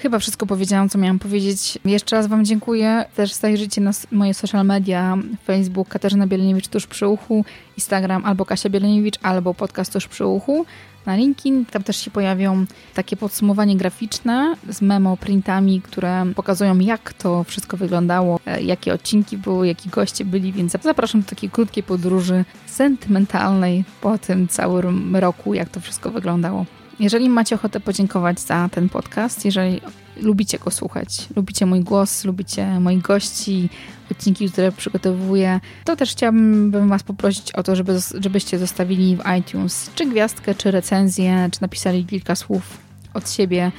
Chyba 0.06 0.18
wszystko 0.18 0.46
powiedziałam, 0.46 0.88
co 0.88 0.98
miałam 0.98 1.18
powiedzieć. 1.18 1.78
Jeszcze 1.84 2.16
raz 2.16 2.26
Wam 2.26 2.44
dziękuję. 2.44 3.04
Też 3.16 3.32
zajrzyjcie 3.32 3.80
na 3.80 3.90
moje 4.12 4.34
social 4.34 4.66
media, 4.66 5.18
Facebook 5.44 5.88
Katarzyna 5.88 6.26
Bieleniewicz 6.26 6.68
tuż 6.68 6.86
przy 6.86 7.08
uchu, 7.08 7.44
Instagram 7.76 8.24
albo 8.24 8.44
Kasia 8.44 8.68
Bieleniewicz, 8.68 9.18
albo 9.22 9.54
podcast 9.54 9.92
tuż 9.92 10.08
przy 10.08 10.26
uchu 10.26 10.66
na 11.06 11.16
LinkedIn. 11.16 11.64
Tam 11.66 11.82
też 11.82 11.96
się 11.96 12.10
pojawią 12.10 12.66
takie 12.94 13.16
podsumowanie 13.16 13.76
graficzne 13.76 14.56
z 14.68 14.82
memo 14.82 15.16
printami, 15.16 15.80
które 15.80 16.26
pokazują 16.34 16.78
jak 16.78 17.12
to 17.12 17.44
wszystko 17.44 17.76
wyglądało, 17.76 18.40
e, 18.46 18.62
jakie 18.62 18.94
odcinki 18.94 19.38
były, 19.38 19.66
jaki 19.66 19.88
goście 19.88 20.24
byli, 20.24 20.52
więc 20.52 20.72
zapraszam 20.72 21.20
do 21.22 21.28
takiej 21.28 21.50
krótkiej 21.50 21.82
podróży 21.82 22.44
sentymentalnej 22.66 23.84
po 24.00 24.18
tym 24.18 24.48
całym 24.48 25.16
roku, 25.16 25.54
jak 25.54 25.68
to 25.68 25.80
wszystko 25.80 26.10
wyglądało. 26.10 26.66
Jeżeli 27.00 27.28
macie 27.28 27.54
ochotę 27.54 27.80
podziękować 27.80 28.40
za 28.40 28.68
ten 28.72 28.88
podcast, 28.88 29.44
jeżeli 29.44 29.80
lubicie 30.16 30.58
go 30.58 30.70
słuchać, 30.70 31.26
lubicie 31.36 31.66
mój 31.66 31.80
głos, 31.80 32.24
lubicie 32.24 32.80
moich 32.80 33.02
gości, 33.02 33.68
odcinki, 34.10 34.50
które 34.50 34.72
przygotowuję, 34.72 35.60
to 35.84 35.96
też 35.96 36.10
chciałabym 36.10 36.88
Was 36.88 37.02
poprosić 37.02 37.52
o 37.52 37.62
to, 37.62 37.76
żeby, 37.76 37.98
żebyście 38.20 38.58
zostawili 38.58 39.16
w 39.16 39.22
iTunes 39.38 39.90
czy 39.94 40.06
gwiazdkę, 40.06 40.54
czy 40.54 40.70
recenzję, 40.70 41.48
czy 41.52 41.62
napisali 41.62 42.04
kilka 42.04 42.34
słów 42.34 42.78
od 43.14 43.30
siebie. 43.30 43.72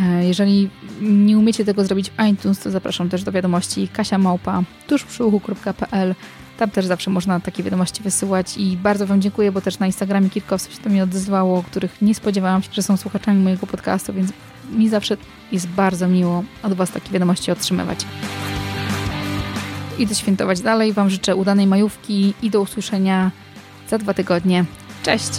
E, 0.00 0.24
jeżeli 0.24 0.70
nie 1.00 1.38
umiecie 1.38 1.64
tego 1.64 1.84
zrobić 1.84 2.10
w 2.10 2.24
iTunes, 2.32 2.58
to 2.58 2.70
zapraszam 2.70 3.08
też 3.08 3.22
do 3.22 3.32
wiadomości 3.32 3.88
Kasia 3.88 4.18
Małpa 4.18 4.62
tużprzyuchu.pl 4.86 6.14
tam 6.58 6.70
też 6.70 6.86
zawsze 6.86 7.10
można 7.10 7.40
takie 7.40 7.62
wiadomości 7.62 8.02
wysyłać 8.02 8.56
i 8.56 8.76
bardzo 8.76 9.06
Wam 9.06 9.20
dziękuję, 9.20 9.52
bo 9.52 9.60
też 9.60 9.78
na 9.78 9.86
Instagramie 9.86 10.30
kilka 10.30 10.54
osób 10.54 10.72
się 10.72 10.82
do 10.82 10.90
mnie 10.90 11.02
odezwało, 11.02 11.62
których 11.62 12.02
nie 12.02 12.14
spodziewałam 12.14 12.62
się, 12.62 12.68
że 12.72 12.82
są 12.82 12.96
słuchaczami 12.96 13.42
mojego 13.42 13.66
podcastu, 13.66 14.12
więc 14.12 14.32
mi 14.72 14.88
zawsze 14.88 15.16
jest 15.52 15.68
bardzo 15.68 16.08
miło 16.08 16.44
od 16.62 16.72
Was 16.72 16.90
takie 16.90 17.10
wiadomości 17.10 17.50
otrzymywać. 17.50 18.06
Idę 19.98 20.14
świętować 20.14 20.60
dalej. 20.60 20.92
Wam 20.92 21.10
życzę 21.10 21.36
udanej 21.36 21.66
majówki 21.66 22.34
i 22.42 22.50
do 22.50 22.60
usłyszenia 22.60 23.30
za 23.90 23.98
dwa 23.98 24.14
tygodnie. 24.14 24.64
Cześć! 25.02 25.30